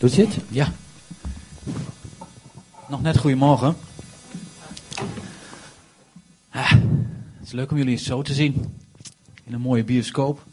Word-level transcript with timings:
Doet 0.00 0.14
je 0.14 0.26
het? 0.26 0.36
Ja. 0.48 0.72
Nog 2.88 3.02
net 3.02 3.18
goedemorgen. 3.18 3.76
Ah, 6.50 6.70
het 6.70 7.46
is 7.46 7.52
leuk 7.52 7.70
om 7.70 7.76
jullie 7.76 7.96
zo 7.96 8.22
te 8.22 8.34
zien. 8.34 8.74
In 9.44 9.52
een 9.52 9.60
mooie 9.60 9.84
bioscoop. 9.84 10.44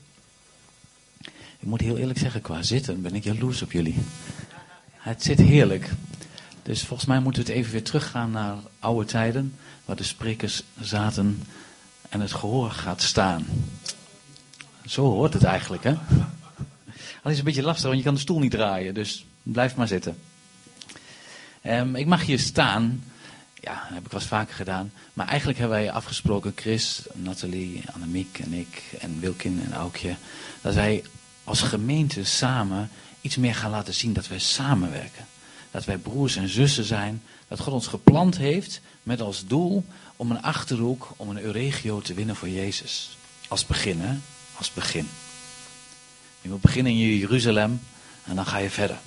Ik 1.60 1.68
moet 1.68 1.82
heel 1.82 1.98
eerlijk 1.98 2.20
zeggen, 2.20 2.42
qua 2.42 2.64
zitten 2.64 3.02
ben 3.02 3.16
ik 3.16 3.24
jaloers 3.24 3.62
op 3.62 3.72
jullie. 3.72 3.96
Het 4.92 5.24
zit 5.24 5.40
heerlijk. 5.40 5.92
Dus 6.64 6.84
volgens 6.84 7.08
mij 7.08 7.20
moeten 7.20 7.44
we 7.44 7.50
het 7.50 7.58
even 7.58 7.72
weer 7.72 7.84
teruggaan 7.84 8.32
naar 8.32 8.56
oude 8.80 9.06
tijden. 9.06 9.54
Waar 9.86 9.96
de 9.96 10.04
sprekers 10.04 10.64
zaten 10.80 11.44
en 12.10 12.22
het 12.22 12.34
gehoor 12.34 12.72
gaat 12.72 13.02
staan. 13.02 13.46
Zo 14.86 15.04
hoort 15.04 15.34
het 15.34 15.44
eigenlijk, 15.44 15.84
hè? 15.84 15.94
Al 17.24 17.32
is 17.32 17.38
het 17.38 17.38
een 17.38 17.44
beetje 17.44 17.62
lastig, 17.62 17.86
want 17.86 17.98
je 17.98 18.04
kan 18.04 18.14
de 18.14 18.20
stoel 18.20 18.40
niet 18.40 18.52
draaien. 18.52 18.94
Dus 18.94 19.26
blijf 19.52 19.76
maar 19.76 19.88
zitten. 19.88 20.18
Um, 21.64 21.96
ik 21.96 22.06
mag 22.06 22.26
hier 22.26 22.40
staan. 22.40 23.04
Ja, 23.54 23.88
heb 23.94 24.06
ik 24.06 24.12
wel 24.12 24.20
eens 24.20 24.30
vaker 24.30 24.56
gedaan. 24.56 24.92
Maar 25.14 25.28
eigenlijk 25.28 25.60
hebben 25.60 25.78
wij 25.78 25.92
afgesproken, 25.92 26.54
Chris, 26.56 27.02
Nathalie, 27.14 27.84
Annemiek 27.94 28.40
en 28.40 28.54
ik 28.54 28.84
en 29.00 29.20
Wilkin 29.20 29.62
en 29.66 29.74
Aukje, 29.74 30.16
dat 30.62 30.74
wij 30.74 31.04
als 31.44 31.62
gemeente 31.62 32.24
samen 32.24 32.90
iets 33.22 33.36
meer 33.36 33.56
gaan 33.56 33.72
laten 33.72 33.94
zien 33.94 34.14
dat 34.14 34.28
wij 34.28 34.40
samenwerken. 34.40 35.26
Dat 35.72 35.86
wij 35.86 35.98
broers 35.98 36.36
en 36.36 36.50
zussen 36.50 36.84
zijn. 36.84 37.24
Dat 37.48 37.60
God 37.60 37.74
ons 37.74 37.88
geplant 37.88 38.38
heeft 38.38 38.82
met 39.04 39.22
als 39.22 39.48
doel 39.48 39.86
om 40.16 40.32
een 40.32 40.42
achterhoek, 40.42 41.14
om 41.18 41.30
een 41.30 41.42
Euregio 41.42 42.02
te 42.02 42.14
winnen 42.14 42.36
voor 42.36 42.50
Jezus. 42.50 43.18
Als 43.48 43.66
begin, 43.66 44.00
hè? 44.00 44.18
Als 44.58 44.74
begin. 44.74 45.08
Je 46.42 46.50
moet 46.50 46.62
beginnen 46.62 46.92
in 46.92 47.18
Jeruzalem 47.18 47.82
en 48.24 48.36
dan 48.36 48.46
ga 48.46 48.58
je 48.58 48.70
verder. 48.70 48.98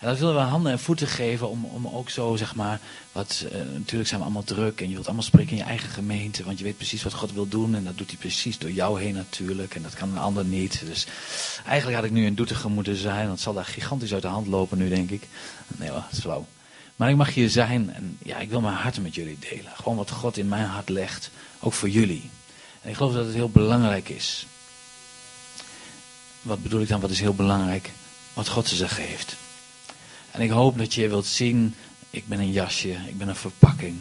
En 0.00 0.08
dat 0.08 0.18
willen 0.18 0.34
we 0.34 0.40
handen 0.40 0.72
en 0.72 0.78
voeten 0.78 1.06
geven 1.06 1.48
om, 1.48 1.64
om 1.64 1.86
ook 1.86 2.10
zo, 2.10 2.36
zeg 2.36 2.54
maar, 2.54 2.80
wat, 3.12 3.44
uh, 3.46 3.52
natuurlijk 3.52 4.08
zijn 4.08 4.20
we 4.20 4.26
allemaal 4.26 4.44
druk 4.44 4.80
en 4.80 4.88
je 4.88 4.94
wilt 4.94 5.06
allemaal 5.06 5.24
spreken 5.24 5.50
in 5.50 5.56
je 5.56 5.62
eigen 5.62 5.88
gemeente, 5.88 6.44
want 6.44 6.58
je 6.58 6.64
weet 6.64 6.76
precies 6.76 7.02
wat 7.02 7.12
God 7.12 7.32
wil 7.32 7.48
doen 7.48 7.74
en 7.74 7.84
dat 7.84 7.98
doet 7.98 8.08
hij 8.08 8.18
precies 8.18 8.58
door 8.58 8.70
jou 8.70 9.00
heen 9.00 9.14
natuurlijk 9.14 9.74
en 9.74 9.82
dat 9.82 9.94
kan 9.94 10.10
een 10.10 10.18
ander 10.18 10.44
niet. 10.44 10.82
Dus 10.86 11.06
eigenlijk 11.66 11.96
had 11.96 12.06
ik 12.06 12.12
nu 12.12 12.24
in 12.24 12.34
Doetinchem 12.34 12.72
moeten 12.72 12.96
zijn, 12.96 13.20
want 13.20 13.30
het 13.30 13.40
zal 13.40 13.54
daar 13.54 13.64
gigantisch 13.64 14.12
uit 14.12 14.22
de 14.22 14.28
hand 14.28 14.46
lopen 14.46 14.78
nu, 14.78 14.88
denk 14.88 15.10
ik. 15.10 15.28
Nee 15.76 15.90
hoor, 15.90 16.04
dat. 16.22 16.44
Maar 16.96 17.10
ik 17.10 17.16
mag 17.16 17.34
hier 17.34 17.50
zijn 17.50 17.94
en 17.94 18.16
ja, 18.22 18.38
ik 18.38 18.50
wil 18.50 18.60
mijn 18.60 18.74
hart 18.74 19.02
met 19.02 19.14
jullie 19.14 19.38
delen. 19.50 19.72
Gewoon 19.74 19.96
wat 19.96 20.10
God 20.10 20.36
in 20.36 20.48
mijn 20.48 20.66
hart 20.66 20.88
legt, 20.88 21.30
ook 21.58 21.72
voor 21.72 21.88
jullie. 21.88 22.30
En 22.82 22.90
ik 22.90 22.96
geloof 22.96 23.12
dat 23.12 23.24
het 23.24 23.34
heel 23.34 23.50
belangrijk 23.50 24.08
is. 24.08 24.46
Wat 26.42 26.62
bedoel 26.62 26.80
ik 26.80 26.88
dan, 26.88 27.00
wat 27.00 27.10
is 27.10 27.20
heel 27.20 27.34
belangrijk? 27.34 27.90
Wat 28.34 28.48
God 28.48 28.68
te 28.68 28.76
zeggen 28.76 29.04
heeft. 29.04 29.36
En 30.30 30.40
ik 30.40 30.50
hoop 30.50 30.78
dat 30.78 30.94
je 30.94 31.08
wilt 31.08 31.26
zien, 31.26 31.74
ik 32.10 32.26
ben 32.26 32.38
een 32.38 32.52
jasje, 32.52 32.88
ik 32.88 33.18
ben 33.18 33.28
een 33.28 33.36
verpakking. 33.36 33.96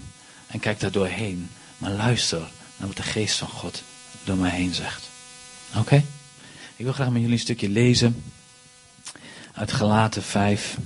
En 0.48 0.60
kijk 0.60 0.80
daar 0.80 0.92
doorheen. 0.92 1.50
Maar 1.78 1.92
luister 1.92 2.40
naar 2.78 2.88
wat 2.88 2.98
de 2.98 3.04
geest 3.04 3.38
van 3.38 3.48
God 3.48 3.84
door 4.24 4.38
mij 4.38 4.50
heen 4.50 4.74
zegt. 4.74 5.10
Oké? 5.76 6.04
Ik 6.76 6.86
wil 6.86 6.94
graag 6.94 7.10
met 7.10 7.22
jullie 7.22 7.36
een 7.36 7.42
stukje 7.42 7.70
lezen. 7.70 8.24
Uit 9.54 9.72
Galaten 9.72 10.24
5. 10.24 10.78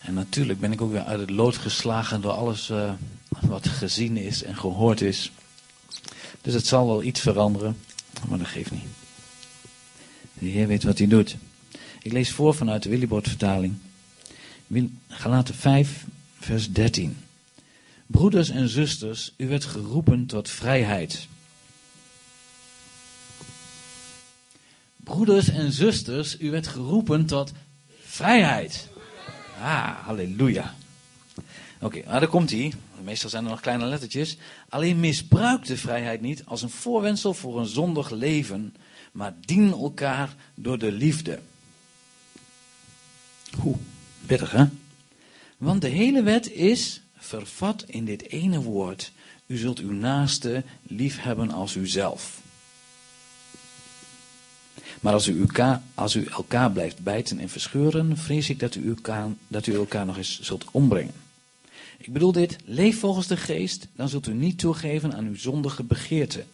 En 0.00 0.14
natuurlijk 0.14 0.60
ben 0.60 0.72
ik 0.72 0.80
ook 0.80 0.92
weer 0.92 1.04
uit 1.04 1.20
het 1.20 1.30
lood 1.30 1.56
geslagen 1.56 2.20
door 2.20 2.32
alles 2.32 2.70
uh, 2.70 2.92
wat 3.40 3.68
gezien 3.68 4.16
is 4.16 4.42
en 4.42 4.56
gehoord 4.56 5.00
is. 5.00 5.32
Dus 6.40 6.54
het 6.54 6.66
zal 6.66 6.86
wel 6.86 7.02
iets 7.02 7.20
veranderen, 7.20 7.78
maar 8.28 8.38
dat 8.38 8.46
geeft 8.46 8.70
niet. 8.70 8.84
De 10.32 10.46
Heer 10.46 10.66
weet 10.66 10.84
wat 10.84 10.98
hij 10.98 11.06
doet. 11.06 11.36
Ik 12.02 12.12
lees 12.12 12.30
voor 12.30 12.54
vanuit 12.54 12.82
de 12.82 12.88
Willybord 12.88 13.28
vertaling. 13.28 13.74
Galaten 15.08 15.54
5, 15.54 16.04
vers 16.38 16.72
13. 16.72 17.16
Broeders 18.06 18.48
en 18.48 18.68
zusters, 18.68 19.32
u 19.36 19.48
werd 19.48 19.64
geroepen 19.64 20.26
tot 20.26 20.50
vrijheid. 20.50 21.28
Broeders 24.96 25.48
en 25.48 25.72
zusters, 25.72 26.40
u 26.40 26.50
werd 26.50 26.66
geroepen 26.66 27.26
tot 27.26 27.52
vrijheid. 28.04 28.88
Ah, 29.60 29.98
halleluja. 30.04 30.74
Oké, 31.34 31.44
okay, 31.84 32.02
nou 32.06 32.18
daar 32.20 32.28
komt 32.28 32.50
hij. 32.50 32.72
Meestal 33.02 33.30
zijn 33.30 33.44
er 33.44 33.50
nog 33.50 33.60
kleine 33.60 33.84
lettertjes. 33.84 34.36
Alleen 34.68 35.00
misbruik 35.00 35.64
de 35.66 35.76
vrijheid 35.76 36.20
niet 36.20 36.44
als 36.44 36.62
een 36.62 36.70
voorwendsel 36.70 37.34
voor 37.34 37.60
een 37.60 37.66
zondig 37.66 38.10
leven, 38.10 38.74
maar 39.12 39.34
dien 39.40 39.70
elkaar 39.72 40.34
door 40.54 40.78
de 40.78 40.92
liefde. 40.92 41.40
Hoe? 43.58 43.76
Pittig, 44.26 44.50
hè? 44.50 44.64
Want 45.56 45.80
de 45.80 45.88
hele 45.88 46.22
wet 46.22 46.52
is 46.52 47.00
vervat 47.16 47.84
in 47.86 48.04
dit 48.04 48.28
ene 48.28 48.62
woord. 48.62 49.12
U 49.46 49.56
zult 49.56 49.78
uw 49.78 49.92
naaste 49.92 50.62
lief 50.82 51.22
hebben 51.22 51.50
als 51.50 51.74
uzelf. 51.74 52.42
Maar 55.00 55.12
als 55.12 55.26
u, 55.26 55.40
elkaar, 55.40 55.82
als 55.94 56.14
u 56.14 56.24
elkaar 56.24 56.70
blijft 56.70 56.98
bijten 56.98 57.38
en 57.38 57.48
verscheuren, 57.48 58.16
vrees 58.16 58.50
ik 58.50 58.58
dat 58.58 58.74
u, 58.74 58.88
elkaar, 58.88 59.28
dat 59.48 59.66
u 59.66 59.74
elkaar 59.74 60.06
nog 60.06 60.16
eens 60.16 60.40
zult 60.40 60.64
ombrengen. 60.70 61.14
Ik 61.98 62.12
bedoel 62.12 62.32
dit, 62.32 62.56
leef 62.64 62.98
volgens 62.98 63.26
de 63.26 63.36
geest, 63.36 63.86
dan 63.96 64.08
zult 64.08 64.26
u 64.26 64.34
niet 64.34 64.58
toegeven 64.58 65.14
aan 65.14 65.26
uw 65.26 65.36
zondige 65.36 65.82
begeerte. 65.82 66.44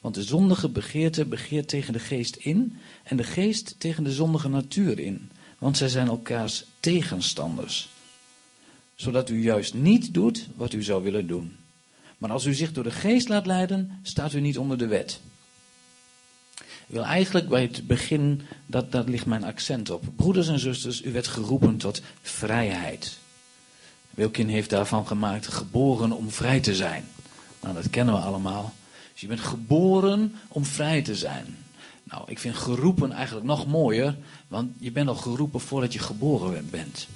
Want 0.00 0.14
de 0.14 0.22
zondige 0.22 0.68
begeerte 0.68 1.24
begeert 1.24 1.68
tegen 1.68 1.92
de 1.92 1.98
geest 1.98 2.36
in 2.36 2.78
en 3.02 3.16
de 3.16 3.24
geest 3.24 3.74
tegen 3.78 4.04
de 4.04 4.12
zondige 4.12 4.48
natuur 4.48 4.98
in 4.98 5.30
want 5.58 5.76
zij 5.76 5.88
zijn 5.88 6.08
elkaars 6.08 6.64
tegenstanders. 6.80 7.88
Zodat 8.94 9.30
u 9.30 9.42
juist 9.42 9.74
niet 9.74 10.14
doet 10.14 10.46
wat 10.54 10.72
u 10.72 10.82
zou 10.82 11.02
willen 11.02 11.26
doen. 11.26 11.56
Maar 12.18 12.30
als 12.30 12.44
u 12.44 12.54
zich 12.54 12.72
door 12.72 12.84
de 12.84 12.90
geest 12.90 13.28
laat 13.28 13.46
leiden, 13.46 13.98
staat 14.02 14.32
u 14.32 14.40
niet 14.40 14.58
onder 14.58 14.78
de 14.78 14.86
wet. 14.86 15.20
Ik 16.58 16.94
wil 16.94 17.04
eigenlijk 17.04 17.48
bij 17.48 17.62
het 17.62 17.86
begin, 17.86 18.42
dat, 18.66 18.92
dat 18.92 19.08
ligt 19.08 19.26
mijn 19.26 19.44
accent 19.44 19.90
op. 19.90 20.04
Broeders 20.16 20.48
en 20.48 20.58
zusters, 20.58 21.02
u 21.02 21.12
werd 21.12 21.26
geroepen 21.26 21.76
tot 21.76 22.02
vrijheid. 22.22 23.18
Wilkin 24.10 24.48
heeft 24.48 24.70
daarvan 24.70 25.06
gemaakt, 25.06 25.46
geboren 25.46 26.12
om 26.12 26.30
vrij 26.30 26.60
te 26.60 26.74
zijn. 26.74 27.04
Nou, 27.60 27.74
dat 27.74 27.90
kennen 27.90 28.14
we 28.14 28.20
allemaal. 28.20 28.72
Dus 29.12 29.20
je 29.20 29.26
bent 29.26 29.40
geboren 29.40 30.34
om 30.48 30.64
vrij 30.64 31.02
te 31.02 31.14
zijn. 31.14 31.56
Nou, 32.10 32.22
ik 32.26 32.38
vind 32.38 32.56
geroepen 32.56 33.12
eigenlijk 33.12 33.46
nog 33.46 33.66
mooier, 33.66 34.16
want 34.48 34.72
je 34.78 34.90
bent 34.90 35.08
al 35.08 35.14
geroepen 35.14 35.60
voordat 35.60 35.92
je 35.92 35.98
geboren 35.98 36.70
bent. 36.70 37.08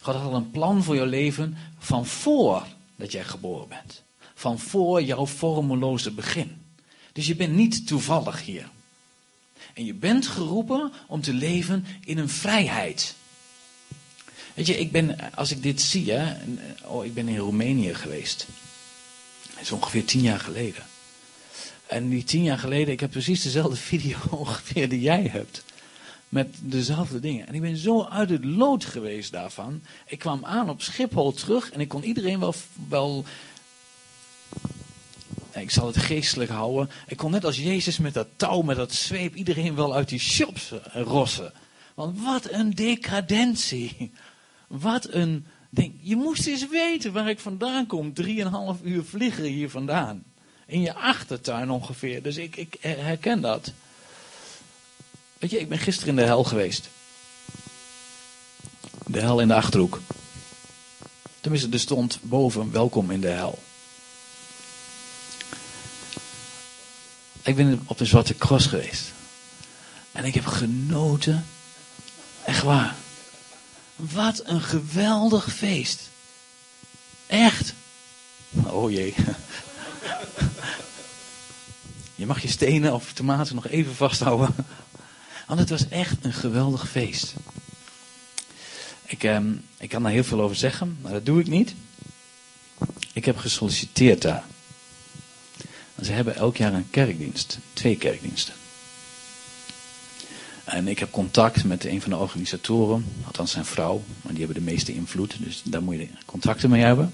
God 0.00 0.14
had 0.14 0.24
al 0.24 0.34
een 0.34 0.50
plan 0.50 0.82
voor 0.82 0.94
jouw 0.94 1.06
leven 1.06 1.56
van 1.78 2.06
voor 2.06 2.66
dat 2.96 3.12
jij 3.12 3.24
geboren 3.24 3.68
bent. 3.68 4.02
Van 4.34 4.58
voor 4.58 5.02
jouw 5.02 5.26
vormeloze 5.26 6.10
begin. 6.10 6.62
Dus 7.12 7.26
je 7.26 7.36
bent 7.36 7.54
niet 7.54 7.86
toevallig 7.86 8.44
hier. 8.44 8.68
En 9.74 9.84
je 9.84 9.94
bent 9.94 10.26
geroepen 10.26 10.92
om 11.06 11.20
te 11.20 11.32
leven 11.32 11.86
in 12.04 12.18
een 12.18 12.28
vrijheid. 12.28 13.14
Weet 14.54 14.66
je, 14.66 14.78
ik 14.78 14.92
ben, 14.92 15.34
als 15.34 15.50
ik 15.50 15.62
dit 15.62 15.80
zie, 15.80 16.10
hè, 16.10 16.36
oh, 16.84 17.04
ik 17.04 17.14
ben 17.14 17.28
in 17.28 17.36
Roemenië 17.36 17.94
geweest. 17.94 18.46
Dat 19.52 19.62
is 19.62 19.72
ongeveer 19.72 20.04
tien 20.04 20.20
jaar 20.20 20.40
geleden. 20.40 20.82
En 21.90 22.08
die 22.08 22.24
tien 22.24 22.42
jaar 22.42 22.58
geleden, 22.58 22.92
ik 22.92 23.00
heb 23.00 23.10
precies 23.10 23.42
dezelfde 23.42 23.76
video 23.92 24.16
ongeveer 24.30 24.88
die 24.88 25.00
jij 25.00 25.22
hebt. 25.22 25.64
Met 26.28 26.56
dezelfde 26.60 27.20
dingen. 27.20 27.46
En 27.46 27.54
ik 27.54 27.60
ben 27.60 27.76
zo 27.76 28.04
uit 28.04 28.30
het 28.30 28.44
lood 28.44 28.84
geweest 28.84 29.32
daarvan. 29.32 29.82
Ik 30.06 30.18
kwam 30.18 30.44
aan 30.44 30.70
op 30.70 30.82
Schiphol 30.82 31.32
terug 31.32 31.70
en 31.70 31.80
ik 31.80 31.88
kon 31.88 32.04
iedereen 32.04 32.40
wel, 32.40 32.54
wel 32.88 33.24
ik 35.52 35.70
zal 35.70 35.86
het 35.86 35.96
geestelijk 35.96 36.50
houden. 36.50 36.90
Ik 37.06 37.16
kon 37.16 37.30
net 37.30 37.44
als 37.44 37.56
Jezus 37.56 37.98
met 37.98 38.14
dat 38.14 38.28
touw, 38.36 38.62
met 38.62 38.76
dat 38.76 38.92
zweep, 38.92 39.34
iedereen 39.34 39.74
wel 39.74 39.94
uit 39.94 40.08
die 40.08 40.18
shops 40.18 40.72
rossen. 40.92 41.52
Want 41.94 42.20
wat 42.22 42.50
een 42.50 42.70
decadentie. 42.70 44.12
Wat 44.66 45.12
een 45.12 45.46
ding. 45.70 45.94
Je 46.00 46.16
moest 46.16 46.46
eens 46.46 46.68
weten 46.68 47.12
waar 47.12 47.28
ik 47.28 47.38
vandaan 47.38 47.86
kom. 47.86 48.12
Drieënhalf 48.12 48.78
uur 48.82 49.04
vliegen 49.04 49.44
hier 49.44 49.70
vandaan 49.70 50.24
in 50.70 50.80
je 50.80 50.94
achtertuin 50.94 51.70
ongeveer. 51.70 52.22
Dus 52.22 52.36
ik, 52.36 52.56
ik 52.56 52.76
herken 52.80 53.40
dat. 53.40 53.72
Weet 55.38 55.50
je, 55.50 55.60
ik 55.60 55.68
ben 55.68 55.78
gisteren 55.78 56.08
in 56.08 56.16
de 56.16 56.22
hel 56.22 56.44
geweest. 56.44 56.88
De 59.06 59.20
hel 59.20 59.40
in 59.40 59.48
de 59.48 59.54
achterhoek. 59.54 60.00
Tenminste, 61.40 61.68
er 61.70 61.80
stond 61.80 62.18
boven 62.22 62.72
welkom 62.72 63.10
in 63.10 63.20
de 63.20 63.28
hel. 63.28 63.58
Ik 67.42 67.56
ben 67.56 67.82
op 67.86 67.98
de 67.98 68.04
Zwarte 68.04 68.36
Cross 68.36 68.66
geweest. 68.66 69.12
En 70.12 70.24
ik 70.24 70.34
heb 70.34 70.46
genoten. 70.46 71.46
Echt 72.44 72.62
waar. 72.62 72.96
Wat 73.96 74.42
een 74.44 74.62
geweldig 74.62 75.54
feest. 75.54 76.08
Echt. 77.26 77.74
Oh 78.66 78.90
jee. 78.90 79.14
Je 82.20 82.26
mag 82.26 82.42
je 82.42 82.48
stenen 82.48 82.94
of 82.94 83.12
tomaten 83.12 83.54
nog 83.54 83.68
even 83.68 83.94
vasthouden. 83.94 84.54
Want 85.46 85.60
het 85.60 85.70
was 85.70 85.88
echt 85.88 86.24
een 86.24 86.32
geweldig 86.32 86.90
feest. 86.90 87.34
Ik, 89.06 89.24
ehm, 89.24 89.52
ik 89.78 89.88
kan 89.88 90.02
daar 90.02 90.12
heel 90.12 90.24
veel 90.24 90.40
over 90.40 90.56
zeggen, 90.56 90.98
maar 91.00 91.12
dat 91.12 91.26
doe 91.26 91.40
ik 91.40 91.46
niet. 91.46 91.74
Ik 93.12 93.24
heb 93.24 93.36
gesolliciteerd 93.36 94.22
daar. 94.22 94.44
Ze 96.02 96.12
hebben 96.12 96.36
elk 96.36 96.56
jaar 96.56 96.74
een 96.74 96.90
kerkdienst, 96.90 97.58
twee 97.72 97.96
kerkdiensten. 97.96 98.54
En 100.64 100.88
ik 100.88 100.98
heb 100.98 101.10
contact 101.10 101.64
met 101.64 101.84
een 101.84 102.00
van 102.00 102.10
de 102.10 102.16
organisatoren, 102.16 103.04
althans 103.26 103.50
zijn 103.50 103.64
vrouw, 103.64 104.02
maar 104.22 104.32
die 104.32 104.44
hebben 104.44 104.64
de 104.64 104.70
meeste 104.70 104.94
invloed, 104.94 105.36
dus 105.38 105.62
daar 105.64 105.82
moet 105.82 105.96
je 105.96 106.08
contacten 106.24 106.70
mee 106.70 106.82
hebben. 106.82 107.12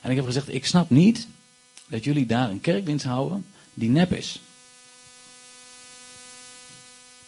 En 0.00 0.10
ik 0.10 0.16
heb 0.16 0.24
gezegd, 0.24 0.54
ik 0.54 0.66
snap 0.66 0.90
niet 0.90 1.26
dat 1.88 2.04
jullie 2.04 2.26
daar 2.26 2.50
een 2.50 2.60
kerkdienst 2.60 3.04
houden 3.04 3.44
die 3.80 3.90
nep 3.90 4.12
is. 4.12 4.40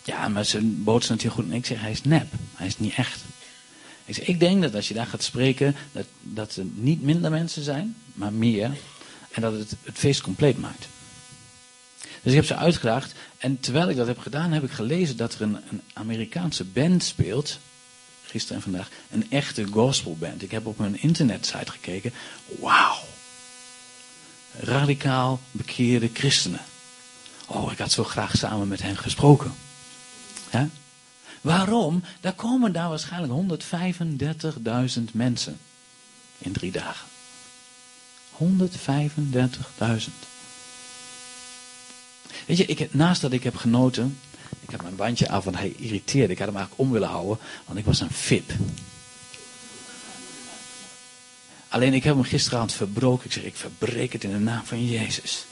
Ja, 0.04 0.28
maar 0.28 0.44
zijn 0.44 0.84
boodschap 0.84 1.20
heel 1.20 1.30
goed. 1.30 1.44
En 1.44 1.52
ik 1.52 1.66
zeg, 1.66 1.80
hij 1.80 1.90
is 1.90 2.02
nep. 2.02 2.26
Hij 2.54 2.66
is 2.66 2.78
niet 2.78 2.94
echt. 2.94 3.20
Ik, 4.04 4.14
zeg, 4.14 4.26
ik 4.26 4.40
denk 4.40 4.62
dat 4.62 4.74
als 4.74 4.88
je 4.88 4.94
daar 4.94 5.06
gaat 5.06 5.22
spreken, 5.22 5.76
dat, 5.92 6.06
dat 6.20 6.56
er 6.56 6.64
niet 6.74 7.02
minder 7.02 7.30
mensen 7.30 7.62
zijn, 7.62 7.96
maar 8.14 8.32
meer. 8.32 8.70
En 9.30 9.42
dat 9.42 9.52
het 9.52 9.76
het 9.82 9.98
feest 9.98 10.20
compleet 10.20 10.58
maakt. 10.58 10.86
Dus 12.22 12.32
ik 12.32 12.34
heb 12.34 12.44
ze 12.44 12.56
uitgedaagd. 12.56 13.14
En 13.38 13.60
terwijl 13.60 13.88
ik 13.88 13.96
dat 13.96 14.06
heb 14.06 14.18
gedaan, 14.18 14.52
heb 14.52 14.64
ik 14.64 14.70
gelezen 14.70 15.16
dat 15.16 15.34
er 15.34 15.42
een, 15.42 15.56
een 15.70 15.82
Amerikaanse 15.92 16.64
band 16.64 17.04
speelt. 17.04 17.58
Gisteren 18.24 18.56
en 18.56 18.62
vandaag. 18.62 18.88
Een 19.10 19.30
echte 19.30 19.64
gospelband. 19.64 20.42
Ik 20.42 20.50
heb 20.50 20.66
op 20.66 20.78
hun 20.78 21.02
internetsite 21.02 21.70
gekeken. 21.70 22.12
Wauw. 22.60 23.11
Radicaal 24.60 25.40
bekeerde 25.50 26.10
christenen. 26.12 26.60
Oh, 27.46 27.72
ik 27.72 27.78
had 27.78 27.92
zo 27.92 28.04
graag 28.04 28.36
samen 28.36 28.68
met 28.68 28.82
hen 28.82 28.96
gesproken. 28.96 29.52
Waarom? 31.42 32.02
Daar 32.20 32.32
komen 32.32 32.72
daar 32.72 32.88
waarschijnlijk 32.88 33.62
135.000 34.92 35.02
mensen 35.12 35.58
in 36.38 36.52
drie 36.52 36.72
dagen. 36.72 37.06
135.000. 38.38 38.44
Weet 42.46 42.56
je, 42.56 42.66
ik, 42.66 42.94
naast 42.94 43.20
dat 43.20 43.32
ik 43.32 43.42
heb 43.42 43.56
genoten, 43.56 44.18
ik 44.60 44.70
heb 44.70 44.82
mijn 44.82 44.96
bandje 44.96 45.28
af, 45.28 45.44
want 45.44 45.56
hij 45.56 45.74
irriteerde. 45.76 46.32
Ik 46.32 46.38
had 46.38 46.48
hem 46.48 46.56
eigenlijk 46.56 46.86
om 46.86 46.92
willen 46.92 47.08
houden, 47.08 47.38
want 47.66 47.78
ik 47.78 47.84
was 47.84 48.00
een 48.00 48.10
VIP. 48.10 48.52
Alleen 51.72 51.94
ik 51.94 52.04
heb 52.04 52.14
hem 52.14 52.24
gisteravond 52.24 52.72
verbroken. 52.72 53.26
Ik 53.26 53.32
zeg, 53.32 53.44
ik 53.44 53.56
verbreek 53.56 54.12
het 54.12 54.24
in 54.24 54.30
de 54.30 54.38
naam 54.38 54.64
van 54.64 54.86
Jezus. 54.86 55.44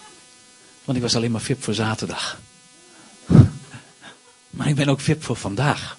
Want 0.85 0.97
ik 0.97 1.05
was 1.05 1.17
alleen 1.17 1.31
maar 1.31 1.41
VIP 1.41 1.63
voor 1.63 1.75
zaterdag. 1.75 2.41
Maar 4.51 4.69
ik 4.69 4.75
ben 4.75 4.89
ook 4.89 5.01
VIP 5.01 5.23
voor 5.23 5.37
vandaag. 5.37 5.99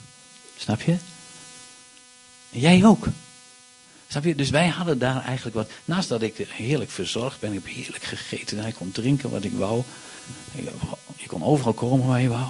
Snap 0.57 0.81
je? 0.81 0.91
En 2.51 2.59
jij 2.59 2.85
ook. 2.85 3.07
Snap 4.07 4.23
je? 4.23 4.35
Dus 4.35 4.49
wij 4.49 4.67
hadden 4.67 4.99
daar 4.99 5.23
eigenlijk 5.23 5.55
wat. 5.55 5.69
Naast 5.85 6.09
dat 6.09 6.21
ik 6.21 6.47
heerlijk 6.47 6.91
verzorgd 6.91 7.39
ben, 7.39 7.53
ik 7.53 7.63
heb 7.63 7.73
heerlijk 7.73 8.03
gegeten. 8.03 8.57
Hij 8.57 8.71
kon 8.71 8.91
drinken 8.91 9.29
wat 9.29 9.43
ik 9.43 9.53
wou. 9.53 9.83
Je 11.15 11.27
kon 11.27 11.43
overal 11.43 11.73
komen 11.73 12.07
waar 12.07 12.21
je 12.21 12.29
wou. 12.29 12.47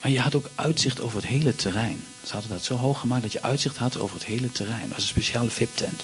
Maar 0.00 0.10
je 0.10 0.20
had 0.20 0.34
ook 0.34 0.50
uitzicht 0.54 1.00
over 1.00 1.16
het 1.16 1.26
hele 1.26 1.54
terrein. 1.54 2.04
Ze 2.24 2.32
hadden 2.32 2.50
dat 2.50 2.64
zo 2.64 2.76
hoog 2.76 3.00
gemaakt 3.00 3.22
dat 3.22 3.32
je 3.32 3.42
uitzicht 3.42 3.76
had 3.76 3.98
over 3.98 4.16
het 4.16 4.24
hele 4.24 4.52
terrein. 4.52 4.88
Dat 4.88 4.90
was 4.90 5.02
een 5.02 5.08
speciale 5.08 5.50
VIP-tent. 5.50 6.02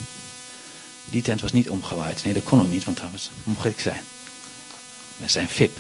Die 1.10 1.22
tent 1.22 1.40
was 1.40 1.52
niet 1.52 1.70
omgewaaid. 1.70 2.24
Nee, 2.24 2.34
dat 2.34 2.44
kon 2.44 2.60
ook 2.60 2.70
niet, 2.70 2.84
want 2.84 2.96
dat 2.96 3.10
was, 3.10 3.30
mocht 3.44 3.64
ik 3.64 3.80
zijn. 3.80 4.02
We 5.16 5.28
zijn 5.28 5.48
VIP. 5.48 5.78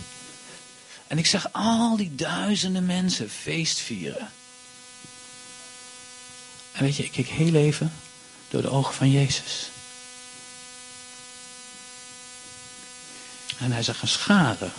En 1.06 1.18
ik 1.18 1.26
zag 1.26 1.52
al 1.52 1.96
die 1.96 2.14
duizenden 2.14 2.86
mensen 2.86 3.30
feest 3.30 3.78
vieren. 3.78 4.30
En 6.72 6.84
weet 6.84 6.96
je, 6.96 7.04
ik 7.04 7.10
keek 7.10 7.28
heel 7.28 7.54
even 7.54 7.92
door 8.48 8.62
de 8.62 8.70
ogen 8.70 8.94
van 8.94 9.10
Jezus. 9.10 9.70
En 13.58 13.72
hij 13.72 13.82
zag 13.82 14.02
een 14.02 14.08
schare. 14.08 14.70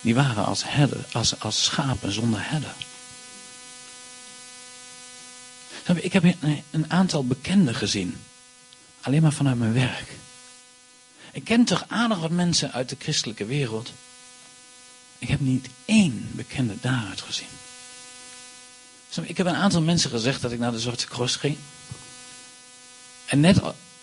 Die 0.00 0.14
waren 0.14 0.44
als, 0.44 0.62
herder, 0.66 1.04
als, 1.12 1.40
als 1.40 1.64
schapen 1.64 2.12
zonder 2.12 2.40
herder. 2.42 2.74
Ik 5.94 6.12
heb 6.12 6.24
een 6.70 6.90
aantal 6.90 7.26
bekenden 7.26 7.74
gezien. 7.74 8.24
Alleen 9.06 9.22
maar 9.22 9.32
vanuit 9.32 9.58
mijn 9.58 9.72
werk. 9.72 10.12
Ik 11.32 11.44
ken 11.44 11.64
toch 11.64 11.84
aardig 11.88 12.18
wat 12.18 12.30
mensen 12.30 12.72
uit 12.72 12.88
de 12.88 12.96
christelijke 12.98 13.44
wereld. 13.44 13.92
Ik 15.18 15.28
heb 15.28 15.40
niet 15.40 15.68
één 15.84 16.30
bekende 16.32 16.74
daaruit 16.80 17.20
gezien. 17.20 17.46
Ik 19.22 19.36
heb 19.36 19.46
een 19.46 19.54
aantal 19.54 19.80
mensen 19.80 20.10
gezegd 20.10 20.42
dat 20.42 20.52
ik 20.52 20.58
naar 20.58 20.70
de 20.70 20.80
Zwarte 20.80 21.06
Cross 21.06 21.36
ging. 21.36 21.56
En 23.26 23.40
net 23.40 23.60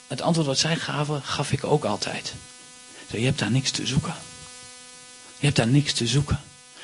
het 0.07 0.21
antwoord 0.21 0.47
wat 0.47 0.57
zij 0.57 0.75
gaven, 0.75 1.21
gaf 1.21 1.51
ik 1.51 1.63
ook 1.63 1.83
altijd. 1.83 2.33
Je 3.07 3.25
hebt 3.25 3.39
daar 3.39 3.51
niks 3.51 3.71
te 3.71 3.88
zoeken. 3.88 4.15
Je 5.38 5.45
hebt 5.45 5.57
daar 5.57 5.67
niks 5.67 5.94
te 5.94 6.07
zoeken. 6.07 6.41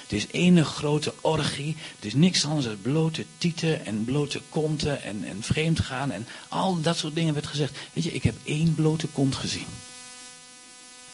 Het 0.09 0.17
is 0.17 0.27
ene 0.31 0.65
grote 0.65 1.13
orgie. 1.21 1.75
Het 1.95 2.05
is 2.05 2.13
niks 2.13 2.45
anders 2.45 2.65
dan 2.65 2.81
blote 2.81 3.25
tieten 3.37 3.85
en 3.85 4.03
blote 4.03 4.41
konten 4.49 5.03
en, 5.03 5.23
en 5.23 5.43
vreemd 5.43 5.79
gaan. 5.79 6.11
En 6.11 6.27
al 6.47 6.81
dat 6.81 6.97
soort 6.97 7.15
dingen 7.15 7.33
werd 7.33 7.47
gezegd. 7.47 7.77
Weet 7.93 8.03
je, 8.03 8.13
ik 8.13 8.23
heb 8.23 8.35
één 8.43 8.75
blote 8.75 9.07
kont 9.07 9.35
gezien. 9.35 9.65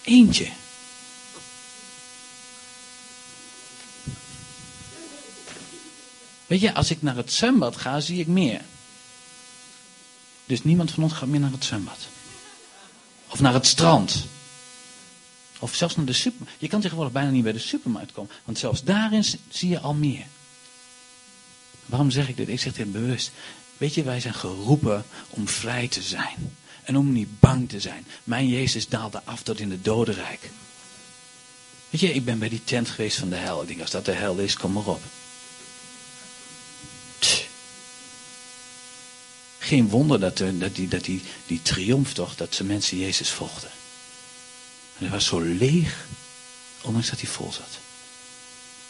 Eentje. 0.03 0.47
Weet 6.47 6.61
je, 6.61 6.73
als 6.73 6.91
ik 6.91 7.01
naar 7.01 7.15
het 7.15 7.33
zwembad 7.33 7.75
ga, 7.75 7.99
zie 7.99 8.19
ik 8.19 8.27
meer. 8.27 8.61
Dus 10.45 10.63
niemand 10.63 10.91
van 10.91 11.03
ons 11.03 11.13
gaat 11.13 11.27
meer 11.27 11.39
naar 11.39 11.51
het 11.51 11.65
zwembad. 11.65 11.99
Of 13.27 13.39
naar 13.39 13.53
het 13.53 13.65
strand. 13.65 14.25
Of 15.65 15.75
zelfs 15.75 15.95
naar 15.95 16.05
de 16.05 16.13
supermarkt. 16.13 16.61
Je 16.61 16.67
kan 16.67 16.81
tegenwoordig 16.81 17.13
bijna 17.13 17.29
niet 17.29 17.43
bij 17.43 17.51
de 17.51 17.59
supermarkt 17.59 18.11
komen. 18.11 18.31
Want 18.43 18.57
zelfs 18.57 18.83
daarin 18.83 19.23
zie 19.49 19.69
je 19.69 19.79
al 19.79 19.93
meer. 19.93 20.25
Waarom 21.85 22.11
zeg 22.11 22.29
ik 22.29 22.37
dit? 22.37 22.47
Ik 22.47 22.59
zeg 22.59 22.73
dit 22.73 22.91
bewust. 22.91 23.31
Weet 23.77 23.93
je, 23.93 24.03
wij 24.03 24.19
zijn 24.19 24.33
geroepen 24.33 25.05
om 25.29 25.47
vrij 25.47 25.87
te 25.87 26.01
zijn. 26.01 26.55
En 26.83 26.97
om 26.97 27.11
niet 27.11 27.39
bang 27.39 27.69
te 27.69 27.79
zijn. 27.79 28.05
Mijn 28.23 28.47
Jezus 28.47 28.87
daalde 28.87 29.21
af 29.23 29.41
tot 29.41 29.59
in 29.59 29.69
de 29.69 29.81
dodenrijk. 29.81 30.49
Weet 31.89 32.01
je, 32.01 32.13
ik 32.13 32.25
ben 32.25 32.39
bij 32.39 32.49
die 32.49 32.63
tent 32.63 32.89
geweest 32.89 33.17
van 33.17 33.29
de 33.29 33.35
hel. 33.35 33.61
Ik 33.61 33.67
denk, 33.67 33.81
als 33.81 33.91
dat 33.91 34.05
de 34.05 34.11
hel 34.11 34.37
is, 34.37 34.57
kom 34.57 34.71
maar 34.71 34.87
op. 34.87 35.01
Geen 39.59 39.89
wonder 39.89 40.19
dat, 40.19 40.37
de, 40.37 40.57
dat, 40.57 40.75
die, 40.75 40.87
dat 40.87 41.03
die, 41.03 41.21
die 41.47 41.61
triomftocht, 41.61 42.37
dat 42.37 42.55
ze 42.55 42.63
mensen 42.63 42.97
Jezus 42.97 43.29
volgden. 43.29 43.69
En 44.97 45.01
hij 45.01 45.09
was 45.09 45.25
zo 45.25 45.39
leeg, 45.39 46.05
ondanks 46.81 47.09
dat 47.09 47.19
hij 47.19 47.29
vol 47.29 47.51
zat. 47.51 47.79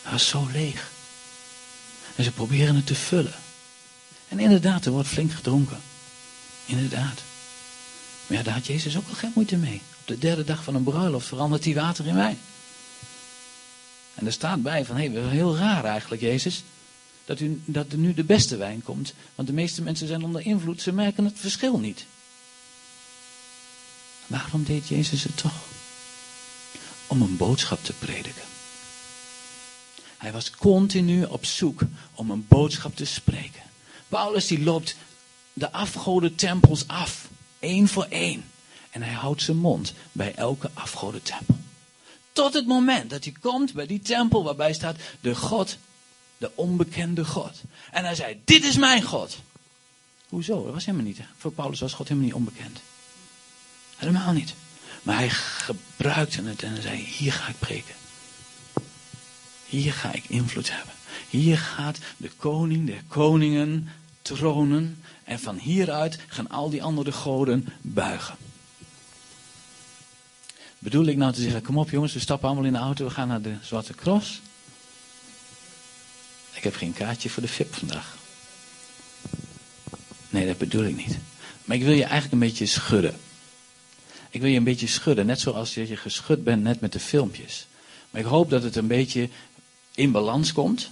Hij 0.02 0.12
was 0.12 0.28
zo 0.28 0.48
leeg. 0.52 0.92
En 2.16 2.24
ze 2.24 2.32
proberen 2.32 2.76
het 2.76 2.86
te 2.86 2.96
vullen. 2.96 3.36
En 4.28 4.40
inderdaad, 4.40 4.86
er 4.86 4.92
wordt 4.92 5.08
flink 5.08 5.32
gedronken. 5.32 5.82
Inderdaad. 6.66 7.22
Maar 8.28 8.38
ja, 8.38 8.44
daar 8.44 8.54
had 8.54 8.66
Jezus 8.66 8.98
ook 8.98 9.08
al 9.08 9.16
geen 9.16 9.32
moeite 9.36 9.58
mee. 9.58 9.82
Op 10.00 10.08
de 10.08 10.18
derde 10.18 10.44
dag 10.44 10.64
van 10.64 10.76
een 10.76 10.84
bruiloft 10.84 11.28
verandert 11.28 11.66
hij 11.66 11.74
water 11.74 12.06
in 12.08 12.16
wijn. 12.16 12.40
En 14.16 14.26
er 14.26 14.32
staat 14.32 14.62
bij 14.62 14.86
van, 14.86 14.96
hé, 14.98 15.10
hey, 15.12 15.30
heel 15.30 15.58
raar 15.58 15.86
eigenlijk, 15.86 16.22
Jezus 16.22 16.64
dat, 17.26 17.40
u, 17.40 17.62
dat 17.66 17.92
er 17.92 17.98
nu 17.98 18.14
de 18.14 18.24
beste 18.24 18.58
wijn 18.58 18.84
komt. 18.84 19.14
Want 19.36 19.48
de 19.48 19.54
meeste 19.54 19.82
mensen 19.82 20.08
zijn 20.08 20.24
onder 20.24 20.46
invloed, 20.46 20.82
ze 20.82 20.92
merken 20.92 21.26
het 21.26 21.40
verschil 21.40 21.80
niet. 21.80 22.06
Waarom 24.28 24.64
deed 24.64 24.88
Jezus 24.88 25.24
het 25.24 25.38
toch? 25.38 25.75
Om 27.08 27.22
een 27.22 27.38
boodschap 27.38 27.84
te 27.84 27.94
prediken. 27.94 28.44
Hij 30.18 30.32
was 30.32 30.52
continu 30.52 31.24
op 31.24 31.46
zoek 31.46 31.82
om 32.14 32.30
een 32.30 32.46
boodschap 32.48 32.96
te 32.96 33.06
spreken. 33.06 33.62
Paulus 34.08 34.48
die 34.48 34.64
loopt 34.64 34.96
de 35.54 35.72
afgodentempels 35.72 36.88
af, 36.88 37.28
één 37.60 37.88
voor 37.88 38.06
één. 38.10 38.46
En 38.90 39.02
hij 39.02 39.14
houdt 39.14 39.42
zijn 39.42 39.58
mond 39.58 39.94
bij 40.12 40.36
elke 40.36 40.70
afgodentempel. 40.74 41.58
Tot 42.32 42.54
het 42.54 42.68
moment 42.68 43.10
dat 43.10 43.24
hij 43.24 43.34
komt 43.40 43.74
bij 43.74 43.86
die 43.86 44.00
tempel 44.00 44.44
waarbij 44.44 44.74
staat 44.74 44.96
de 45.20 45.36
God 45.36 45.78
de 46.38 46.52
onbekende 46.56 47.26
God. 47.26 47.62
En 47.92 48.04
hij 48.04 48.16
zei, 48.16 48.42
dit 48.46 48.64
is 48.64 48.78
mijn 48.78 49.04
God. 49.04 49.38
Hoezo? 50.30 50.64
Dat 50.64 50.74
was 50.74 50.86
helemaal 50.86 51.08
niet. 51.08 51.20
Voor 51.38 51.52
Paulus 51.52 51.80
was 51.80 51.94
God 51.94 52.08
helemaal 52.08 52.28
niet 52.28 52.38
onbekend. 52.38 52.80
Helemaal 53.96 54.34
niet. 54.34 54.54
Maar 55.06 55.18
hij 55.18 55.30
gebruikte 55.30 56.42
het 56.44 56.64
en 56.64 56.82
zei, 56.82 56.98
hier 56.98 57.34
ga 57.34 57.48
ik 57.48 57.60
preken. 57.60 57.96
Hier 59.66 59.94
ga 59.94 60.14
ik 60.14 60.24
invloed 60.28 60.72
hebben. 60.72 60.94
Hier 61.30 61.58
gaat 61.58 61.98
de 62.18 62.32
koning 62.38 62.86
der 62.86 63.04
koningen 63.08 63.90
tronen. 64.22 65.04
En 65.24 65.40
van 65.40 65.58
hieruit 65.58 66.20
gaan 66.28 66.50
al 66.50 66.70
die 66.70 66.84
andere 66.84 67.12
goden 67.12 67.68
buigen. 67.82 68.36
Bedoel 70.80 71.06
ik 71.06 71.18
nou 71.18 71.34
te 71.34 71.42
zeggen, 71.42 71.62
kom 71.62 71.78
op 71.78 71.90
jongens, 71.90 72.14
we 72.14 72.20
stappen 72.20 72.48
allemaal 72.48 72.66
in 72.66 72.74
de 72.74 72.80
auto, 72.80 73.06
we 73.06 73.12
gaan 73.12 73.28
naar 73.28 73.42
de 73.42 73.56
Zwarte 73.62 73.94
Cross. 73.94 74.42
Ik 76.54 76.64
heb 76.64 76.76
geen 76.76 76.94
kaartje 76.94 77.30
voor 77.30 77.44
de 77.44 77.50
VIP 77.50 77.76
vandaag. 77.76 78.18
Nee, 80.30 80.48
dat 80.48 80.58
bedoel 80.58 80.84
ik 80.84 80.96
niet. 80.96 81.18
Maar 81.66 81.78
ik 81.78 81.84
wil 81.84 81.94
je 81.94 82.04
eigenlijk 82.04 82.32
een 82.32 82.40
beetje 82.40 82.66
schudden. 82.66 83.20
Ik 84.36 84.42
wil 84.42 84.50
je 84.50 84.58
een 84.58 84.64
beetje 84.64 84.88
schudden, 84.88 85.26
net 85.26 85.40
zoals 85.40 85.74
je 85.74 85.98
geschud 85.98 86.44
bent 86.44 86.64
net 86.64 86.80
met 86.80 86.92
de 86.92 87.00
filmpjes. 87.00 87.68
Maar 88.10 88.22
ik 88.22 88.28
hoop 88.28 88.50
dat 88.50 88.64
het 88.64 88.76
een 88.76 88.88
beetje 88.88 89.30
in 89.94 90.12
balans 90.12 90.54
komt. 90.54 90.90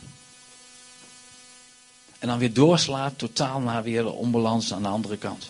En 2.19 2.27
dan 2.27 2.37
weer 2.37 2.53
doorslaat 2.53 3.17
totaal 3.17 3.59
naar 3.59 3.83
weer 3.83 4.11
onbalans 4.11 4.73
aan 4.73 4.81
de 4.81 4.87
andere 4.87 5.17
kant. 5.17 5.49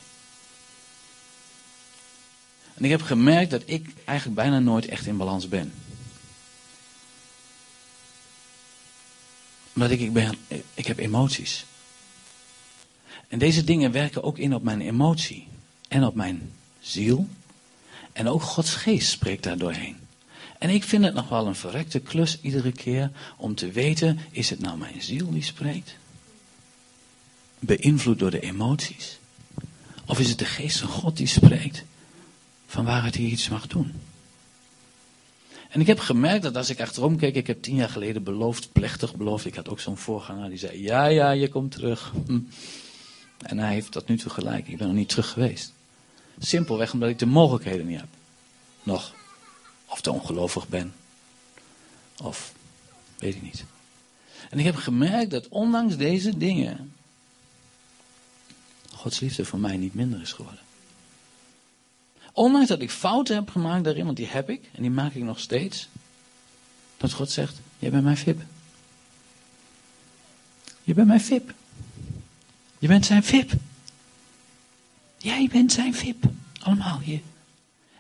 En 2.74 2.84
ik 2.84 2.90
heb 2.90 3.02
gemerkt 3.02 3.52
dat 3.52 3.62
ik 3.66 3.94
eigenlijk 4.06 4.40
bijna 4.40 4.60
nooit 4.60 4.86
echt 4.86 5.06
in 5.06 5.18
balans 5.18 5.48
ben. 5.48 5.74
Omdat 9.74 9.92
ik, 9.92 10.00
ik 10.00 10.14
ben, 10.14 10.38
ik 10.74 10.88
heb 10.88 10.98
emoties. 10.98 11.66
En 13.28 13.40
deze 13.40 13.64
dingen 13.64 13.92
werken 13.92 14.24
ook 14.24 14.38
in 14.38 14.56
op 14.56 14.64
mijn 14.64 14.82
emotie. 14.82 15.48
En 15.88 16.06
op 16.06 16.16
mijn 16.16 16.52
ziel. 16.80 17.28
En 18.14 18.28
ook 18.28 18.42
Gods 18.42 18.76
geest 18.76 19.10
spreekt 19.10 19.44
daar 19.44 19.58
doorheen. 19.58 19.98
En 20.60 20.70
ik 20.70 20.84
vind 20.84 21.04
het 21.04 21.14
nog 21.14 21.30
wel 21.30 21.48
een 21.48 21.56
verrekte 21.56 22.00
klus 22.00 22.40
iedere 22.42 22.72
keer 22.72 23.12
om 23.38 23.56
te 23.56 23.72
weten, 23.72 24.20
is 24.32 24.50
het 24.50 24.60
nou 24.60 24.78
mijn 24.78 25.02
ziel 25.02 25.32
die 25.32 25.44
spreekt? 25.44 25.96
Beïnvloed 27.60 28.20
door 28.20 28.32
de 28.32 28.40
emoties? 28.40 29.20
Of 30.06 30.20
is 30.20 30.30
het 30.30 30.40
de 30.40 30.46
geest 30.46 30.80
van 30.80 30.90
God 30.90 31.18
die 31.18 31.28
spreekt? 31.28 31.84
Van 32.68 32.86
waar 32.86 33.04
het 33.04 33.16
hier 33.16 33.30
iets 33.30 33.50
mag 33.50 33.68
doen? 33.68 33.92
En 35.70 35.82
ik 35.82 35.88
heb 35.88 36.00
gemerkt 36.00 36.44
dat 36.44 36.58
als 36.58 36.70
ik 36.70 36.82
achterom 36.82 37.18
keek, 37.18 37.36
ik 37.36 37.48
heb 37.48 37.62
tien 37.62 37.76
jaar 37.76 37.90
geleden 37.90 38.24
beloofd, 38.24 38.72
plechtig 38.72 39.16
beloofd. 39.16 39.46
Ik 39.46 39.56
had 39.56 39.70
ook 39.70 39.80
zo'n 39.80 39.98
voorganger 39.98 40.50
die 40.50 40.58
zei, 40.58 40.84
ja, 40.84 41.06
ja, 41.06 41.32
je 41.32 41.50
komt 41.50 41.72
terug. 41.72 42.14
Hm. 42.26 42.40
En 43.38 43.58
hij 43.58 43.74
heeft 43.74 43.92
tot 43.92 44.08
nu 44.08 44.18
toe 44.18 44.32
gelijk. 44.32 44.68
Ik 44.68 44.78
ben 44.78 44.88
nog 44.88 44.96
niet 44.96 45.10
terug 45.10 45.30
geweest. 45.30 45.74
Simpelweg 46.46 46.94
omdat 46.94 47.10
ik 47.10 47.20
de 47.20 47.26
mogelijkheden 47.26 47.88
niet 47.88 48.00
heb. 48.00 48.10
Nog. 48.84 49.14
Of 49.86 50.02
te 50.02 50.12
ongelovig 50.12 50.68
ben. 50.68 50.94
Of 52.18 52.54
weet 53.18 53.36
ik 53.36 53.42
niet. 53.42 53.66
En 54.50 54.60
ik 54.60 54.66
heb 54.66 54.76
gemerkt 54.76 55.32
dat 55.32 55.48
ondanks 55.48 55.98
deze 55.98 56.38
dingen. 56.38 56.94
Gods 58.92 59.20
liefde 59.20 59.46
voor 59.46 59.60
mij 59.60 59.78
niet 59.78 59.94
minder 59.94 60.22
is 60.22 60.32
geworden. 60.32 60.62
Ondanks 62.34 62.68
dat 62.68 62.82
ik 62.82 62.92
fouten 62.92 63.36
heb 63.36 63.50
gemaakt 63.50 63.84
daarin, 63.84 64.06
want 64.06 64.18
die 64.18 64.28
heb 64.28 64.50
ik 64.50 64.70
en 64.72 64.82
die 64.82 64.92
maak 64.92 65.14
ik 65.14 65.24
nog 65.24 65.40
steeds. 65.40 65.88
Dat 66.98 67.14
God 67.14 67.32
zegt: 67.32 67.60
Jij 67.80 67.92
bent 67.92 68.04
mijn 68.04 68.18
VIP. 68.18 68.42
Je 70.84 70.94
bent 70.94 71.08
mijn 71.08 71.22
VIP. 71.22 71.54
Je 72.80 72.88
bent 72.88 73.06
zijn 73.06 73.24
VIP. 73.24 73.54
Jij 75.24 75.50
bent 75.52 75.72
zijn 75.72 75.94
VIP. 75.94 76.24
Allemaal 76.60 77.00
hier. 77.00 77.20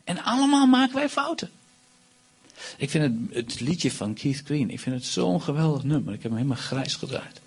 En 0.04 0.24
allemaal 0.24 0.68
maken 0.68 0.96
wij 0.96 1.10
fouten. 1.10 1.50
Ik 2.78 2.90
vind 2.90 3.04
het, 3.04 3.36
het 3.36 3.60
liedje 3.60 3.92
van 3.92 4.14
Keith 4.14 4.42
Green, 4.46 4.70
ik 4.70 4.80
vind 4.80 4.96
het 4.96 5.06
zo'n 5.06 5.42
geweldig 5.42 5.84
nummer. 5.84 6.14
Ik 6.14 6.22
heb 6.22 6.32
hem 6.32 6.42
helemaal 6.42 6.64
grijs 6.64 6.96
gedraaid. 6.96 7.42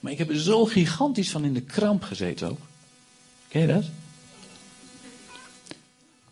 Maar 0.00 0.12
ik 0.12 0.18
heb 0.18 0.28
er 0.28 0.40
zo 0.40 0.64
gigantisch 0.64 1.30
van 1.30 1.44
in 1.44 1.54
de 1.54 1.60
kramp 1.60 2.02
gezeten 2.02 2.50
ook. 2.50 2.58
Ken 3.48 3.60
je 3.60 3.66
dat? 3.66 3.84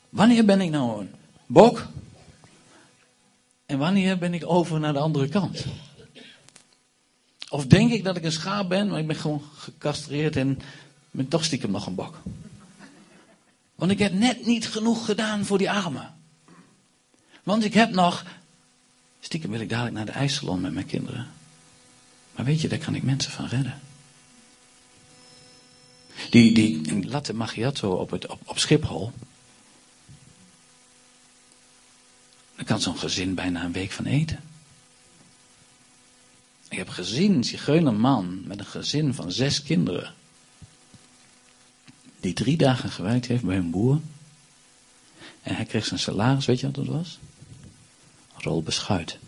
Wanneer 0.09 0.45
ben 0.45 0.61
ik 0.61 0.71
nou 0.71 1.01
een 1.01 1.11
bok? 1.47 1.87
En 3.67 3.79
wanneer 3.79 4.19
ben 4.19 4.35
ik 4.35 4.47
over 4.47 4.81
naar 4.81 4.93
de 4.93 4.99
andere 4.99 5.29
kant? 5.29 5.65
Of 7.49 7.67
denk 7.67 7.93
ik 7.93 8.05
dat 8.05 8.17
ik 8.17 8.25
een 8.25 8.33
schaap 8.33 8.69
ben, 8.69 8.89
maar 8.89 9.01
ik 9.01 9.07
ben 9.07 9.17
gewoon 9.17 9.43
gecastreerd 9.57 10.37
en 10.37 10.59
ben 11.11 11.29
toch 11.29 11.45
stiekem 11.45 11.71
nog 11.71 11.87
een 11.87 11.95
bok. 11.95 12.23
Want 13.75 13.91
ik 13.91 13.99
heb 13.99 14.13
net 14.13 14.47
niet 14.47 14.69
genoeg 14.69 15.05
gedaan 15.05 15.45
voor 15.45 15.59
die 15.59 15.71
armen. 15.71 16.15
Want 17.43 17.65
ik 17.65 17.75
heb 17.75 17.91
nog. 17.91 18.25
Stiekem 19.21 19.51
wil 19.51 19.61
ik 19.61 19.69
dadelijk 19.69 19.95
naar 19.95 20.07
de 20.07 20.13
ijssalon 20.13 20.61
met 20.61 20.73
mijn 20.73 20.87
kinderen. 20.87 21.31
Maar 22.35 22.45
weet 22.45 22.61
je, 22.61 22.69
daar 22.69 22.79
kan 22.79 22.95
ik 22.95 23.03
mensen 23.03 23.33
van 23.33 23.47
redden. 23.47 23.81
Die, 26.31 26.55
die 26.55 27.07
latte 27.07 27.35
macchiato 27.35 27.93
op, 27.93 28.11
het, 28.11 28.27
op, 28.27 28.41
op 28.45 28.59
Schiphol. 28.59 29.13
Daar 32.57 32.65
kan 32.65 32.81
zo'n 32.81 32.99
gezin 32.99 33.35
bijna 33.35 33.65
een 33.65 33.73
week 33.73 33.93
van 33.93 34.05
eten. 34.05 34.41
Ik 36.69 36.79
heb 36.79 36.89
gezien, 36.89 37.45
een 37.67 38.01
man 38.01 38.43
met 38.47 38.59
een 38.59 38.67
gezin 38.67 39.15
van 39.15 39.33
zes 39.33 39.63
kinderen. 39.63 40.15
Die 42.25 42.33
drie 42.33 42.57
dagen 42.57 42.91
gewerkt 42.91 43.27
heeft 43.27 43.45
bij 43.45 43.57
een 43.57 43.71
boer. 43.71 44.01
En 45.43 45.57
hij 45.57 45.65
kreeg 45.65 45.85
zijn 45.85 46.01
salaris, 46.01 46.47
weet 46.47 46.61
je 46.61 46.67
wat 46.67 46.75
dat 46.75 46.87
was? 46.87 47.19
Een 48.35 48.43
rol 48.43 48.63
beschuit. 48.63 49.19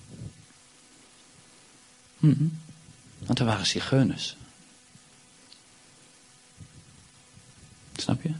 Hm. 2.18 2.46
Want 3.18 3.38
er 3.38 3.44
waren 3.44 3.66
zigeuners. 3.66 4.36
Snap 7.96 8.22
je? 8.22 8.32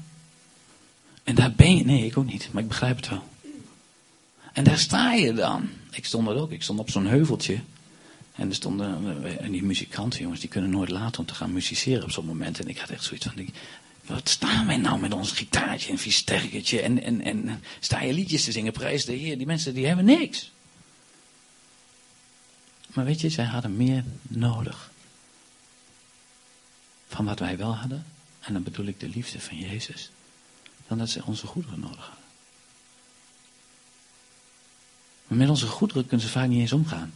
En 1.25 1.34
daar 1.34 1.52
ben 1.52 1.76
je, 1.76 1.84
nee, 1.84 2.04
ik 2.04 2.16
ook 2.16 2.26
niet, 2.26 2.48
maar 2.52 2.62
ik 2.62 2.68
begrijp 2.68 2.96
het 2.96 3.08
wel. 3.08 3.28
En 4.52 4.64
daar 4.64 4.78
sta 4.78 5.12
je 5.12 5.32
dan. 5.32 5.68
Ik 5.90 6.04
stond 6.04 6.28
er 6.28 6.36
ook, 6.36 6.50
ik 6.50 6.62
stond 6.62 6.78
op 6.78 6.90
zo'n 6.90 7.06
heuveltje. 7.06 7.60
En 8.34 8.48
er 8.48 8.54
stonden, 8.54 9.38
en 9.38 9.52
die 9.52 9.64
muzikanten, 9.64 10.20
jongens, 10.20 10.40
die 10.40 10.48
kunnen 10.48 10.70
nooit 10.70 10.90
laten 10.90 11.20
om 11.20 11.26
te 11.26 11.34
gaan 11.34 11.52
musiceren 11.52 12.02
op 12.02 12.10
zo'n 12.10 12.26
moment. 12.26 12.58
En 12.60 12.68
ik 12.68 12.78
had 12.78 12.90
echt 12.90 13.04
zoiets 13.04 13.26
van, 13.26 13.48
wat 14.06 14.28
staan 14.28 14.66
wij 14.66 14.76
nou 14.76 15.00
met 15.00 15.12
ons 15.12 15.32
gitaartje 15.32 15.90
en 15.92 15.98
viesterkertje 15.98 16.80
en, 16.80 17.02
en, 17.02 17.20
en 17.20 17.62
sta 17.80 18.00
je 18.00 18.12
liedjes 18.12 18.44
te 18.44 18.52
zingen, 18.52 18.72
prijs 18.72 19.04
de 19.04 19.12
Heer. 19.12 19.36
Die 19.36 19.46
mensen 19.46 19.75
die 19.75 19.86
hebben 19.86 20.04
niks. 20.04 20.50
Maar 22.94 23.04
weet 23.04 23.20
je, 23.20 23.28
zij 23.28 23.44
hadden 23.44 23.76
meer 23.76 24.04
nodig. 24.22 24.90
Van 27.08 27.25
wat 27.25 27.38
wij 27.38 27.56
wel 27.56 27.76
hadden. 27.76 28.06
En 28.40 28.52
dan 28.52 28.62
bedoel 28.62 28.86
ik 28.86 29.00
de 29.00 29.08
liefde 29.08 29.40
van 29.40 29.58
Jezus. 29.58 30.10
Dan 30.88 30.98
dat 30.98 31.10
ze 31.10 31.25
onze 31.25 31.46
goederen 31.46 31.80
nodig 31.80 32.04
hadden. 32.04 32.25
Maar 35.26 35.38
met 35.38 35.48
onze 35.48 35.66
goederen 35.66 36.06
kunnen 36.06 36.26
ze 36.26 36.32
vaak 36.32 36.48
niet 36.48 36.60
eens 36.60 36.72
omgaan. 36.72 37.12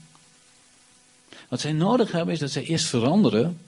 Wat 1.48 1.60
zij 1.60 1.72
nodig 1.72 2.12
hebben 2.12 2.34
is 2.34 2.40
dat 2.40 2.50
zij 2.50 2.64
eerst 2.64 2.86
veranderen 2.86 3.58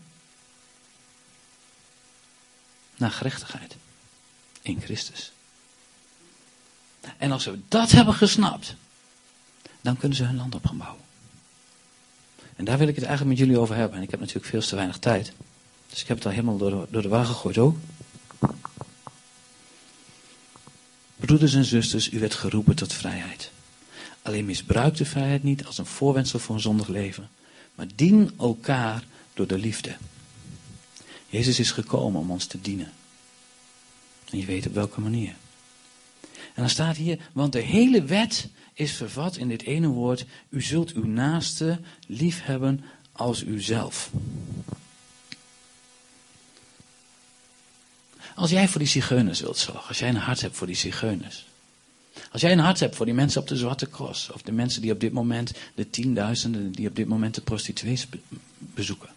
naar 2.97 3.11
gerechtigheid 3.11 3.77
in 4.63 4.81
Christus. 4.81 5.33
En 7.19 7.33
als 7.33 7.43
ze 7.43 7.59
dat 7.69 7.91
hebben 7.91 8.15
gesnapt, 8.15 8.75
dan 9.81 9.97
kunnen 9.97 10.17
ze 10.17 10.25
hun 10.25 10.37
land 10.37 10.55
op 10.55 10.67
gaan 10.67 10.79
bouwen. 10.79 11.01
En 12.57 12.65
daar 12.65 12.79
wil 12.79 12.89
ik 12.89 12.95
het 12.95 13.05
eigenlijk 13.05 13.39
met 13.39 13.47
jullie 13.47 13.63
over 13.63 13.77
hebben. 13.77 13.97
En 13.97 14.03
ik 14.03 14.11
heb 14.11 14.21
natuurlijk 14.21 14.47
veel 14.47 14.61
te 14.61 14.75
weinig 14.75 14.99
tijd. 14.99 15.33
Dus 15.89 16.01
ik 16.01 16.09
heb 16.09 16.17
het 16.17 16.27
al 16.27 16.33
helemaal 16.33 16.57
door 16.57 16.71
de, 16.71 16.87
door 16.91 17.03
de 17.03 17.09
war 17.09 17.25
gegooid 17.25 17.59
ook. 17.59 17.77
Broeders 21.17 21.55
en 21.55 21.65
zusters, 21.65 22.13
u 22.13 22.19
werd 22.21 22.35
geroepen 22.35 22.75
tot 22.75 22.93
vrijheid. 22.93 23.51
Alleen 24.23 24.45
misbruik 24.45 24.97
de 24.97 25.05
vrijheid 25.05 25.43
niet 25.43 25.65
als 25.67 25.79
een 25.79 25.87
voorwendsel 25.87 26.39
voor 26.39 26.55
een 26.55 26.61
zondig 26.61 26.89
leven. 26.89 27.31
Maar 27.75 27.87
dien 27.95 28.31
elkaar 28.39 29.05
door 29.35 29.47
de 29.47 29.59
liefde. 29.59 29.97
Jezus 31.33 31.59
is 31.59 31.71
gekomen 31.71 32.21
om 32.21 32.31
ons 32.31 32.47
te 32.47 32.61
dienen. 32.61 32.93
En 34.31 34.39
je 34.39 34.45
weet 34.45 34.67
op 34.67 34.75
welke 34.75 35.01
manier. 35.01 35.35
En 36.31 36.62
dan 36.62 36.69
staat 36.69 36.97
hier, 36.97 37.19
want 37.33 37.53
de 37.53 37.61
hele 37.61 38.05
wet 38.05 38.49
is 38.73 38.93
vervat 38.93 39.37
in 39.37 39.49
dit 39.49 39.62
ene 39.62 39.87
woord. 39.87 40.25
U 40.49 40.62
zult 40.62 40.93
uw 40.93 41.07
naaste 41.07 41.81
lief 42.07 42.43
hebben 42.45 42.85
als 43.12 43.43
uzelf. 43.43 44.11
Als 48.35 48.51
jij 48.51 48.69
voor 48.69 48.81
die 48.81 48.89
zigeuners 48.89 49.41
wilt 49.41 49.59
zorgen, 49.59 49.89
als 49.89 49.99
jij 49.99 50.09
een 50.09 50.17
hart 50.17 50.41
hebt 50.41 50.57
voor 50.57 50.67
die 50.67 50.77
zigeuners. 50.77 51.47
Als 52.33 52.41
jij 52.41 52.53
een 52.53 52.59
hart 52.59 52.81
hebt 52.81 52.97
voor 52.97 53.07
die 53.07 53.15
mensen 53.15 53.41
op 53.41 53.49
de 53.49 53.57
Zwarte 53.57 53.89
Cross, 53.89 54.31
of 54.31 54.43
de 54.43 54.53
mensen 54.53 54.83
die 54.83 54.93
op 54.93 55.01
dit 55.01 55.12
moment, 55.12 55.53
de 55.75 55.91
tienduizenden 55.91 56.73
die 56.73 56.89
op 56.89 56.97
dit 56.97 57.09
moment 57.09 57.35
de 57.35 57.41
prostituees 57.41 58.07
bezoeken. 58.59 59.09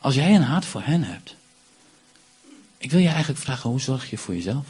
Als 0.00 0.14
jij 0.14 0.34
een 0.34 0.42
hart 0.42 0.64
voor 0.64 0.82
hen 0.82 1.02
hebt, 1.02 1.36
ik 2.78 2.90
wil 2.90 3.00
je 3.00 3.08
eigenlijk 3.08 3.40
vragen, 3.40 3.70
hoe 3.70 3.80
zorg 3.80 4.10
je 4.10 4.18
voor 4.18 4.34
jezelf? 4.34 4.66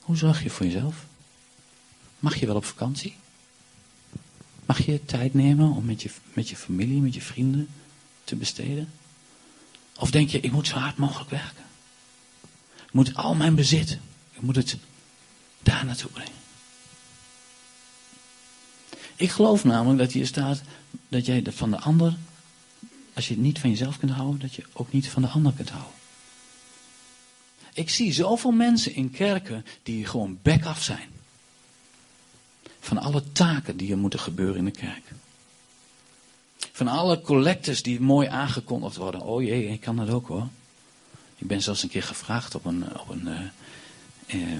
Hoe 0.00 0.16
zorg 0.16 0.42
je 0.42 0.50
voor 0.50 0.66
jezelf? 0.66 1.06
Mag 2.18 2.36
je 2.36 2.46
wel 2.46 2.56
op 2.56 2.64
vakantie? 2.64 3.16
Mag 4.66 4.86
je 4.86 5.04
tijd 5.04 5.34
nemen 5.34 5.70
om 5.70 5.84
met 5.84 6.02
je, 6.02 6.10
met 6.32 6.48
je 6.48 6.56
familie, 6.56 7.00
met 7.00 7.14
je 7.14 7.20
vrienden 7.20 7.68
te 8.24 8.36
besteden? 8.36 8.92
Of 9.96 10.10
denk 10.10 10.28
je, 10.28 10.40
ik 10.40 10.52
moet 10.52 10.66
zo 10.66 10.76
hard 10.76 10.96
mogelijk 10.96 11.30
werken? 11.30 11.64
Ik 12.86 12.92
moet 12.92 13.14
al 13.14 13.34
mijn 13.34 13.54
bezit, 13.54 13.98
ik 14.32 14.40
moet 14.40 14.56
het 14.56 14.76
daar 15.62 15.84
naartoe 15.84 16.10
brengen. 16.10 16.45
Ik 19.16 19.30
geloof 19.30 19.64
namelijk 19.64 19.98
dat 19.98 20.12
hier 20.12 20.26
staat 20.26 20.62
dat 21.08 21.26
jij 21.26 21.42
van 21.46 21.70
de 21.70 21.78
ander, 21.78 22.16
als 23.14 23.28
je 23.28 23.34
het 23.34 23.42
niet 23.42 23.58
van 23.58 23.70
jezelf 23.70 23.98
kunt 23.98 24.10
houden, 24.10 24.40
dat 24.40 24.54
je 24.54 24.64
ook 24.72 24.92
niet 24.92 25.08
van 25.08 25.22
de 25.22 25.28
ander 25.28 25.52
kunt 25.52 25.70
houden. 25.70 25.92
Ik 27.72 27.90
zie 27.90 28.12
zoveel 28.12 28.50
mensen 28.50 28.94
in 28.94 29.10
kerken 29.10 29.64
die 29.82 30.06
gewoon 30.06 30.38
back 30.42 30.64
af 30.64 30.82
zijn. 30.82 31.08
Van 32.80 32.98
alle 32.98 33.32
taken 33.32 33.76
die 33.76 33.90
er 33.90 33.98
moeten 33.98 34.20
gebeuren 34.20 34.56
in 34.56 34.64
de 34.64 34.70
kerk. 34.70 35.04
Van 36.72 36.88
alle 36.88 37.20
collectors 37.20 37.82
die 37.82 38.00
mooi 38.00 38.28
aangekondigd 38.28 38.96
worden. 38.96 39.20
Oh 39.20 39.42
jee, 39.42 39.68
ik 39.68 39.80
kan 39.80 39.96
dat 39.96 40.08
ook 40.08 40.28
hoor. 40.28 40.48
Ik 41.36 41.46
ben 41.46 41.62
zelfs 41.62 41.82
een 41.82 41.88
keer 41.88 42.02
gevraagd 42.02 42.54
op 42.54 42.64
een, 42.64 43.00
op 43.00 43.08
een 43.08 43.28
uh, 44.26 44.58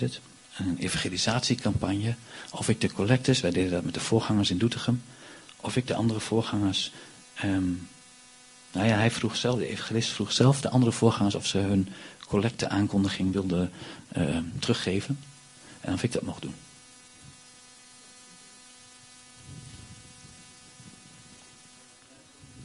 het, 0.00 0.20
een 0.58 0.76
evangelisatiecampagne. 0.78 2.14
Of 2.50 2.68
ik 2.68 2.80
de 2.80 2.92
collectors, 2.92 3.40
wij 3.40 3.50
deden 3.50 3.70
dat 3.70 3.84
met 3.84 3.94
de 3.94 4.00
voorgangers 4.00 4.50
in 4.50 4.58
Doetinchem. 4.58 5.02
Of 5.60 5.76
ik 5.76 5.86
de 5.86 5.94
andere 5.94 6.20
voorgangers. 6.20 6.92
Um, 7.44 7.88
nou 8.72 8.86
ja, 8.88 8.96
hij 8.96 9.10
vroeg 9.10 9.36
zelf, 9.36 9.58
de 9.58 9.68
evangelist 9.68 10.10
vroeg 10.10 10.32
zelf 10.32 10.60
de 10.60 10.70
andere 10.70 10.92
voorgangers 10.92 11.34
of 11.34 11.46
ze 11.46 11.58
hun 11.58 11.88
collecteaankondiging 12.26 13.32
wilden 13.32 13.70
uh, 14.16 14.38
teruggeven. 14.58 15.18
En 15.80 15.92
of 15.92 16.02
ik 16.02 16.12
dat 16.12 16.22
mocht 16.22 16.42
doen. 16.42 16.54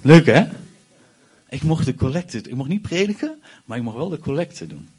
Leuk 0.02 0.26
hè? 0.26 0.48
Ik 1.50 1.64
mocht 1.64 1.86
de 1.86 1.96
collecte, 1.96 2.38
ik 2.38 2.56
mocht 2.56 2.70
niet 2.70 2.82
prediken, 2.82 3.42
maar 3.66 3.78
ik 3.78 3.84
mocht 3.84 3.96
wel 3.96 4.10
de 4.10 4.20
collecte 4.20 4.68
doen. 4.68 4.90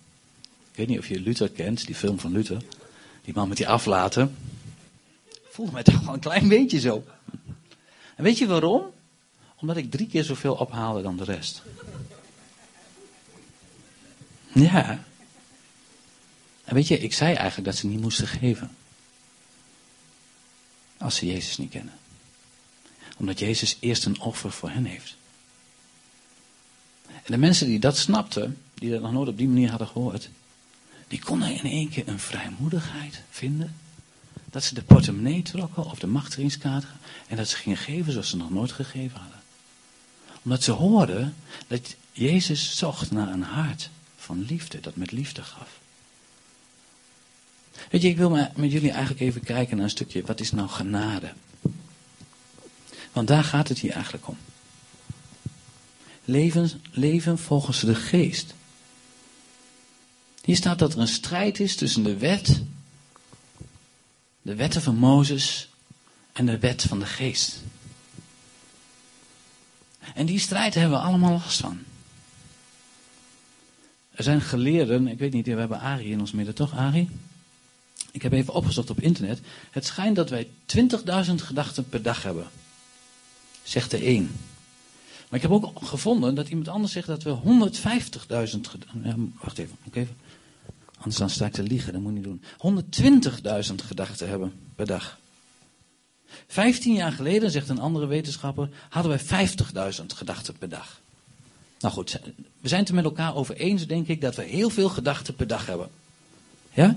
Ik 0.70 0.78
weet 0.78 0.88
niet 0.88 0.98
of 0.98 1.08
je 1.08 1.20
Luther 1.20 1.50
kent, 1.50 1.86
die 1.86 1.94
film 1.94 2.18
van 2.18 2.32
Luther. 2.32 2.62
Die 3.24 3.34
man 3.34 3.48
met 3.48 3.56
die 3.56 3.68
aflaten. 3.68 4.36
Voelde 5.48 5.72
mij 5.72 5.82
toch 5.92 6.00
wel 6.00 6.14
een 6.14 6.20
klein 6.20 6.48
beetje 6.48 6.80
zo. 6.80 7.04
En 8.16 8.24
weet 8.24 8.38
je 8.38 8.46
waarom? 8.46 8.82
Omdat 9.56 9.76
ik 9.76 9.90
drie 9.90 10.06
keer 10.06 10.24
zoveel 10.24 10.54
ophaalde 10.54 11.02
dan 11.02 11.16
de 11.16 11.24
rest. 11.24 11.62
Ja. 14.52 15.04
En 16.64 16.74
weet 16.74 16.88
je, 16.88 16.98
ik 16.98 17.12
zei 17.12 17.34
eigenlijk 17.34 17.64
dat 17.64 17.76
ze 17.76 17.86
niet 17.86 18.00
moesten 18.00 18.26
geven. 18.26 18.76
Als 20.98 21.16
ze 21.16 21.26
Jezus 21.26 21.58
niet 21.58 21.70
kennen. 21.70 21.94
Omdat 23.16 23.38
Jezus 23.38 23.76
eerst 23.80 24.04
een 24.04 24.20
offer 24.20 24.52
voor 24.52 24.70
hen 24.70 24.84
heeft. 24.84 25.16
En 27.06 27.32
de 27.32 27.36
mensen 27.36 27.66
die 27.66 27.78
dat 27.78 27.96
snapten, 27.96 28.58
die 28.74 28.90
dat 28.90 29.00
nog 29.00 29.12
nooit 29.12 29.28
op 29.28 29.36
die 29.36 29.48
manier 29.48 29.70
hadden 29.70 29.88
gehoord, 29.88 30.28
die 31.12 31.20
konden 31.20 31.54
in 31.54 31.70
één 31.70 31.88
keer 31.88 32.08
een 32.08 32.18
vrijmoedigheid 32.18 33.22
vinden. 33.30 33.74
Dat 34.50 34.64
ze 34.64 34.74
de 34.74 34.82
portemonnee 34.82 35.42
trokken 35.42 35.84
of 35.84 35.98
de 35.98 36.06
machtigingskaart 36.06 36.84
en 37.28 37.36
dat 37.36 37.48
ze 37.48 37.56
gingen 37.56 37.78
geven 37.78 38.12
zoals 38.12 38.28
ze 38.28 38.36
nog 38.36 38.50
nooit 38.50 38.72
gegeven 38.72 39.18
hadden. 39.18 39.40
Omdat 40.42 40.62
ze 40.62 40.70
hoorden 40.70 41.34
dat 41.66 41.96
Jezus 42.12 42.76
zocht 42.76 43.10
naar 43.10 43.28
een 43.28 43.42
hart 43.42 43.90
van 44.16 44.44
liefde, 44.44 44.80
dat 44.80 44.96
met 44.96 45.10
liefde 45.10 45.42
gaf. 45.42 45.80
Weet 47.90 48.02
je, 48.02 48.08
ik 48.08 48.16
wil 48.16 48.30
met 48.30 48.72
jullie 48.72 48.90
eigenlijk 48.90 49.20
even 49.20 49.42
kijken 49.42 49.76
naar 49.76 49.84
een 49.84 49.90
stukje, 49.90 50.22
wat 50.22 50.40
is 50.40 50.52
nou 50.52 50.68
genade? 50.68 51.32
Want 53.12 53.28
daar 53.28 53.44
gaat 53.44 53.68
het 53.68 53.78
hier 53.78 53.92
eigenlijk 53.92 54.28
om. 54.28 54.36
Leven, 56.24 56.82
leven 56.90 57.38
volgens 57.38 57.80
de 57.80 57.94
geest. 57.94 58.54
Hier 60.44 60.56
staat 60.56 60.78
dat 60.78 60.92
er 60.92 60.98
een 60.98 61.08
strijd 61.08 61.60
is 61.60 61.76
tussen 61.76 62.02
de 62.02 62.16
wet, 62.16 62.62
de 64.42 64.54
wetten 64.54 64.82
van 64.82 64.96
Mozes 64.96 65.68
en 66.32 66.46
de 66.46 66.58
wet 66.58 66.82
van 66.82 66.98
de 66.98 67.06
geest. 67.06 67.60
En 70.14 70.26
die 70.26 70.38
strijd 70.38 70.74
hebben 70.74 70.98
we 70.98 71.04
allemaal 71.04 71.32
last 71.32 71.60
van. 71.60 71.78
Er 74.10 74.22
zijn 74.22 74.40
geleerden, 74.40 75.08
ik 75.08 75.18
weet 75.18 75.32
niet, 75.32 75.46
we 75.46 75.52
hebben 75.52 75.80
Ari 75.80 76.10
in 76.10 76.20
ons 76.20 76.32
midden, 76.32 76.54
toch 76.54 76.76
Ari? 76.76 77.08
Ik 78.10 78.22
heb 78.22 78.32
even 78.32 78.54
opgezocht 78.54 78.90
op 78.90 79.00
internet. 79.00 79.40
Het 79.70 79.86
schijnt 79.86 80.16
dat 80.16 80.30
wij 80.30 80.48
20.000 80.76 81.34
gedachten 81.34 81.88
per 81.88 82.02
dag 82.02 82.22
hebben. 82.22 82.46
Zegt 83.62 83.90
de 83.90 84.06
een. 84.06 84.30
Maar 85.28 85.40
ik 85.40 85.42
heb 85.42 85.50
ook 85.50 85.86
gevonden 85.86 86.34
dat 86.34 86.48
iemand 86.48 86.68
anders 86.68 86.92
zegt 86.92 87.06
dat 87.06 87.22
we 87.22 87.36
150.000 87.36 87.40
gedachten. 88.60 89.34
Wacht 89.40 89.58
even, 89.58 89.76
ik 89.84 89.96
even. 89.96 90.16
Anders 91.02 91.16
dan 91.16 91.30
sta 91.30 91.46
ik 91.46 91.52
te 91.52 91.62
liegen, 91.62 91.92
dat 91.92 92.02
moet 92.02 92.16
ik 92.16 92.16
niet 92.16 92.24
doen. 92.24 93.32
120.000 93.70 93.74
gedachten 93.74 94.28
hebben 94.28 94.52
per 94.74 94.86
dag. 94.86 95.18
15 96.46 96.94
jaar 96.94 97.12
geleden, 97.12 97.50
zegt 97.50 97.68
een 97.68 97.80
andere 97.80 98.06
wetenschapper, 98.06 98.68
hadden 98.88 99.20
wij 99.26 99.48
50.000 100.00 100.06
gedachten 100.06 100.58
per 100.58 100.68
dag. 100.68 101.00
Nou 101.80 101.94
goed, 101.94 102.20
we 102.60 102.68
zijn 102.68 102.80
het 102.80 102.88
er 102.88 102.94
met 102.94 103.04
elkaar 103.04 103.34
over 103.34 103.56
eens, 103.56 103.86
denk 103.86 104.08
ik, 104.08 104.20
dat 104.20 104.36
we 104.36 104.42
heel 104.42 104.70
veel 104.70 104.88
gedachten 104.88 105.34
per 105.34 105.46
dag 105.46 105.66
hebben. 105.66 105.90
Ja? 106.72 106.96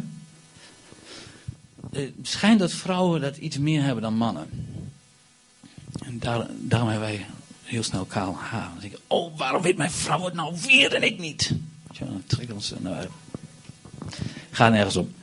Het 1.92 2.14
schijnt 2.22 2.60
dat 2.60 2.72
vrouwen 2.72 3.22
dat 3.22 3.38
iets 3.38 3.58
meer 3.58 3.84
hebben 3.84 4.04
dan 4.04 4.18
mannen. 4.18 4.48
En 6.04 6.20
daar, 6.20 6.48
daarom 6.58 6.90
hebben 6.90 7.08
wij 7.08 7.26
heel 7.64 7.84
snel 7.84 8.06
kaal 8.06 8.36
haar. 8.36 8.70
Dan 8.70 8.80
denk 8.80 8.94
ik, 8.94 9.00
oh, 9.08 9.38
waarom 9.38 9.62
weet 9.62 9.78
mijn 9.78 9.92
vrouw 9.92 10.24
het 10.24 10.34
nou 10.34 10.56
weer 10.68 10.94
en 10.94 11.04
ik 11.04 11.20
niet? 11.20 11.54
Ja, 11.92 12.06
dan 12.06 12.24
trek 12.26 12.54
ons 12.54 12.74
nou. 12.80 13.08
Ga 14.56 14.70
nergens 14.70 14.96
om. 14.96 15.14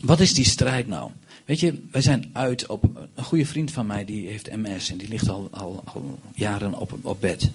Wat 0.00 0.20
is 0.20 0.34
die 0.34 0.44
strijd 0.44 0.86
nou? 0.86 1.10
Weet 1.44 1.60
je, 1.60 1.82
wij 1.90 2.00
zijn 2.00 2.30
uit 2.32 2.66
op. 2.66 2.84
Een 3.14 3.24
goede 3.24 3.46
vriend 3.46 3.70
van 3.70 3.86
mij 3.86 4.04
die 4.04 4.28
heeft 4.28 4.56
MS 4.56 4.90
en 4.90 4.96
die 4.96 5.08
ligt 5.08 5.28
al, 5.28 5.48
al, 5.52 6.18
jaren 6.34 6.74
op, 6.74 6.98
op 7.02 7.20
bed. 7.20 7.50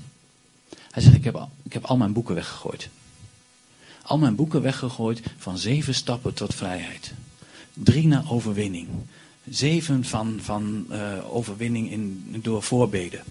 Hij 0.91 1.03
zegt: 1.03 1.15
ik 1.15 1.23
heb, 1.23 1.35
al, 1.35 1.49
ik 1.63 1.73
heb 1.73 1.85
al 1.85 1.97
mijn 1.97 2.13
boeken 2.13 2.35
weggegooid. 2.35 2.89
Al 4.01 4.17
mijn 4.17 4.35
boeken 4.35 4.61
weggegooid 4.61 5.21
van 5.37 5.57
zeven 5.57 5.95
stappen 5.95 6.33
tot 6.33 6.55
vrijheid. 6.55 7.13
Drie 7.73 8.07
naar 8.07 8.31
overwinning. 8.31 8.87
Zeven 9.49 10.05
van, 10.05 10.39
van 10.41 10.85
uh, 10.89 11.33
overwinning 11.33 11.91
in, 11.91 12.39
door 12.41 12.63
voorbeden. 12.63 13.23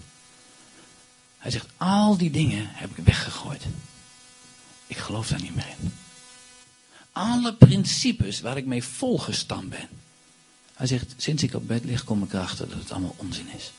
Hij 1.37 1.51
zegt: 1.51 1.67
al 1.77 2.17
die 2.17 2.31
dingen 2.31 2.67
heb 2.67 2.89
ik 2.97 3.05
weggegooid. 3.05 3.63
Ik 4.87 4.97
geloof 4.97 5.27
daar 5.27 5.41
niet 5.41 5.55
meer 5.55 5.75
in. 5.79 5.91
Alle 7.11 7.53
principes 7.53 8.41
waar 8.41 8.57
ik 8.57 8.65
mee 8.65 8.83
volgestampt 8.83 9.69
ben 9.69 9.89
hij 10.81 10.89
zegt, 10.89 11.13
sinds 11.17 11.43
ik 11.43 11.53
op 11.53 11.67
bed 11.67 11.83
lig, 11.83 12.03
kom 12.03 12.23
ik 12.23 12.33
erachter 12.33 12.69
dat 12.69 12.77
het 12.77 12.91
allemaal 12.91 13.15
onzin 13.17 13.47
is. 13.57 13.71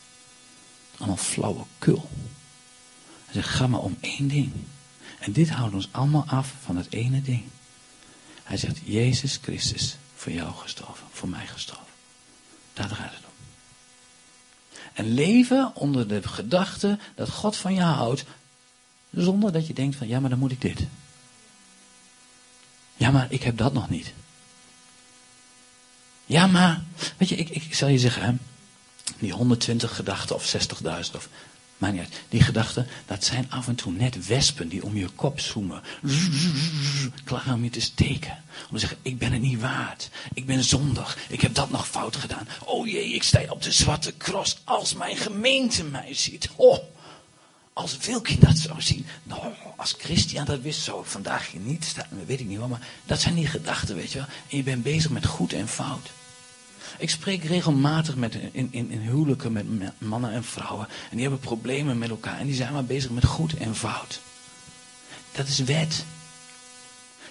Allemaal 0.99 1.17
flauwekul. 1.17 2.09
Hij 3.25 3.35
zegt, 3.35 3.49
ga 3.49 3.67
maar 3.67 3.81
om 3.81 3.97
één 4.01 4.29
ding. 4.29 4.53
En 5.19 5.33
dit 5.33 5.51
houdt 5.51 5.75
ons 5.75 5.89
allemaal 5.91 6.25
af 6.27 6.55
van 6.65 6.77
het 6.77 6.93
ene 6.93 7.23
ding. 7.23 7.43
Hij 8.43 8.57
zegt, 8.57 8.79
Jezus 8.85 9.39
Christus, 9.43 9.97
voor 10.15 10.33
jou 10.33 10.55
gestorven, 10.55 11.07
voor 11.11 11.29
mij 11.29 11.47
gestorven. 11.47 11.87
Daar 12.73 12.89
draait 12.89 13.15
het 13.15 13.25
om. 13.25 13.33
En 14.93 15.15
leven 15.15 15.73
onder 15.75 16.09
de 16.09 16.29
gedachte 16.29 16.99
dat 17.15 17.31
God 17.31 17.57
van 17.57 17.75
je 17.75 17.81
houdt, 17.81 18.25
zonder 19.11 19.53
dat 19.53 19.67
je 19.67 19.75
denkt 19.75 19.97
van, 19.97 20.09
ja 20.09 20.21
maar 20.21 20.31
dan 20.31 20.39
moet 20.39 20.53
ik 20.53 20.61
dit. 20.61 20.87
Ja 23.03 23.11
maar 23.11 23.27
ik 23.29 23.43
heb 23.43 23.57
dat 23.57 23.73
nog 23.73 23.89
niet. 23.89 24.13
Ja, 26.27 26.47
maar, 26.47 26.83
weet 27.17 27.29
je, 27.29 27.37
ik, 27.37 27.49
ik 27.49 27.75
zal 27.75 27.89
je 27.89 27.99
zeggen, 27.99 28.23
hè, 28.23 28.33
die 29.19 29.33
120 29.33 29.97
gedachten 29.97 30.35
of 30.35 30.57
60.000 30.83 30.89
of, 31.15 31.29
maar 31.79 31.93
niet 31.93 32.09
die 32.29 32.43
gedachten, 32.43 32.87
dat 33.07 33.25
zijn 33.25 33.47
af 33.51 33.69
en 33.69 33.75
toe 33.75 33.93
net 33.93 34.27
wespen 34.27 34.69
die 34.69 34.85
om 34.85 34.97
je 34.97 35.09
kop 35.09 35.41
zoomen. 35.41 35.83
Klaar 37.25 37.55
om 37.55 37.65
je 37.65 37.71
te 37.71 37.81
steken. 37.81 38.43
Om 38.69 38.75
te 38.75 38.79
zeggen, 38.79 38.99
ik 39.03 39.19
ben 39.19 39.33
het 39.33 39.43
niet 39.43 39.61
waard. 39.61 40.11
Ik 40.35 40.47
ben 40.47 40.65
zondig. 40.65 41.19
Ik 41.29 41.41
heb 41.41 41.55
dat 41.55 41.71
nog 41.71 41.89
fout 41.89 42.17
gedaan. 42.17 42.49
Oh 42.65 42.87
jee, 42.87 43.15
ik 43.15 43.23
sta 43.23 43.43
op 43.49 43.63
de 43.63 43.73
zwarte 43.73 44.17
cross 44.17 44.61
als 44.65 44.95
mijn 44.95 45.17
gemeente 45.17 45.85
mij 45.85 46.15
ziet. 46.15 46.49
Oh, 46.57 46.79
als 47.73 47.97
Wilkin 47.97 48.41
dat 48.41 48.59
zou 48.59 48.81
zien. 48.81 49.07
Nou, 49.23 49.43
als 49.77 49.95
Christian 49.99 50.45
dat 50.45 50.61
wist, 50.61 50.81
zou 50.81 51.01
ik 51.01 51.07
vandaag 51.07 51.53
niet 51.53 51.85
staan. 51.85 52.07
Weet 52.27 52.41
ik 52.41 52.47
niet 52.47 52.59
wel, 52.59 52.69
maar 52.69 52.89
dat 53.05 53.21
zijn 53.21 53.35
die 53.35 53.47
gedachten, 53.47 53.97
weet 53.97 54.13
je 54.13 54.19
wel. 54.19 54.27
En 54.49 54.57
je 54.57 54.63
bent 54.63 54.83
bezig 54.83 55.11
met 55.11 55.27
goed 55.27 55.53
en 55.53 55.69
fout. 55.69 56.11
Ik 56.99 57.11
spreek 57.11 57.45
regelmatig 57.45 58.17
met, 58.17 58.35
in, 58.35 58.69
in, 58.71 58.91
in 58.91 59.01
huwelijken 59.01 59.53
met 59.53 59.67
mannen 59.99 60.33
en 60.33 60.45
vrouwen. 60.45 60.87
En 60.89 61.17
die 61.17 61.21
hebben 61.21 61.39
problemen 61.39 61.99
met 61.99 62.11
elkaar. 62.11 62.39
En 62.39 62.47
die 62.47 62.55
zijn 62.55 62.73
maar 62.73 62.85
bezig 62.85 63.11
met 63.11 63.25
goed 63.25 63.55
en 63.57 63.77
fout. 63.77 64.21
Dat 65.33 65.49
is 65.49 65.59
wet. 65.59 66.05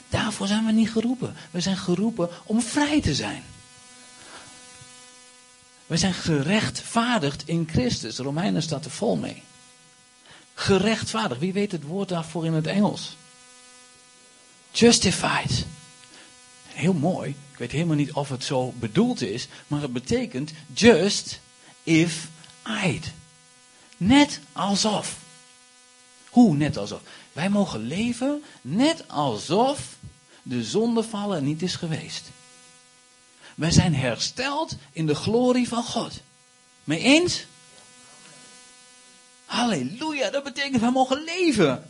Daarvoor 0.09 0.47
zijn 0.47 0.65
we 0.65 0.71
niet 0.71 0.91
geroepen. 0.91 1.35
We 1.51 1.61
zijn 1.61 1.77
geroepen 1.77 2.29
om 2.43 2.61
vrij 2.61 3.01
te 3.01 3.15
zijn. 3.15 3.43
We 5.85 5.97
zijn 5.97 6.13
gerechtvaardigd 6.13 7.47
in 7.47 7.67
Christus. 7.71 8.17
Romeinen 8.17 8.61
staat 8.61 8.85
er 8.85 8.91
vol 8.91 9.15
mee. 9.15 9.43
Gerechtvaardigd. 10.53 11.39
Wie 11.41 11.53
weet 11.53 11.71
het 11.71 11.83
woord 11.83 12.09
daarvoor 12.09 12.45
in 12.45 12.53
het 12.53 12.67
Engels? 12.67 13.15
Justified. 14.71 15.65
heel 16.67 16.93
mooi. 16.93 17.29
Ik 17.29 17.57
weet 17.57 17.71
helemaal 17.71 17.95
niet 17.95 18.13
of 18.13 18.29
het 18.29 18.43
zo 18.43 18.73
bedoeld 18.79 19.21
is, 19.21 19.47
maar 19.67 19.81
het 19.81 19.93
betekent 19.93 20.51
just 20.73 21.39
if 21.83 22.27
I'd. 22.83 23.11
Net 23.97 24.39
alsof. 24.53 25.17
Hoe 26.29 26.55
net 26.55 26.77
alsof? 26.77 27.01
Wij 27.33 27.49
mogen 27.49 27.79
leven 27.79 28.43
net 28.61 29.07
alsof 29.07 29.95
de 30.43 30.63
zondevallen 30.63 31.43
niet 31.43 31.61
is 31.61 31.75
geweest. 31.75 32.29
Wij 33.55 33.71
zijn 33.71 33.95
hersteld 33.95 34.75
in 34.91 35.05
de 35.05 35.15
glorie 35.15 35.67
van 35.67 35.83
God. 35.83 36.21
Mee 36.83 36.99
eens? 36.99 37.45
Halleluja, 39.51 40.29
dat 40.29 40.43
betekent 40.43 40.81
wij 40.81 40.91
mogen 40.91 41.23
leven. 41.23 41.89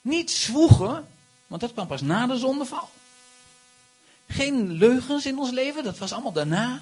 Niet 0.00 0.30
zwoegen, 0.30 1.06
want 1.46 1.60
dat 1.60 1.72
kwam 1.72 1.86
pas 1.86 2.00
na 2.00 2.26
de 2.26 2.36
zondeval. 2.36 2.88
Geen 4.28 4.72
leugens 4.72 5.26
in 5.26 5.38
ons 5.38 5.50
leven, 5.50 5.84
dat 5.84 5.98
was 5.98 6.12
allemaal 6.12 6.32
daarna. 6.32 6.80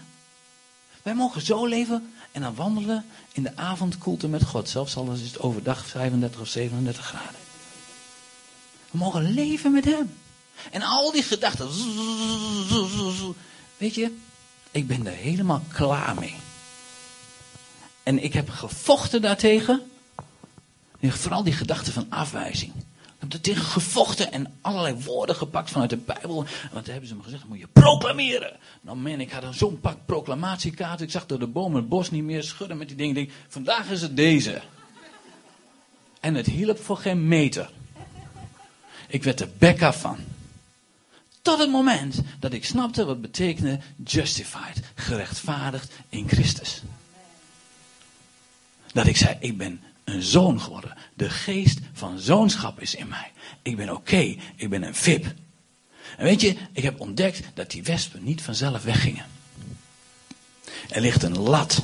Wij 1.03 1.15
mogen 1.15 1.41
zo 1.41 1.67
leven 1.67 2.13
en 2.33 2.41
dan 2.43 2.55
wandelen 2.55 3.07
in 3.33 3.43
de 3.43 3.57
avondkoelte 3.57 4.29
met 4.29 4.45
God. 4.45 4.69
Zelfs 4.69 4.97
al 4.97 5.13
is 5.13 5.21
het 5.21 5.41
overdag 5.41 5.87
35 5.87 6.41
of 6.41 6.49
37 6.49 7.07
graden. 7.07 7.41
We 8.91 8.99
mogen 8.99 9.35
leven 9.35 9.73
met 9.73 9.85
Hem. 9.85 10.15
En 10.71 10.83
al 10.83 11.13
die 11.13 11.23
gedachten. 11.23 11.69
Weet 13.77 13.95
je, 13.95 14.17
ik 14.71 14.87
ben 14.87 15.07
er 15.07 15.13
helemaal 15.13 15.63
klaar 15.73 16.15
mee. 16.15 16.37
En 18.07 18.23
ik 18.23 18.33
heb 18.33 18.49
gevochten 18.51 19.23
daartegen. 19.23 19.83
Vooral 21.01 21.43
die 21.43 21.53
gedachte 21.53 21.93
van 21.93 22.07
afwijzing. 22.09 22.73
Ik 22.77 23.13
heb 23.19 23.33
er 23.33 23.41
tegen 23.41 23.65
gevochten 23.65 24.33
en 24.33 24.55
allerlei 24.61 24.95
woorden 24.95 25.37
gepakt 25.37 25.71
vanuit 25.71 25.91
de 25.91 25.97
Bijbel. 25.97 26.35
Want 26.73 26.85
toen 26.85 26.93
hebben 26.93 27.07
ze 27.07 27.15
me 27.15 27.23
gezegd, 27.23 27.45
moet 27.49 27.59
je 27.59 27.67
proclameren. 27.73 28.57
Nou 28.81 28.97
man, 28.97 29.21
ik 29.21 29.31
had 29.31 29.55
zo'n 29.55 29.81
pak 29.81 29.97
proclamatiekaarten. 30.05 31.07
Ik 31.07 31.13
zag 31.13 31.27
door 31.27 31.39
de 31.39 31.47
bomen 31.47 31.81
het 31.81 31.89
bos 31.89 32.11
niet 32.11 32.23
meer 32.23 32.43
schudden 32.43 32.77
met 32.77 32.89
die 32.89 32.97
dingen. 32.97 33.17
Ik 33.17 33.27
denk, 33.27 33.39
vandaag 33.49 33.91
is 33.91 34.03
het 34.03 34.17
deze. 34.17 34.61
En 36.21 36.35
het 36.35 36.47
hielp 36.47 36.79
voor 36.79 36.97
geen 36.97 37.29
meter. 37.29 37.71
Ik 39.09 39.23
werd 39.23 39.41
er 39.41 39.49
bek 39.59 39.83
af 39.83 40.01
van. 40.01 40.17
Tot 41.43 41.59
het 41.59 41.71
moment 41.71 42.21
dat 42.41 42.53
ik 42.53 42.65
snapte 42.65 43.05
wat 43.05 43.21
betekende 43.21 43.79
justified, 44.05 44.83
gerechtvaardigd 44.95 45.93
in 46.09 46.29
Christus. 46.29 46.83
Dat 48.97 49.07
ik 49.07 49.17
zei, 49.17 49.37
ik 49.41 49.57
ben 49.57 49.81
een 50.05 50.23
zoon 50.23 50.61
geworden. 50.61 50.97
De 51.15 51.31
geest 51.31 51.79
van 51.93 52.19
zoonschap 52.19 52.81
is 52.81 52.95
in 52.95 53.09
mij. 53.09 53.33
Ik 53.63 53.77
ben 53.77 53.91
oké, 53.91 54.37
ik 54.57 54.71
ben 54.71 54.83
een 54.83 54.95
VIP. 54.95 55.25
En 56.17 56.25
weet 56.25 56.41
je, 56.41 56.57
ik 56.73 56.83
heb 56.83 57.01
ontdekt 57.01 57.43
dat 57.55 57.71
die 57.71 57.83
wespen 57.83 58.25
niet 58.25 58.43
vanzelf 58.43 58.83
weggingen. 58.83 59.27
Er 60.89 61.01
ligt 61.01 61.23
een 61.23 61.39
lat. 61.39 61.83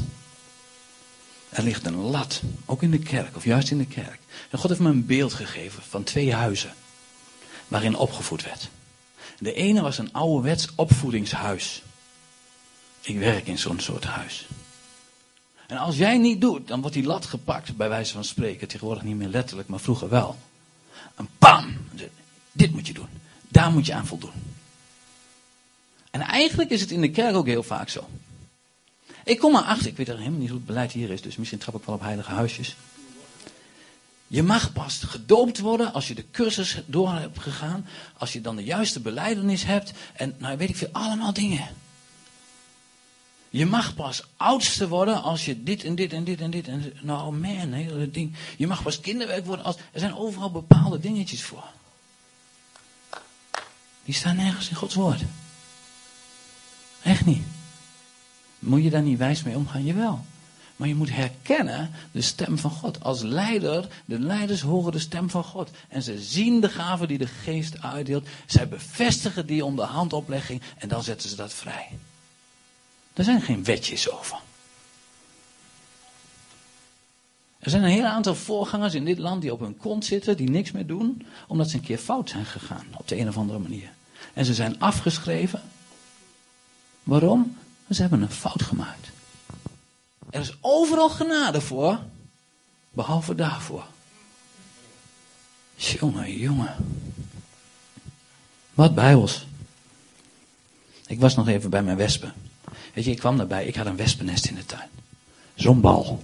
Er 1.48 1.62
ligt 1.62 1.86
een 1.86 1.96
lat, 1.96 2.42
ook 2.64 2.82
in 2.82 2.90
de 2.90 2.98
kerk, 2.98 3.36
of 3.36 3.44
juist 3.44 3.70
in 3.70 3.78
de 3.78 3.86
kerk. 3.86 4.18
En 4.50 4.58
God 4.58 4.68
heeft 4.68 4.82
me 4.82 4.88
een 4.90 5.06
beeld 5.06 5.32
gegeven 5.32 5.82
van 5.82 6.02
twee 6.02 6.34
huizen 6.34 6.74
waarin 7.68 7.96
opgevoed 7.96 8.44
werd. 8.44 8.68
De 9.38 9.52
ene 9.52 9.80
was 9.80 9.98
een 9.98 10.12
ouderwets 10.12 10.68
opvoedingshuis. 10.74 11.82
Ik 13.00 13.18
werk 13.18 13.46
in 13.46 13.58
zo'n 13.58 13.80
soort 13.80 14.04
huis. 14.04 14.46
En 15.72 15.78
als 15.78 15.96
jij 15.96 16.18
niet 16.18 16.40
doet, 16.40 16.68
dan 16.68 16.80
wordt 16.80 16.96
die 16.96 17.04
lat 17.04 17.26
gepakt, 17.26 17.76
bij 17.76 17.88
wijze 17.88 18.12
van 18.12 18.24
spreken. 18.24 18.68
Tegenwoordig 18.68 19.02
niet 19.02 19.16
meer 19.16 19.28
letterlijk, 19.28 19.68
maar 19.68 19.80
vroeger 19.80 20.08
wel. 20.08 20.36
En 21.14 21.28
pam! 21.38 21.76
Dit 22.52 22.72
moet 22.72 22.86
je 22.86 22.92
doen. 22.92 23.08
Daar 23.48 23.70
moet 23.70 23.86
je 23.86 23.94
aan 23.94 24.06
voldoen. 24.06 24.32
En 26.10 26.20
eigenlijk 26.20 26.70
is 26.70 26.80
het 26.80 26.90
in 26.90 27.00
de 27.00 27.10
kerk 27.10 27.34
ook 27.34 27.46
heel 27.46 27.62
vaak 27.62 27.88
zo. 27.88 28.08
Ik 29.24 29.38
kom 29.38 29.56
achter, 29.56 29.86
ik 29.86 29.96
weet 29.96 30.06
helemaal 30.06 30.30
niet 30.30 30.48
hoe 30.48 30.56
het 30.56 30.66
beleid 30.66 30.92
hier 30.92 31.10
is, 31.10 31.22
dus 31.22 31.36
misschien 31.36 31.58
trap 31.58 31.74
ik 31.74 31.84
wel 31.84 31.94
op 31.94 32.00
heilige 32.00 32.32
huisjes. 32.32 32.76
Je 34.26 34.42
mag 34.42 34.72
pas 34.72 35.02
gedoopt 35.02 35.58
worden 35.58 35.92
als 35.92 36.08
je 36.08 36.14
de 36.14 36.30
cursus 36.30 36.82
door 36.86 37.12
hebt 37.12 37.38
gegaan. 37.38 37.86
Als 38.18 38.32
je 38.32 38.40
dan 38.40 38.56
de 38.56 38.64
juiste 38.64 39.00
beleidenis 39.00 39.64
hebt. 39.64 39.92
En 40.12 40.34
nou 40.38 40.56
weet 40.56 40.68
ik 40.68 40.76
veel, 40.76 40.88
allemaal 40.92 41.32
dingen. 41.32 41.68
Je 43.52 43.66
mag 43.66 43.94
pas 43.94 44.22
oudste 44.36 44.88
worden 44.88 45.22
als 45.22 45.44
je 45.44 45.62
dit 45.62 45.84
en 45.84 45.94
dit 45.94 46.12
en 46.12 46.24
dit 46.24 46.40
en 46.40 46.50
dit. 46.50 46.68
En, 46.68 46.92
nou 47.00 47.34
man, 47.34 47.72
hele 47.72 48.10
ding. 48.10 48.32
Je 48.56 48.66
mag 48.66 48.82
pas 48.82 49.00
kinderwerk 49.00 49.46
worden 49.46 49.64
als. 49.64 49.76
Er 49.76 50.00
zijn 50.00 50.16
overal 50.16 50.50
bepaalde 50.50 51.00
dingetjes 51.00 51.42
voor. 51.42 51.64
Die 54.04 54.14
staan 54.14 54.36
nergens 54.36 54.68
in 54.68 54.76
Gods 54.76 54.94
woord. 54.94 55.20
Echt 57.02 57.26
niet. 57.26 57.42
Moet 58.58 58.82
je 58.82 58.90
daar 58.90 59.02
niet 59.02 59.18
wijs 59.18 59.42
mee 59.42 59.56
omgaan? 59.56 59.84
Jawel. 59.84 60.24
Maar 60.76 60.88
je 60.88 60.94
moet 60.94 61.10
herkennen 61.10 61.90
de 62.12 62.22
stem 62.22 62.58
van 62.58 62.70
God. 62.70 63.04
Als 63.04 63.22
leider, 63.22 63.88
de 64.04 64.18
leiders 64.18 64.60
horen 64.60 64.92
de 64.92 64.98
stem 64.98 65.30
van 65.30 65.44
God. 65.44 65.70
En 65.88 66.02
ze 66.02 66.20
zien 66.20 66.60
de 66.60 66.68
gaven 66.68 67.08
die 67.08 67.18
de 67.18 67.26
geest 67.26 67.82
uitdeelt. 67.82 68.28
Zij 68.46 68.68
bevestigen 68.68 69.46
die 69.46 69.64
onder 69.64 69.84
handoplegging. 69.84 70.62
En 70.78 70.88
dan 70.88 71.02
zetten 71.02 71.28
ze 71.28 71.36
dat 71.36 71.54
vrij. 71.54 71.88
Er 73.14 73.24
zijn 73.24 73.42
geen 73.42 73.64
wetjes 73.64 74.10
over. 74.10 74.38
Er 77.58 77.70
zijn 77.70 77.82
een 77.82 77.90
heel 77.90 78.04
aantal 78.04 78.34
voorgangers 78.34 78.94
in 78.94 79.04
dit 79.04 79.18
land 79.18 79.42
die 79.42 79.52
op 79.52 79.60
hun 79.60 79.76
kont 79.76 80.04
zitten, 80.04 80.36
die 80.36 80.50
niks 80.50 80.72
meer 80.72 80.86
doen, 80.86 81.26
omdat 81.48 81.70
ze 81.70 81.76
een 81.76 81.82
keer 81.82 81.98
fout 81.98 82.30
zijn 82.30 82.44
gegaan, 82.44 82.86
op 82.96 83.08
de 83.08 83.18
een 83.18 83.28
of 83.28 83.36
andere 83.36 83.58
manier. 83.58 83.90
En 84.32 84.44
ze 84.44 84.54
zijn 84.54 84.80
afgeschreven. 84.80 85.62
Waarom? 87.02 87.56
Ze 87.90 88.00
hebben 88.00 88.22
een 88.22 88.30
fout 88.30 88.62
gemaakt. 88.62 89.10
Er 90.30 90.40
is 90.40 90.56
overal 90.60 91.08
genade 91.08 91.60
voor, 91.60 92.00
behalve 92.90 93.34
daarvoor. 93.34 93.84
Jongen, 95.74 96.36
jongen. 96.36 96.74
Wat 98.74 98.94
bijbels. 98.94 99.46
Ik 101.06 101.20
was 101.20 101.34
nog 101.34 101.48
even 101.48 101.70
bij 101.70 101.82
mijn 101.82 101.96
wespen. 101.96 102.32
Weet 102.92 103.04
je, 103.04 103.10
ik 103.10 103.18
kwam 103.18 103.36
daarbij, 103.36 103.66
ik 103.66 103.74
had 103.74 103.86
een 103.86 103.96
wespennest 103.96 104.46
in 104.46 104.54
de 104.54 104.66
tuin. 104.66 104.88
Zo'n 105.54 105.80
bal. 105.80 106.22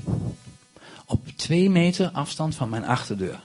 Op 1.04 1.28
twee 1.36 1.70
meter 1.70 2.10
afstand 2.10 2.54
van 2.54 2.68
mijn 2.68 2.84
achterdeur. 2.84 3.40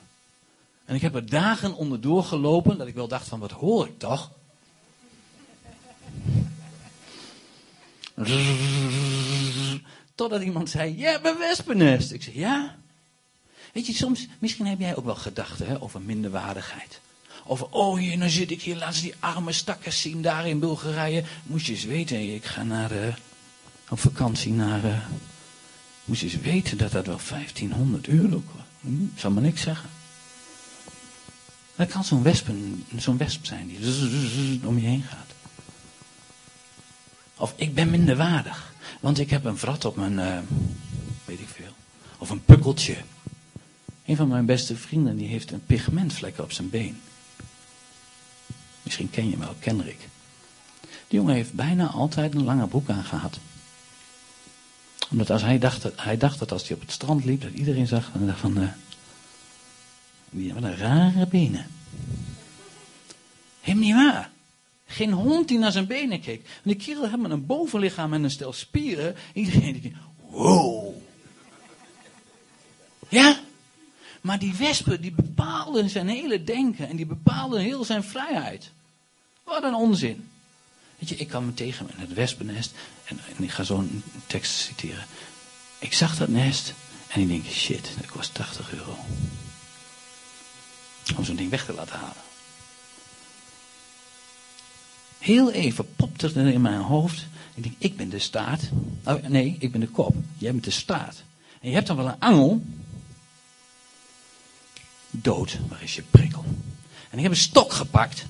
En 0.85 0.95
ik 0.95 1.01
heb 1.01 1.15
er 1.15 1.29
dagen 1.29 1.75
onderdoor 1.75 2.23
gelopen, 2.23 2.77
dat 2.77 2.87
ik 2.87 2.95
wel 2.95 3.07
dacht 3.07 3.27
van, 3.27 3.39
wat 3.39 3.51
hoor 3.51 3.87
ik 3.87 3.99
toch? 3.99 4.31
Totdat 10.15 10.41
iemand 10.41 10.69
zei, 10.69 10.97
ja, 10.97 11.19
mijn 11.21 11.37
wespennest. 11.37 12.11
Ik 12.11 12.23
zei, 12.23 12.39
ja? 12.39 12.75
Weet 13.73 13.87
je, 13.87 13.93
soms, 13.93 14.27
misschien 14.39 14.65
heb 14.65 14.79
jij 14.79 14.95
ook 14.95 15.05
wel 15.05 15.15
gedachten 15.15 15.67
hè, 15.67 15.81
over 15.81 16.01
minderwaardigheid. 16.01 16.99
Over, 17.45 17.67
oh 17.69 17.97
hier, 17.97 18.17
nou 18.17 18.29
zit 18.29 18.51
ik 18.51 18.61
hier, 18.61 18.75
laat 18.75 18.95
ze 18.95 19.01
die 19.01 19.15
arme 19.19 19.51
stakkers 19.51 20.01
zien 20.01 20.21
daar 20.21 20.47
in 20.47 20.59
Bulgarije. 20.59 21.23
Moest 21.43 21.65
je 21.65 21.71
eens 21.71 21.83
weten, 21.83 22.33
ik 22.33 22.45
ga 22.45 22.63
naar, 22.63 22.91
uh, 22.91 23.13
op 23.89 23.99
vakantie 23.99 24.51
naar, 24.51 24.85
uh, 24.85 24.97
moest 26.05 26.21
je 26.21 26.27
eens 26.27 26.41
weten 26.41 26.77
dat 26.77 26.91
dat 26.91 27.05
wel 27.05 27.19
1500 27.29 28.07
euro 28.07 28.43
kost. 28.45 28.63
Hm, 28.81 29.05
zal 29.15 29.31
maar 29.31 29.43
niks 29.43 29.61
zeggen. 29.61 29.89
Dat 31.75 31.87
kan 31.87 32.03
zo'n 32.03 32.23
wespen, 32.23 32.85
zo'n 32.97 33.17
wesp 33.17 33.45
zijn 33.45 33.67
die 33.67 34.61
om 34.63 34.79
je 34.79 34.87
heen 34.87 35.03
gaat. 35.03 35.31
Of 37.37 37.53
ik 37.55 37.73
ben 37.73 37.89
minderwaardig, 37.89 38.73
want 38.99 39.19
ik 39.19 39.29
heb 39.29 39.45
een 39.45 39.57
vrat 39.57 39.85
op 39.85 39.95
mijn, 39.95 40.13
uh, 40.13 40.37
weet 41.25 41.39
ik 41.39 41.47
veel. 41.47 41.73
Of 42.17 42.29
een 42.29 42.43
pukkeltje. 42.43 42.95
Een 44.05 44.15
van 44.15 44.27
mijn 44.27 44.45
beste 44.45 44.75
vrienden 44.75 45.17
die 45.17 45.27
heeft 45.27 45.51
een 45.51 45.65
pigmentvlek 45.65 46.39
op 46.39 46.51
zijn 46.51 46.69
been. 46.69 47.01
Misschien 48.93 49.23
ken 49.23 49.29
je 49.29 49.37
hem 49.37 49.45
wel, 49.45 49.55
Kenrik. 49.59 49.99
Die 51.07 51.19
jongen 51.19 51.35
heeft 51.35 51.53
bijna 51.53 51.87
altijd 51.87 52.33
een 52.33 52.43
lange 52.43 52.67
broek 52.67 52.89
aan 52.89 53.03
gehad. 53.03 53.39
Omdat 55.09 55.29
als 55.29 55.41
hij, 55.41 55.59
dacht, 55.59 55.87
hij 55.95 56.17
dacht 56.17 56.39
dat 56.39 56.51
als 56.51 56.67
hij 56.67 56.75
op 56.75 56.81
het 56.81 56.91
strand 56.91 57.25
liep, 57.25 57.41
dat 57.41 57.51
iedereen 57.51 57.87
zag 57.87 58.11
en 58.13 58.25
dacht 58.27 58.39
van, 58.39 58.57
uh, 58.57 60.53
wat 60.53 60.63
een 60.63 60.77
rare 60.77 61.27
benen. 61.27 61.67
Helemaal 63.61 63.85
niet 63.85 63.95
waar. 63.95 64.29
Geen 64.85 65.11
hond 65.11 65.47
die 65.47 65.57
naar 65.57 65.71
zijn 65.71 65.87
benen 65.87 66.21
keek. 66.21 66.43
En 66.43 66.61
die 66.63 66.75
kerel 66.75 67.07
had 67.07 67.29
een 67.29 67.45
bovenlichaam 67.45 68.13
en 68.13 68.23
een 68.23 68.31
stel 68.31 68.53
spieren. 68.53 69.15
Iedereen 69.33 69.81
die 69.81 69.95
wow. 70.29 70.95
Ja? 73.09 73.39
Maar 74.21 74.39
die 74.39 74.55
wespen, 74.55 75.01
die 75.01 75.11
bepaalden 75.11 75.89
zijn 75.89 76.07
hele 76.07 76.43
denken 76.43 76.89
en 76.89 76.95
die 76.95 77.05
bepaalden 77.05 77.61
heel 77.61 77.83
zijn 77.83 78.03
vrijheid. 78.03 78.71
Wat 79.53 79.63
een 79.63 79.75
onzin. 79.75 80.29
Weet 80.99 81.09
je, 81.09 81.15
ik 81.15 81.27
kwam 81.27 81.45
me 81.45 81.53
tegen 81.53 81.89
in 81.89 81.99
het 81.99 82.13
wespennest 82.13 82.71
en, 83.05 83.19
ik 83.37 83.51
ga 83.51 83.63
zo'n 83.63 84.03
tekst 84.27 84.53
citeren. 84.53 85.05
Ik 85.79 85.93
zag 85.93 86.17
dat 86.17 86.27
nest 86.27 86.73
en 87.07 87.21
ik 87.21 87.27
denk, 87.27 87.45
shit, 87.45 87.91
dat 87.97 88.09
kost 88.09 88.33
80 88.33 88.73
euro. 88.73 88.97
Om 91.17 91.25
zo'n 91.25 91.35
ding 91.35 91.49
weg 91.49 91.65
te 91.65 91.73
laten 91.73 91.95
halen. 91.95 92.23
Heel 95.17 95.51
even 95.51 95.95
popte 95.95 96.27
er 96.27 96.47
in 96.47 96.61
mijn 96.61 96.81
hoofd. 96.81 97.25
Ik 97.53 97.63
denk, 97.63 97.75
ik 97.77 97.97
ben 97.97 98.09
de 98.09 98.19
staart. 98.19 98.61
Oh, 99.03 99.23
nee, 99.23 99.55
ik 99.59 99.71
ben 99.71 99.81
de 99.81 99.87
kop. 99.87 100.15
Jij 100.37 100.51
bent 100.51 100.63
de 100.63 100.71
staart. 100.71 101.23
En 101.61 101.69
je 101.69 101.75
hebt 101.75 101.87
dan 101.87 101.97
wel 101.97 102.07
een 102.07 102.19
angel. 102.19 102.63
Dood, 105.09 105.59
waar 105.67 105.83
is 105.83 105.95
je 105.95 106.01
prikkel? 106.01 106.45
En 107.09 107.17
ik 107.17 107.23
heb 107.23 107.31
een 107.31 107.37
stok 107.37 107.73
gepakt. 107.73 108.25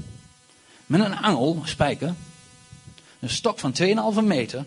Met 0.85 1.01
een 1.01 1.17
angel, 1.17 1.61
spijker. 1.63 2.13
Een 3.19 3.29
stok 3.29 3.59
van 3.59 3.73
2,5 3.81 4.23
meter. 4.23 4.65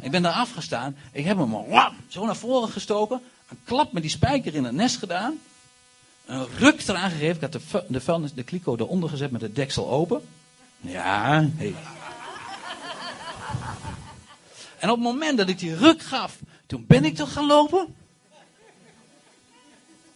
Ik 0.00 0.10
ben 0.10 0.22
daar 0.22 0.32
afgestaan. 0.32 0.96
Ik 1.12 1.24
heb 1.24 1.38
hem 1.38 1.54
zo 2.08 2.26
naar 2.26 2.36
voren 2.36 2.68
gestoken. 2.68 3.20
Een 3.48 3.58
klap 3.64 3.92
met 3.92 4.02
die 4.02 4.10
spijker 4.10 4.54
in 4.54 4.64
het 4.64 4.74
nest 4.74 4.96
gedaan. 4.96 5.38
Een 6.26 6.46
ruk 6.58 6.82
eraan 6.88 7.10
gegeven. 7.10 7.34
Ik 7.34 7.40
had 7.40 7.52
de, 7.52 7.84
de, 7.88 8.00
vuilnis, 8.00 8.34
de 8.34 8.42
kliko 8.42 8.76
eronder 8.76 9.08
gezet 9.08 9.30
met 9.30 9.40
het 9.40 9.54
deksel 9.54 9.90
open. 9.90 10.22
Ja. 10.80 11.48
En 14.78 14.90
op 14.90 14.96
het 14.96 15.04
moment 15.04 15.38
dat 15.38 15.48
ik 15.48 15.58
die 15.58 15.76
ruk 15.76 16.02
gaf, 16.02 16.38
toen 16.66 16.84
ben 16.86 17.04
ik 17.04 17.14
toch 17.16 17.32
gaan 17.32 17.46
lopen. 17.46 17.94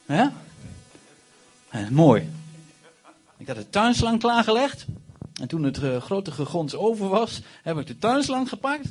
Ja? 0.07 0.33
Mooi. 1.90 2.30
Ik 3.37 3.46
had 3.46 3.57
de 3.57 3.70
tuinslang 3.70 4.18
klaargelegd. 4.18 4.87
En 5.40 5.49
toen 5.49 5.62
het 5.62 5.79
uh, 5.79 6.03
grote 6.03 6.31
gegons 6.31 6.75
over 6.75 7.09
was, 7.09 7.40
heb 7.62 7.79
ik 7.79 7.87
de 7.87 7.99
tuinslang 7.99 8.49
gepakt. 8.49 8.88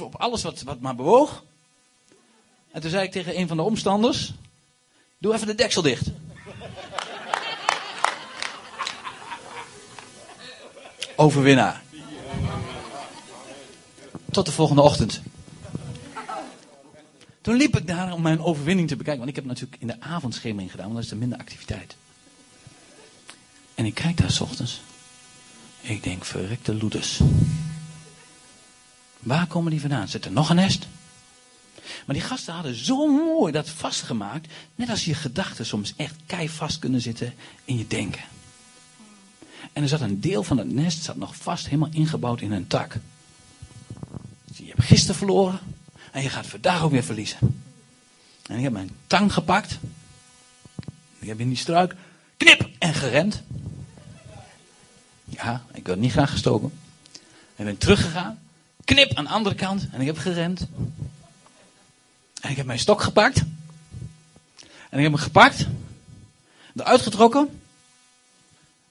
op 0.00 0.14
alles 0.14 0.42
wat, 0.42 0.62
wat 0.62 0.80
maar 0.80 0.94
bewoog. 0.94 1.44
En 2.70 2.80
toen 2.80 2.90
zei 2.90 3.04
ik 3.04 3.12
tegen 3.12 3.38
een 3.38 3.48
van 3.48 3.56
de 3.56 3.62
omstanders: 3.62 4.32
Doe 5.18 5.34
even 5.34 5.46
de 5.46 5.54
deksel 5.54 5.82
dicht. 5.82 6.06
Overwinnaar. 11.16 11.82
Tot 14.30 14.46
de 14.46 14.52
volgende 14.52 14.82
ochtend. 14.82 15.22
Toen 17.40 17.56
liep 17.56 17.76
ik 17.76 17.86
daar 17.86 18.12
om 18.12 18.22
mijn 18.22 18.42
overwinning 18.42 18.88
te 18.88 18.96
bekijken. 18.96 19.24
Want 19.24 19.36
ik 19.36 19.36
heb 19.36 19.44
natuurlijk 19.44 19.80
in 19.80 19.86
de 19.86 20.00
avondschemering 20.00 20.70
gedaan, 20.70 20.84
want 20.84 20.96
dan 20.96 21.04
is 21.04 21.10
er 21.10 21.16
minder 21.16 21.38
activiteit. 21.38 21.96
En 23.74 23.84
ik 23.84 23.94
kijk 23.94 24.16
daar 24.16 24.30
s 24.30 24.40
ochtends. 24.40 24.80
Ik 25.80 26.02
denk, 26.02 26.24
verrekte 26.24 26.74
loeders. 26.74 27.20
Waar 29.18 29.46
komen 29.46 29.70
die 29.70 29.80
vandaan? 29.80 30.08
Zit 30.08 30.24
er 30.24 30.32
nog 30.32 30.50
een 30.50 30.56
nest? 30.56 30.86
Maar 32.06 32.14
die 32.16 32.24
gasten 32.24 32.54
hadden 32.54 32.74
zo 32.74 33.06
mooi 33.06 33.52
dat 33.52 33.68
vastgemaakt. 33.68 34.52
Net 34.74 34.88
als 34.88 35.04
je 35.04 35.14
gedachten 35.14 35.66
soms 35.66 35.92
echt 35.96 36.14
keivast 36.26 36.78
kunnen 36.78 37.00
zitten 37.00 37.34
in 37.64 37.78
je 37.78 37.86
denken. 37.86 38.22
En 39.72 39.82
er 39.82 39.88
zat 39.88 40.00
een 40.00 40.20
deel 40.20 40.42
van 40.42 40.58
het 40.58 40.72
nest 40.72 41.02
zat 41.02 41.16
nog 41.16 41.36
vast, 41.36 41.64
helemaal 41.64 41.92
ingebouwd 41.92 42.40
in 42.40 42.52
een 42.52 42.66
tak. 42.66 42.96
Je 44.54 44.66
hebt 44.66 44.84
gisteren 44.84 45.16
verloren 45.16 45.60
en 46.12 46.22
je 46.22 46.28
gaat 46.28 46.46
vandaag 46.46 46.82
ook 46.82 46.90
weer 46.90 47.04
verliezen. 47.04 47.62
En 48.46 48.56
ik 48.56 48.62
heb 48.62 48.72
mijn 48.72 48.90
tang 49.06 49.32
gepakt. 49.32 49.78
Ik 51.18 51.28
heb 51.28 51.40
in 51.40 51.48
die 51.48 51.56
struik 51.56 51.94
knip 52.36 52.68
en 52.78 52.94
gerend. 52.94 53.42
Ja, 55.28 55.62
ik 55.72 55.86
werd 55.86 55.98
niet 55.98 56.12
graag 56.12 56.30
gestoken. 56.30 56.72
Ik 57.56 57.64
ben 57.64 57.78
teruggegaan. 57.78 58.38
Knip 58.84 59.14
aan 59.14 59.24
de 59.24 59.30
andere 59.30 59.54
kant. 59.54 59.88
En 59.92 60.00
ik 60.00 60.06
heb 60.06 60.18
gerend. 60.18 60.66
En 62.40 62.50
ik 62.50 62.56
heb 62.56 62.66
mijn 62.66 62.78
stok 62.78 63.02
gepakt. 63.02 63.38
En 64.58 64.98
ik 64.98 65.02
heb 65.02 65.12
hem 65.12 65.16
gepakt. 65.16 65.66
Eruit 66.76 67.00
getrokken. 67.00 67.60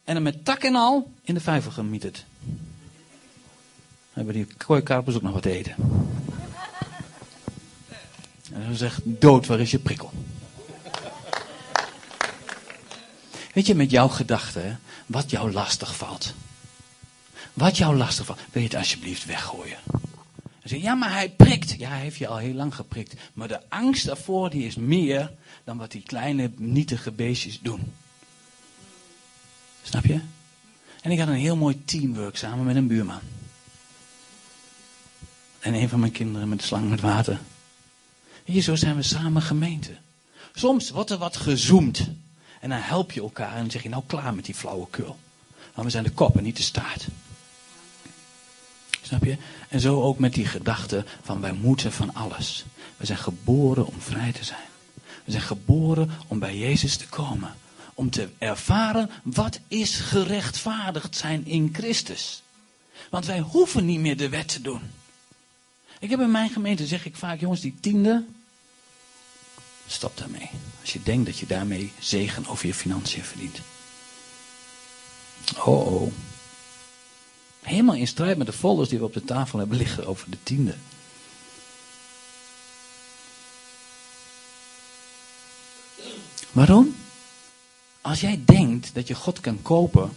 En 0.04 0.13
hem 0.13 0.23
met 0.23 0.45
tak 0.45 0.63
en 0.63 0.76
al 0.76 1.12
in 1.21 1.34
de 1.34 1.39
vijver 1.39 1.71
gemieterd. 1.71 2.26
Hebben 4.13 4.34
die 4.34 4.47
kooikarpers 4.58 5.15
ook 5.15 5.21
nog 5.21 5.34
wat 5.34 5.41
te 5.41 5.52
eten. 5.52 5.76
En 8.54 8.63
dan 8.65 8.76
zegt, 8.76 9.02
dood, 9.04 9.45
waar 9.45 9.60
is 9.60 9.71
je 9.71 9.80
prikkel? 9.80 10.12
Weet 13.58 13.67
je, 13.67 13.76
met 13.76 13.91
jouw 13.91 14.08
gedachten, 14.08 14.80
wat 15.06 15.30
jou 15.30 15.52
lastig 15.52 15.96
valt. 15.96 16.34
Wat 17.54 17.78
jou 17.78 17.96
lastig 17.96 18.26
valt, 18.26 18.39
wil 18.52 18.62
je 18.62 18.67
het 18.67 18.78
alsjeblieft 18.78 19.26
weggooien. 19.26 19.78
Ja, 20.63 20.96
maar 20.96 21.12
hij 21.12 21.30
prikt. 21.30 21.76
Ja, 21.78 21.89
hij 21.89 22.00
heeft 22.00 22.17
je 22.17 22.28
al 22.28 22.38
heel 22.38 22.54
lang 22.54 22.76
geprikt. 22.76 23.13
Maar 23.34 23.48
de 23.48 23.70
angst 23.70 24.06
daarvoor, 24.06 24.50
die 24.50 24.65
is 24.65 24.76
meer 24.76 25.32
dan 25.63 25.78
wat 25.78 25.91
die 25.91 26.02
kleine 26.02 26.52
nietige 26.58 27.12
beestjes 27.12 27.60
doen. 27.62 27.93
Snap 29.84 30.06
je? 30.06 30.20
En 31.02 31.12
ik 31.12 31.20
had 31.20 31.28
een 31.28 31.34
heel 31.34 31.56
mooi 31.56 31.86
teamwork 31.86 32.38
samen 32.38 32.65
met 32.65 32.76
een 32.76 32.88
buurman. 32.88 33.22
En 35.60 35.74
een 35.74 35.89
van 35.89 36.00
mijn 36.00 36.12
kinderen 36.12 36.50
met 36.50 36.60
de 36.60 36.65
slang 36.65 36.89
met 36.89 37.02
water. 37.02 37.39
Hier, 38.43 38.62
zo 38.62 38.76
zijn 38.76 38.96
we 38.96 39.04
samen 39.04 39.41
gemeente. 39.41 39.98
Soms 40.54 40.89
wordt 40.89 41.10
er 41.10 41.17
wat 41.17 41.38
gezoomd. 41.38 42.10
En 42.67 42.73
dan 42.73 42.82
help 42.82 43.12
je 43.12 43.21
elkaar 43.21 43.51
en 43.51 43.62
dan 43.62 43.71
zeg 43.71 43.84
je 43.84 43.89
nou 43.89 44.03
klaar 44.08 44.34
met 44.36 44.45
die 44.45 44.56
flauwekul. 44.56 45.17
Want 45.73 45.86
we 45.86 45.89
zijn 45.89 46.03
de 46.03 46.12
kop 46.12 46.38
en 46.38 46.43
niet 46.43 46.58
de 46.58 46.63
staart. 46.63 47.08
Snap 49.01 49.23
je? 49.23 49.38
En 49.67 49.80
zo 49.80 50.01
ook 50.01 50.19
met 50.19 50.34
die 50.34 50.45
gedachte 50.45 51.06
van 51.21 51.41
wij 51.41 51.51
moeten 51.51 51.91
van 51.91 52.13
alles. 52.13 52.65
We 52.97 53.06
zijn 53.06 53.17
geboren 53.17 53.88
om 53.88 54.01
vrij 54.01 54.32
te 54.32 54.43
zijn. 54.43 54.67
We 55.23 55.32
zijn 55.32 55.43
geboren 55.43 56.10
om 56.27 56.39
bij 56.39 56.58
Jezus 56.58 56.97
te 56.97 57.08
komen. 57.08 57.56
Om 57.93 58.10
te 58.10 58.30
ervaren 58.38 59.10
wat 59.23 59.60
is 59.67 59.95
gerechtvaardigd 59.95 61.15
zijn 61.15 61.45
in 61.45 61.69
Christus. 61.73 62.41
Want 63.10 63.25
wij 63.25 63.39
hoeven 63.39 63.86
niet 63.86 63.99
meer 63.99 64.17
de 64.17 64.30
wet 64.30 64.47
te 64.47 64.62
doen. 64.62 64.82
Ik 65.99 66.10
heb 66.10 66.19
in 66.19 66.32
mijn 66.32 66.49
gemeente, 66.49 66.88
zeg 66.88 67.06
ik 67.06 67.15
vaak, 67.15 67.39
jongens, 67.39 67.62
die 67.62 67.77
tiende, 67.80 68.23
stop 69.88 70.17
daarmee. 70.17 70.50
Als 70.82 70.93
je 70.93 71.04
denkt 71.04 71.26
dat 71.26 71.38
je 71.38 71.45
daarmee 71.45 71.93
zegen 72.00 72.47
over 72.47 72.67
je 72.67 72.73
financiën 72.73 73.23
verdient. 73.23 73.60
Oh 75.58 75.93
oh. 75.93 76.12
Helemaal 77.62 77.95
in 77.95 78.08
strijd 78.08 78.38
met 78.38 78.47
de 78.47 78.54
folders 78.54 78.89
die 78.89 79.00
we 79.00 79.06
op 79.06 79.13
de 79.13 79.23
tafel 79.23 79.60
hebben 79.60 79.78
liggen 79.78 80.08
over 80.08 80.30
de 80.30 80.38
tiende. 80.43 80.76
Waarom? 86.52 86.95
Als 88.02 88.21
jij 88.21 88.41
denkt 88.45 88.93
dat 88.93 89.08
je 89.08 89.15
God 89.15 89.39
kan 89.39 89.62
kopen, 89.62 90.12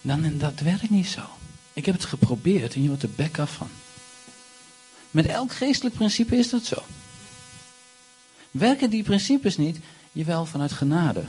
dan 0.00 0.38
dat 0.38 0.60
werkt 0.60 0.90
niet 0.90 1.06
zo. 1.06 1.20
Ik 1.72 1.86
heb 1.86 1.94
het 1.94 2.04
geprobeerd 2.04 2.74
en 2.74 2.82
je 2.82 2.88
wordt 2.88 3.02
er 3.02 3.10
bek 3.10 3.38
af 3.38 3.52
van. 3.52 3.68
Met 5.10 5.26
elk 5.26 5.52
geestelijk 5.52 5.94
principe 5.94 6.36
is 6.36 6.50
dat 6.50 6.64
zo. 6.64 6.82
Werken 8.52 8.90
die 8.90 9.02
principes 9.02 9.56
niet, 9.56 9.78
jawel 10.12 10.46
vanuit 10.46 10.72
genade. 10.72 11.24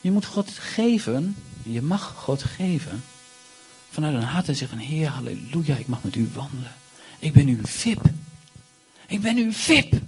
Je 0.00 0.10
moet 0.10 0.24
God 0.24 0.50
geven, 0.50 1.36
je 1.62 1.82
mag 1.82 2.14
God 2.16 2.42
geven, 2.42 3.04
vanuit 3.90 4.14
een 4.14 4.22
hart 4.22 4.48
en 4.48 4.56
zeggen 4.56 4.78
Heer, 4.78 5.08
halleluja, 5.08 5.76
ik 5.76 5.86
mag 5.86 6.02
met 6.02 6.14
u 6.14 6.30
wandelen. 6.34 6.74
Ik 7.18 7.32
ben 7.32 7.46
uw 7.46 7.58
VIP. 7.62 8.04
Ik 9.06 9.20
ben 9.20 9.36
uw 9.36 9.52
VIP. 9.52 10.00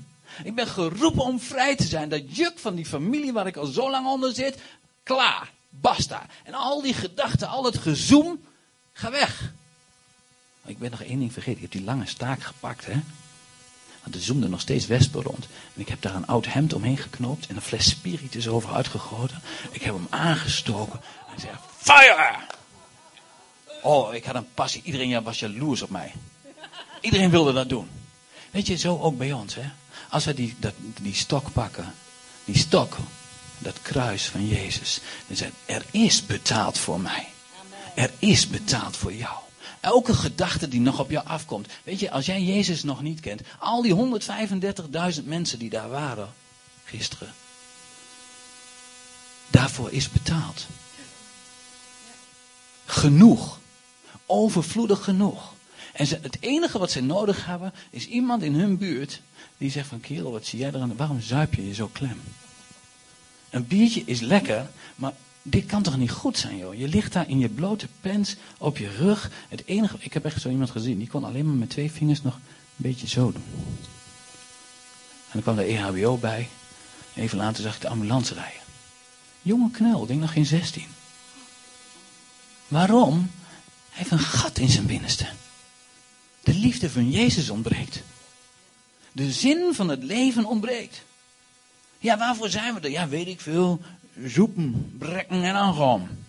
Ik 0.45 0.55
ben 0.55 0.67
geroepen 0.67 1.25
om 1.25 1.41
vrij 1.41 1.77
te 1.77 1.85
zijn. 1.85 2.09
Dat 2.09 2.37
juk 2.37 2.59
van 2.59 2.75
die 2.75 2.87
familie 2.87 3.33
waar 3.33 3.47
ik 3.47 3.57
al 3.57 3.67
zo 3.67 3.91
lang 3.91 4.07
onder 4.07 4.35
zit, 4.35 4.59
klaar, 5.03 5.53
basta. 5.69 6.27
En 6.45 6.55
al 6.55 6.83
die 6.83 6.95
gedachten, 6.95 7.49
al 7.49 7.65
het 7.65 7.79
gezoem, 7.79 8.41
ga 8.93 9.11
weg. 9.11 9.53
Ik 10.65 10.79
ben 10.79 10.91
nog 10.91 11.03
één 11.03 11.19
ding 11.19 11.33
vergeten. 11.33 11.57
Ik 11.57 11.63
heb 11.63 11.73
die 11.73 11.85
lange 11.85 12.07
staak 12.07 12.43
gepakt, 12.43 12.87
hè. 12.87 13.01
Want 14.05 14.17
er 14.17 14.23
zoemde 14.23 14.49
nog 14.49 14.61
steeds 14.61 14.87
wespen 14.87 15.23
rond. 15.23 15.47
En 15.75 15.81
ik 15.81 15.89
heb 15.89 16.03
daar 16.03 16.15
een 16.15 16.27
oud 16.27 16.47
hemd 16.47 16.73
omheen 16.73 16.97
geknoopt 16.97 17.47
en 17.47 17.57
een 17.57 17.63
fles 17.63 17.89
spiritus 17.89 18.49
over 18.49 18.75
uitgegoten. 18.75 19.43
Ik 19.71 19.83
heb 19.83 19.95
hem 19.95 20.07
aangestoken. 20.11 21.01
En 21.35 21.41
zei, 21.41 21.53
fire! 21.77 22.37
Oh, 23.83 24.15
ik 24.15 24.25
had 24.25 24.35
een 24.35 24.53
passie. 24.55 24.83
Iedereen 24.85 25.23
was 25.23 25.39
jaloers 25.39 25.83
op 25.83 25.91
mij. 25.91 26.13
Iedereen 27.01 27.31
wilde 27.31 27.53
dat 27.53 27.69
doen. 27.69 27.89
Weet 28.51 28.67
je, 28.67 28.77
zo 28.77 28.99
ook 28.99 29.19
bij 29.19 29.33
ons, 29.33 29.55
hè. 29.55 29.71
Als 30.11 30.25
we 30.25 30.35
die, 30.35 30.55
dat, 30.59 30.75
die 31.01 31.15
stok 31.15 31.53
pakken, 31.53 31.95
die 32.45 32.59
stok, 32.59 32.97
dat 33.59 33.83
kruis 33.83 34.27
van 34.27 34.49
Jezus. 34.49 35.01
Dan 35.27 35.37
zeggen 35.37 35.57
er 35.65 35.85
is 35.91 36.27
betaald 36.27 36.79
voor 36.79 37.01
mij. 37.01 37.29
Er 37.95 38.11
is 38.19 38.49
betaald 38.49 38.97
voor 38.97 39.13
jou. 39.13 39.44
Elke 39.85 40.15
gedachte 40.15 40.69
die 40.69 40.81
nog 40.81 41.01
op 41.01 41.11
jou 41.11 41.27
afkomt. 41.27 41.69
Weet 41.83 42.01
je, 42.01 42.11
als 42.11 42.27
jij 42.27 42.43
Jezus 42.43 42.83
nog 42.83 43.03
niet 43.03 43.21
kent. 43.21 43.43
Al 43.59 43.83
die 43.83 44.21
135.000 45.17 45.25
mensen 45.25 45.59
die 45.59 45.71
daar 45.71 45.89
waren 45.89 46.33
gisteren. 46.85 47.33
Daarvoor 49.51 49.93
is 49.93 50.11
betaald. 50.11 50.67
Genoeg. 52.85 53.59
Overvloedig 54.27 55.05
genoeg. 55.05 55.53
En 55.93 56.07
ze, 56.07 56.19
het 56.23 56.37
enige 56.41 56.79
wat 56.79 56.91
ze 56.91 57.01
nodig 57.01 57.47
hebben 57.47 57.73
is 57.91 58.07
iemand 58.07 58.43
in 58.43 58.55
hun 58.55 58.79
buurt 58.79 59.21
die 59.59 59.71
zegt 59.71 59.89
van 59.89 60.01
kerel, 60.01 60.31
wat 60.31 60.47
zie 60.47 60.59
jij 60.59 60.69
eraan? 60.69 60.97
Waarom 60.97 61.21
zuip 61.21 61.55
je 61.55 61.67
je 61.67 61.75
zo 61.75 61.89
klem? 61.93 62.23
Een 63.51 63.67
biertje 63.67 64.03
is 64.05 64.21
lekker, 64.21 64.71
maar 64.95 65.13
dit 65.47 65.67
kan 65.67 65.83
toch 65.83 65.97
niet 65.97 66.11
goed 66.11 66.39
zijn, 66.39 66.57
joh? 66.57 66.75
Je 66.75 66.89
ligt 66.89 67.13
daar 67.13 67.29
in 67.29 67.39
je 67.39 67.49
blote 67.49 67.89
pens 68.01 68.37
op 68.59 68.79
je 68.79 68.89
rug. 68.89 69.31
Het 69.49 69.63
enige, 69.67 69.97
ik 69.99 70.13
heb 70.13 70.25
echt 70.25 70.41
zo 70.41 70.49
iemand 70.49 70.71
gezien, 70.71 70.99
die 70.99 71.09
kon 71.09 71.25
alleen 71.25 71.47
maar 71.47 71.55
met 71.55 71.71
twee 71.71 71.91
vingers 71.91 72.23
nog 72.23 72.35
een 72.35 72.41
beetje 72.77 73.09
zo 73.09 73.33
doen. 73.33 73.45
En 75.27 75.31
dan 75.33 75.43
kwam 75.43 75.57
de 75.57 75.65
EHBO 75.65 76.17
bij. 76.17 76.49
Even 77.15 77.39
later 77.39 77.63
zag 77.63 77.75
ik 77.75 77.81
de 77.81 77.89
ambulance 77.89 78.35
rijden. 78.35 78.61
Jonge 79.43 79.71
knel, 79.71 80.03
ik 80.03 80.09
denk 80.09 80.21
nog 80.21 80.33
geen 80.33 80.47
16. 80.47 80.87
Waarom? 82.69 83.31
Hij 83.91 83.99
heeft 83.99 84.11
een 84.11 84.19
gat 84.19 84.59
in 84.59 84.69
zijn 84.69 84.87
binnenste. 84.87 85.27
De 86.41 86.55
liefde 86.55 86.91
van 86.91 87.11
Jezus 87.11 87.51
ontbreekt. 87.51 88.03
De 89.13 89.33
zin 89.33 89.75
van 89.75 89.89
het 89.89 90.03
leven 90.03 90.45
ontbreekt. 90.45 91.03
Ja, 91.99 92.19
waarvoor 92.19 92.49
zijn 92.49 92.75
we 92.75 92.81
er? 92.81 92.91
Ja, 92.91 93.09
weet 93.09 93.27
ik 93.27 93.41
veel. 93.41 93.81
Zoepen, 94.23 94.95
brekken 94.99 95.45
en 95.45 95.55
aangaan. 95.55 96.25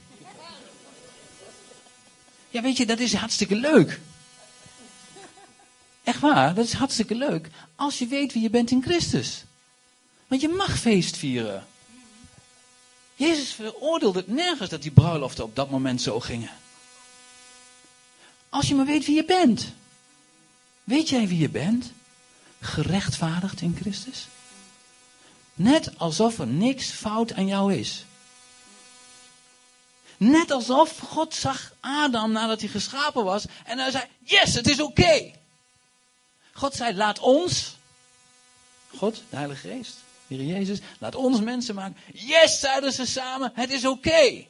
Ja, 2.49 2.61
weet 2.61 2.77
je, 2.77 2.85
dat 2.85 2.99
is 2.99 3.13
hartstikke 3.13 3.55
leuk. 3.55 3.99
Echt 6.03 6.19
waar, 6.19 6.53
dat 6.53 6.65
is 6.65 6.73
hartstikke 6.73 7.15
leuk. 7.15 7.49
Als 7.75 7.99
je 7.99 8.07
weet 8.07 8.33
wie 8.33 8.41
je 8.41 8.49
bent 8.49 8.71
in 8.71 8.83
Christus. 8.83 9.43
Want 10.27 10.41
je 10.41 10.47
mag 10.47 10.79
feest 10.79 11.17
vieren. 11.17 11.65
Jezus 13.15 13.51
veroordeelde 13.51 14.19
het 14.19 14.27
nergens 14.27 14.69
dat 14.69 14.81
die 14.81 14.91
bruiloften 14.91 15.43
op 15.43 15.55
dat 15.55 15.69
moment 15.69 16.01
zo 16.01 16.19
gingen. 16.19 16.51
Als 18.49 18.67
je 18.67 18.75
maar 18.75 18.85
weet 18.85 19.05
wie 19.05 19.15
je 19.15 19.25
bent. 19.25 19.73
Weet 20.83 21.09
jij 21.09 21.27
wie 21.27 21.39
je 21.39 21.49
bent? 21.49 21.91
Gerechtvaardigd 22.59 23.61
in 23.61 23.77
Christus? 23.81 24.27
Net 25.55 25.99
alsof 25.99 26.39
er 26.39 26.47
niks 26.47 26.89
fout 26.89 27.33
aan 27.33 27.47
jou 27.47 27.73
is. 27.73 28.05
Net 30.17 30.51
alsof 30.51 30.99
God 30.99 31.33
zag 31.33 31.73
Adam 31.79 32.31
nadat 32.31 32.59
hij 32.59 32.69
geschapen 32.69 33.23
was 33.23 33.45
en 33.65 33.79
hij 33.79 33.91
zei: 33.91 34.03
Yes, 34.23 34.53
het 34.53 34.67
is 34.67 34.79
oké. 34.79 35.31
God 36.53 36.75
zei: 36.75 36.95
Laat 36.95 37.19
ons, 37.19 37.77
God, 38.95 39.23
de 39.29 39.35
Heilige 39.35 39.67
Geest, 39.67 39.95
Heer 40.27 40.43
Jezus, 40.43 40.79
laat 40.99 41.15
ons 41.15 41.39
mensen 41.39 41.75
maken. 41.75 41.97
Yes, 42.13 42.59
zeiden 42.59 42.93
ze 42.93 43.05
samen, 43.05 43.51
het 43.55 43.71
is 43.71 43.85
oké. 43.85 44.45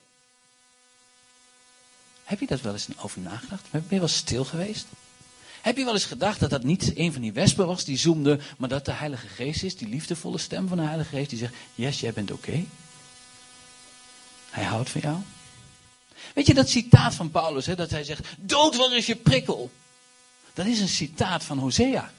Heb 2.24 2.40
je 2.40 2.48
dat 2.48 2.62
wel 2.62 2.74
eens 2.74 2.88
over 2.98 3.22
nagedacht? 3.22 3.72
Ben 3.72 3.86
je 3.90 4.00
wel 4.00 4.08
stil 4.08 4.46
geweest? 4.46 4.86
Heb 5.66 5.78
je 5.78 5.84
wel 5.86 5.94
eens 5.94 6.06
gedacht 6.06 6.40
dat 6.40 6.50
dat 6.50 6.64
niet 6.64 6.92
een 6.96 7.14
van 7.14 7.22
die 7.22 7.34
wespen 7.34 7.68
was 7.68 7.84
die 7.84 7.98
zoemde, 7.98 8.40
maar 8.58 8.70
dat 8.70 8.86
de 8.86 8.92
Heilige 8.92 9.28
Geest 9.28 9.64
is, 9.64 9.78
die 9.78 9.88
liefdevolle 9.88 10.38
stem 10.38 10.68
van 10.68 10.78
de 10.78 10.84
Heilige 10.84 11.10
Geest, 11.16 11.30
die 11.30 11.40
zegt: 11.40 11.54
Yes, 11.76 12.00
jij 12.00 12.14
bent 12.14 12.32
oké. 12.32 12.66
Hij 14.50 14.64
houdt 14.64 14.90
van 14.90 15.02
jou. 15.02 15.18
Weet 16.34 16.48
je 16.48 16.54
dat 16.54 16.70
citaat 16.70 17.16
van 17.16 17.32
Paulus, 17.32 17.66
hè, 17.66 17.76
dat 17.76 17.90
hij 17.90 18.04
zegt: 18.04 18.28
Dood, 18.38 18.76
waar 18.76 18.96
is 18.96 19.06
je 19.06 19.16
prikkel? 19.16 19.72
Dat 20.54 20.66
is 20.66 20.80
een 20.80 20.88
citaat 20.88 21.44
van 21.44 21.58
Hosea. 21.58 22.12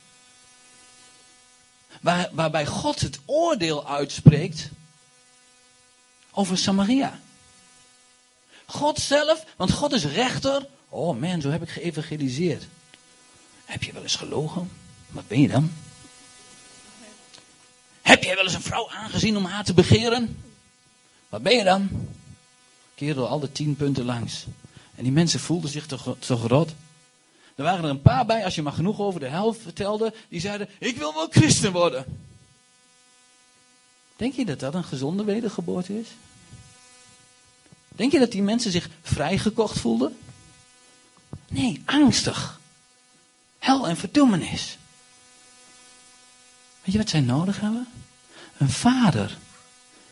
Waar, 2.00 2.28
waarbij 2.32 2.66
God 2.66 3.00
het 3.00 3.18
oordeel 3.24 3.88
uitspreekt 3.88 4.68
over 6.30 6.59
Samaria. 6.59 7.20
God 8.64 8.98
zelf, 8.98 9.44
want 9.56 9.72
God 9.72 9.92
is 9.92 10.04
rechter. 10.04 10.66
Oh 10.88 11.20
man, 11.20 11.40
zo 11.40 11.50
heb 11.50 11.62
ik 11.62 11.70
geëvangeliseerd. 11.70 12.66
Heb 13.66 13.83
je 13.83 13.92
wel 13.92 14.02
eens 14.02 14.16
gelogen? 14.16 14.70
Wat 15.09 15.29
ben 15.29 15.40
je 15.40 15.48
dan? 15.48 15.72
Heb 18.02 18.22
jij 18.22 18.35
wel 18.35 18.44
eens 18.44 18.55
een 18.55 18.62
vrouw 18.62 18.90
aangezien 18.90 19.37
om 19.37 19.44
haar 19.44 19.64
te 19.64 19.74
begeren? 19.74 20.42
Wat 21.29 21.42
ben 21.42 21.57
je 21.57 21.64
dan? 21.64 21.88
Door 22.94 23.26
al 23.26 23.40
de 23.40 23.52
tien 23.52 23.76
punten 23.76 24.05
langs. 24.05 24.46
En 24.94 25.02
die 25.02 25.12
mensen 25.12 25.40
voelden 25.40 25.70
zich 25.70 25.87
toch, 25.87 26.16
toch 26.18 26.46
rot. 26.46 26.74
Er 27.55 27.64
waren 27.64 27.85
er 27.85 27.90
een 27.90 28.02
paar 28.02 28.26
bij, 28.26 28.44
als 28.44 28.55
je 28.55 28.62
maar 28.62 28.72
genoeg 28.72 29.00
over 29.00 29.20
de 29.20 29.29
helft 29.29 29.61
vertelde, 29.61 30.14
die 30.29 30.40
zeiden: 30.40 30.68
Ik 30.79 30.96
wil 30.96 31.14
wel 31.14 31.29
christen 31.31 31.72
worden. 31.72 32.05
Denk 34.16 34.35
je 34.35 34.44
dat 34.44 34.61
dat 34.61 34.74
een 34.74 34.85
gezonde 34.85 35.24
wedergeboorte 35.24 35.98
is? 35.98 36.09
Denk 37.88 38.12
je 38.12 38.18
dat 38.18 38.33
die 38.33 38.42
mensen 38.42 38.70
zich 38.70 38.88
vrijgekocht 39.02 39.79
voelden? 39.79 40.16
Nee, 41.48 41.83
angstig. 41.85 42.61
Hel 43.66 43.88
en 43.88 43.96
verdoemenis. 43.96 44.79
Weet 46.83 46.92
je 46.92 46.98
wat 46.98 47.09
zij 47.09 47.20
nodig 47.20 47.61
hebben? 47.61 47.88
Een 48.59 48.70
vader 48.70 49.37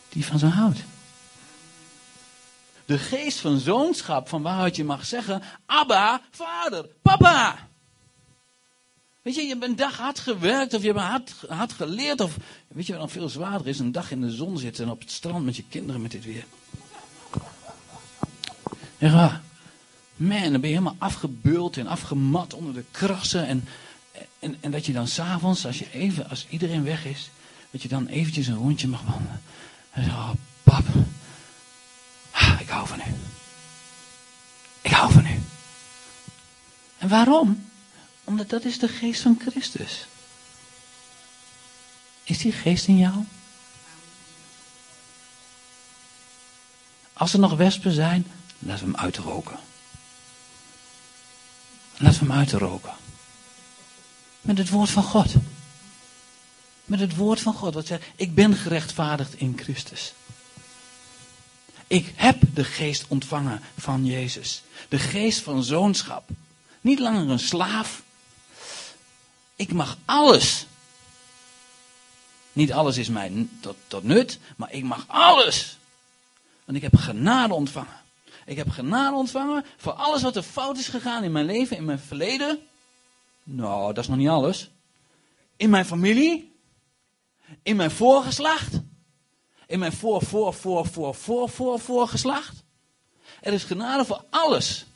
die 0.08 0.24
van 0.26 0.38
ze 0.38 0.46
houdt. 0.46 0.84
De 2.84 2.98
geest 2.98 3.38
van 3.38 3.58
zoonschap, 3.58 4.28
van 4.28 4.42
waaruit 4.42 4.76
je 4.76 4.84
mag 4.84 5.06
zeggen: 5.06 5.42
Abba, 5.66 6.20
vader, 6.30 6.86
papa. 7.02 7.68
Weet 9.22 9.34
je, 9.34 9.42
je 9.42 9.48
hebt 9.48 9.64
een 9.64 9.76
dag 9.76 9.96
hard 9.96 10.18
gewerkt 10.18 10.74
of 10.74 10.82
je 10.82 10.92
hebt 10.92 11.00
hard, 11.00 11.32
hard 11.48 11.72
geleerd. 11.72 12.20
Of 12.20 12.36
weet 12.68 12.86
je 12.86 12.92
wat 12.92 13.00
dan 13.00 13.10
veel 13.10 13.28
zwaarder 13.28 13.66
is? 13.66 13.78
Een 13.78 13.92
dag 13.92 14.10
in 14.10 14.20
de 14.20 14.30
zon 14.30 14.58
zitten 14.58 14.84
en 14.84 14.90
op 14.90 15.00
het 15.00 15.10
strand 15.10 15.44
met 15.44 15.56
je 15.56 15.64
kinderen 15.68 16.02
met 16.02 16.10
dit 16.10 16.24
weer. 16.24 16.46
Ja, 18.98 19.42
man, 20.16 20.53
dan 20.53 20.61
ben 20.61 20.70
je 20.70 20.77
helemaal 20.77 20.96
afgebeuld 20.98 21.77
en 21.77 21.87
afgemat 21.87 22.55
onder 22.55 22.74
de 22.74 22.85
krassen. 22.90 23.46
En, 23.46 23.68
en, 24.38 24.57
en 24.61 24.70
dat 24.70 24.87
je 24.87 24.92
dan 24.92 25.09
s'avonds, 25.09 25.66
als, 25.66 25.79
je 25.79 25.90
even, 25.92 26.29
als 26.31 26.46
iedereen 26.48 26.85
weg 26.85 27.05
is, 27.05 27.31
dat 27.70 27.83
je 27.83 27.88
dan 27.88 28.07
eventjes 28.07 28.46
een 28.46 28.55
rondje 28.55 28.88
mag 28.88 29.03
wandelen. 29.03 29.42
En 29.90 30.05
zo, 30.05 30.11
oh, 30.11 30.31
pap, 30.62 30.85
ah, 32.31 32.61
ik 32.61 32.68
hou 32.68 32.87
van 32.87 32.98
u. 32.98 33.14
Ik 34.81 34.90
hou 34.90 35.12
van 35.12 35.27
u. 35.27 35.42
En 36.98 37.09
waarom? 37.09 37.70
Omdat 38.24 38.50
dat 38.50 38.64
is 38.64 38.79
de 38.79 38.88
geest 38.88 39.20
van 39.20 39.38
Christus. 39.40 40.07
Is 42.24 42.38
die 42.38 42.53
geest 42.53 42.87
in 42.87 42.98
jou? 42.98 43.24
Als 47.12 47.33
er 47.33 47.38
nog 47.38 47.57
wespen 47.57 47.92
zijn, 47.92 48.27
laten 48.59 48.85
we 48.85 48.90
hem 48.90 49.00
uitroken. 49.00 49.59
Laten 51.98 52.20
we 52.20 52.26
hem 52.26 52.38
uitroken. 52.38 52.92
Met 54.40 54.59
het 54.59 54.68
woord 54.68 54.90
van 54.90 55.02
God. 55.02 55.35
Met 56.85 57.00
het 57.00 57.16
woord 57.16 57.40
van 57.40 57.54
God. 57.54 57.74
Wat 57.74 57.87
zegt, 57.87 58.04
ik 58.16 58.35
ben 58.35 58.54
gerechtvaardigd 58.54 59.35
in 59.35 59.59
Christus. 59.62 60.14
Ik 61.87 62.12
heb 62.16 62.42
de 62.54 62.64
geest 62.64 63.04
ontvangen 63.09 63.61
van 63.78 64.07
Jezus. 64.07 64.62
De 64.88 64.98
geest 64.98 65.40
van 65.40 65.64
zoonschap. 65.64 66.28
Niet 66.80 66.98
langer 66.98 67.30
een 67.30 67.38
slaaf. 67.38 68.02
Ik 69.57 69.72
mag 69.72 69.98
alles. 70.04 70.66
Niet 72.52 72.72
alles 72.72 72.96
is 72.96 73.09
mij 73.09 73.46
tot, 73.61 73.76
tot 73.87 74.02
nut, 74.02 74.38
maar 74.57 74.72
ik 74.72 74.83
mag 74.83 75.04
alles. 75.07 75.76
Want 76.64 76.76
ik 76.76 76.83
heb 76.83 76.96
genade 76.96 77.54
ontvangen. 77.54 78.02
Ik 78.44 78.57
heb 78.57 78.70
genade 78.70 79.16
ontvangen 79.16 79.64
voor 79.76 79.92
alles 79.92 80.22
wat 80.22 80.37
er 80.37 80.42
fout 80.42 80.78
is 80.78 80.88
gegaan 80.88 81.24
in 81.24 81.33
mijn 81.33 81.46
leven, 81.46 81.76
in 81.76 81.85
mijn 81.85 81.98
verleden. 81.98 82.59
Nou, 83.42 83.94
dat 83.94 84.04
is 84.04 84.09
nog 84.09 84.18
niet 84.18 84.28
alles. 84.28 84.70
In 85.57 85.70
mijn 85.70 85.85
familie. 85.85 86.52
In 87.62 87.76
mijn 87.76 87.90
voorgeslacht. 87.90 88.80
In 89.66 89.78
mijn 89.78 89.92
voor, 89.92 90.22
voor, 90.22 90.54
voor, 90.54 90.87
voor, 90.87 91.14
voor, 91.14 91.48
voor, 91.48 91.80
voorgeslacht. 91.80 92.64
Er 93.40 93.52
is 93.52 93.64
genade 93.64 94.04
voor 94.04 94.24
alles. 94.30 94.87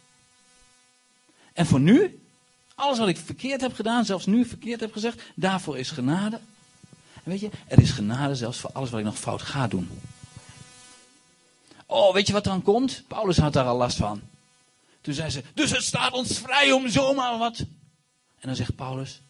En 1.52 1.66
voor 1.66 1.80
nu, 1.80 2.22
alles 2.74 2.98
wat 2.98 3.08
ik 3.08 3.16
verkeerd 3.16 3.60
heb 3.60 3.74
gedaan, 3.74 4.04
zelfs 4.04 4.26
nu 4.26 4.44
verkeerd 4.44 4.80
heb 4.80 4.92
gezegd, 4.92 5.22
daarvoor 5.34 5.78
is 5.78 5.90
genade. 5.90 6.40
En 7.14 7.30
weet 7.30 7.40
je, 7.40 7.50
er 7.66 7.80
is 7.80 7.90
genade 7.90 8.34
zelfs 8.34 8.58
voor 8.58 8.70
alles 8.72 8.90
wat 8.90 8.98
ik 8.98 9.04
nog 9.04 9.18
fout 9.18 9.42
ga 9.42 9.66
doen. 9.66 9.90
Oh, 11.90 12.12
weet 12.12 12.26
je 12.26 12.32
wat 12.32 12.44
dan 12.44 12.62
komt? 12.62 13.02
Paulus 13.06 13.38
had 13.38 13.52
daar 13.52 13.64
al 13.64 13.76
last 13.76 13.96
van. 13.96 14.20
Toen 15.00 15.14
zei 15.14 15.30
ze, 15.30 15.42
dus 15.54 15.70
het 15.70 15.82
staat 15.82 16.12
ons 16.12 16.38
vrij 16.38 16.72
om 16.72 16.88
zomaar 16.88 17.38
wat. 17.38 17.58
En 18.38 18.46
dan 18.46 18.56
zegt 18.56 18.76
Paulus, 18.76 19.20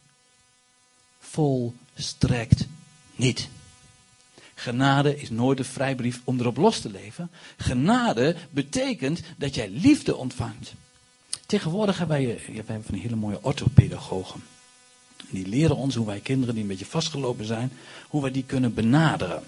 volstrekt 1.19 2.67
niet. 3.17 3.49
Genade 4.55 5.21
is 5.21 5.31
nooit 5.31 5.59
een 5.59 5.65
vrijbrief 5.65 6.21
om 6.25 6.41
erop 6.41 6.57
los 6.57 6.81
te 6.81 6.91
leven. 6.91 7.31
Genade 7.57 8.37
betekent 8.51 9.23
dat 9.37 9.55
jij 9.55 9.69
liefde 9.69 10.17
ontvangt. 10.17 10.73
Tegenwoordig 11.47 11.99
hebben 11.99 12.17
wij, 12.17 12.41
ja, 12.53 12.63
wij 12.67 12.81
van 12.81 12.95
hele 12.95 13.17
mooie 13.17 13.43
orthopedagogen. 13.43 14.43
Die 15.31 15.47
leren 15.47 15.77
ons 15.77 15.95
hoe 15.95 16.07
wij 16.07 16.21
kinderen 16.21 16.55
die 16.55 16.63
een 16.63 16.69
beetje 16.69 16.87
vastgelopen 16.87 17.45
zijn, 17.45 17.73
hoe 18.09 18.23
wij 18.23 18.31
die 18.31 18.45
kunnen 18.45 18.75
benaderen. 18.75 19.43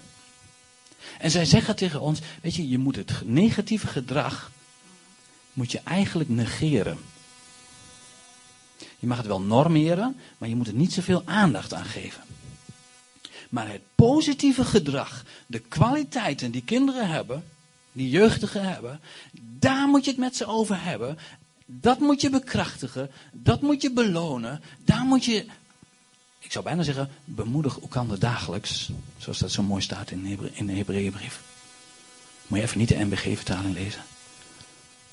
En 1.21 1.31
zij 1.31 1.45
zeggen 1.45 1.75
tegen 1.75 2.01
ons, 2.01 2.19
weet 2.41 2.55
je, 2.55 2.69
je 2.69 2.77
moet 2.77 2.95
het 2.95 3.11
negatieve 3.25 3.87
gedrag, 3.87 4.51
moet 5.53 5.71
je 5.71 5.81
eigenlijk 5.83 6.29
negeren. 6.29 6.97
Je 8.99 9.07
mag 9.07 9.17
het 9.17 9.25
wel 9.25 9.41
normeren, 9.41 10.15
maar 10.37 10.49
je 10.49 10.55
moet 10.55 10.67
er 10.67 10.73
niet 10.73 10.93
zoveel 10.93 11.21
aandacht 11.25 11.73
aan 11.73 11.85
geven. 11.85 12.23
Maar 13.49 13.69
het 13.69 13.81
positieve 13.95 14.65
gedrag, 14.65 15.25
de 15.45 15.59
kwaliteiten 15.59 16.51
die 16.51 16.63
kinderen 16.63 17.09
hebben, 17.09 17.43
die 17.91 18.09
jeugdigen 18.09 18.63
hebben, 18.63 18.99
daar 19.59 19.87
moet 19.87 20.05
je 20.05 20.11
het 20.11 20.19
met 20.19 20.35
ze 20.35 20.45
over 20.45 20.83
hebben. 20.83 21.17
Dat 21.65 21.99
moet 21.99 22.21
je 22.21 22.29
bekrachtigen, 22.29 23.11
dat 23.31 23.61
moet 23.61 23.81
je 23.81 23.91
belonen, 23.91 24.61
daar 24.85 25.03
moet 25.03 25.25
je, 25.25 25.45
ik 26.41 26.51
zou 26.51 26.63
bijna 26.63 26.83
zeggen, 26.83 27.09
bemoedig 27.25 27.79
elkaar 27.79 28.19
dagelijks. 28.19 28.91
Zoals 29.17 29.39
dat 29.39 29.51
zo 29.51 29.63
mooi 29.63 29.81
staat 29.81 30.11
in 30.11 30.23
de, 30.65 30.73
Hebreeënbrief. 30.73 31.41
Moet 32.47 32.59
je 32.59 32.65
even 32.65 32.77
niet 32.77 32.87
de 32.87 33.03
NBG-vertaling 33.03 33.73
lezen. 33.73 34.01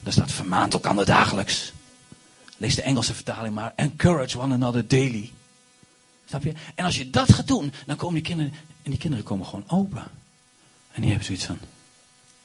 Daar 0.01 0.13
staat 0.13 0.33
vermaand 0.33 0.73
elkaar 0.73 1.05
dagelijks. 1.05 1.73
Lees 2.57 2.75
de 2.75 2.83
Engelse 2.83 3.15
vertaling 3.15 3.55
maar. 3.55 3.73
Encourage 3.77 4.39
one 4.39 4.55
another 4.55 4.89
daily. 4.89 5.33
Snap 6.25 6.43
je? 6.43 6.53
En 6.75 6.85
als 6.85 6.97
je 6.97 7.11
dat 7.11 7.33
gaat 7.33 7.47
doen, 7.47 7.73
dan 7.87 7.97
komen 7.97 8.15
die 8.15 8.23
kinderen, 8.23 8.53
en 8.83 8.91
die 8.91 8.99
kinderen 9.01 9.25
komen 9.25 9.47
gewoon 9.47 9.65
open. 9.69 10.05
En 10.93 11.01
die 11.01 11.11
hebben 11.11 11.27
zoiets 11.27 11.45
van, 11.45 11.59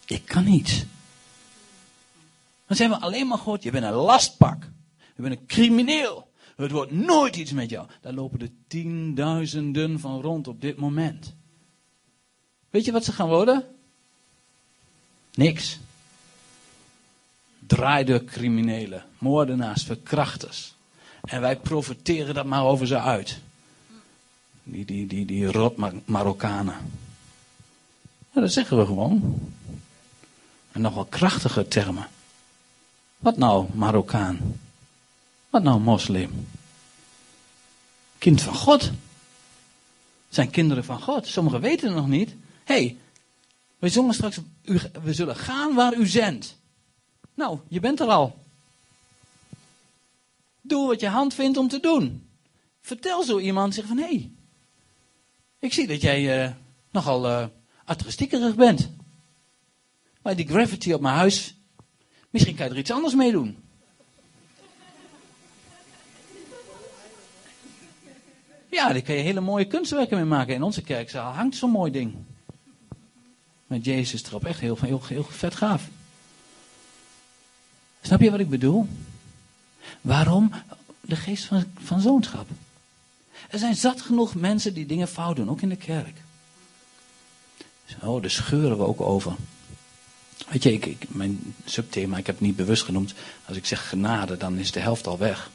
ik 0.05 0.25
kan 0.25 0.43
niet. 0.43 0.85
Dan 2.67 2.77
zijn 2.77 2.89
we 2.89 2.99
alleen 2.99 3.27
maar 3.27 3.37
gehoord, 3.37 3.63
je 3.63 3.71
bent 3.71 3.85
een 3.85 3.91
lastpak. 3.91 4.69
Je 5.15 5.21
bent 5.21 5.39
een 5.39 5.45
crimineel. 5.45 6.31
Het 6.55 6.71
wordt 6.71 6.91
nooit 6.91 7.35
iets 7.35 7.51
met 7.51 7.69
jou. 7.69 7.87
Daar 8.01 8.13
lopen 8.13 8.41
er 8.41 8.51
tienduizenden 8.67 9.99
van 9.99 10.21
rond 10.21 10.47
op 10.47 10.61
dit 10.61 10.77
moment. 10.77 11.33
Weet 12.69 12.85
je 12.85 12.91
wat 12.91 13.05
ze 13.05 13.11
gaan 13.11 13.27
worden? 13.27 13.65
Niks. 15.33 15.79
Draaide 17.67 18.23
criminelen, 18.23 19.05
moordenaars, 19.17 19.83
verkrachters. 19.83 20.73
En 21.21 21.41
wij 21.41 21.57
profiteren 21.57 22.33
dat 22.33 22.45
maar 22.45 22.63
over 22.63 22.87
ze 22.87 22.99
uit. 22.99 23.39
Die, 24.63 24.85
die, 24.85 25.07
die, 25.07 25.25
die 25.25 25.51
rot 25.51 26.05
Marokkanen. 26.05 26.75
Dat 28.33 28.51
zeggen 28.51 28.77
we 28.77 28.85
gewoon. 28.85 29.39
En 30.71 30.81
nog 30.81 30.93
wel 30.93 31.05
krachtige 31.05 31.67
termen. 31.67 32.07
Wat 33.17 33.37
nou 33.37 33.67
Marokkaan? 33.73 34.59
Wat 35.53 35.63
nou 35.63 35.79
moslim? 35.79 36.47
Kind 38.17 38.41
van 38.41 38.53
God. 38.53 38.91
Zijn 40.29 40.49
kinderen 40.49 40.83
van 40.83 41.01
God. 41.01 41.27
Sommigen 41.27 41.61
weten 41.61 41.87
het 41.87 41.95
nog 41.95 42.07
niet. 42.07 42.29
Hé, 42.63 42.75
hey, 42.75 42.97
we 43.77 43.89
zongen 43.89 44.13
straks, 44.13 44.39
we 45.03 45.13
zullen 45.13 45.35
gaan 45.35 45.73
waar 45.73 45.95
u 45.95 46.07
zendt. 46.07 46.57
Nou, 47.33 47.59
je 47.67 47.79
bent 47.79 47.99
er 47.99 48.07
al. 48.07 48.45
Doe 50.61 50.87
wat 50.87 50.99
je 50.99 51.07
hand 51.07 51.33
vindt 51.33 51.57
om 51.57 51.67
te 51.67 51.79
doen. 51.79 52.29
Vertel 52.81 53.23
zo 53.23 53.39
iemand 53.39 53.73
zich 53.73 53.85
van, 53.85 53.97
hé, 53.97 54.03
hey, 54.03 54.31
ik 55.59 55.73
zie 55.73 55.87
dat 55.87 56.01
jij 56.01 56.45
uh, 56.45 56.51
nogal 56.91 57.29
uh, 57.29 57.45
artistiekerig 57.85 58.55
bent. 58.55 58.89
Maar 60.21 60.35
die 60.35 60.47
graffiti 60.47 60.93
op 60.93 61.01
mijn 61.01 61.15
huis, 61.15 61.55
misschien 62.29 62.55
kan 62.55 62.65
je 62.65 62.71
er 62.71 62.77
iets 62.77 62.91
anders 62.91 63.13
mee 63.15 63.31
doen. 63.31 63.62
Ja, 68.73 68.93
daar 68.93 69.01
kan 69.01 69.15
je 69.15 69.21
hele 69.21 69.41
mooie 69.41 69.65
kunstwerken 69.65 70.17
mee 70.17 70.25
maken. 70.25 70.53
In 70.53 70.63
onze 70.63 70.81
kerkzaal 70.81 71.33
hangt 71.33 71.55
zo'n 71.55 71.69
mooi 71.69 71.91
ding. 71.91 72.13
Met 73.67 73.85
Jezus 73.85 74.23
erop. 74.23 74.45
Echt 74.45 74.59
heel, 74.59 74.77
heel, 74.81 75.01
heel 75.05 75.23
vet 75.23 75.55
gaaf. 75.55 75.87
Snap 78.01 78.21
je 78.21 78.31
wat 78.31 78.39
ik 78.39 78.49
bedoel? 78.49 78.87
Waarom? 80.01 80.51
De 81.01 81.15
geest 81.15 81.45
van, 81.45 81.65
van 81.79 82.01
zoonschap. 82.01 82.47
Er 83.49 83.59
zijn 83.59 83.75
zat 83.75 84.01
genoeg 84.01 84.35
mensen 84.35 84.73
die 84.73 84.85
dingen 84.85 85.07
fout 85.07 85.35
doen, 85.35 85.49
ook 85.49 85.61
in 85.61 85.69
de 85.69 85.75
kerk. 85.75 86.17
Zo, 87.85 88.19
daar 88.19 88.29
scheuren 88.29 88.77
we 88.77 88.85
ook 88.85 89.01
over. 89.01 89.35
Weet 90.47 90.63
je, 90.63 90.73
ik, 90.73 90.85
ik, 90.85 91.05
mijn 91.07 91.55
subthema, 91.65 92.17
ik 92.17 92.25
heb 92.25 92.35
het 92.35 92.45
niet 92.45 92.55
bewust 92.55 92.83
genoemd. 92.83 93.13
Als 93.45 93.57
ik 93.57 93.65
zeg 93.65 93.89
genade, 93.89 94.37
dan 94.37 94.57
is 94.57 94.71
de 94.71 94.79
helft 94.79 95.07
al 95.07 95.17
weg. 95.17 95.49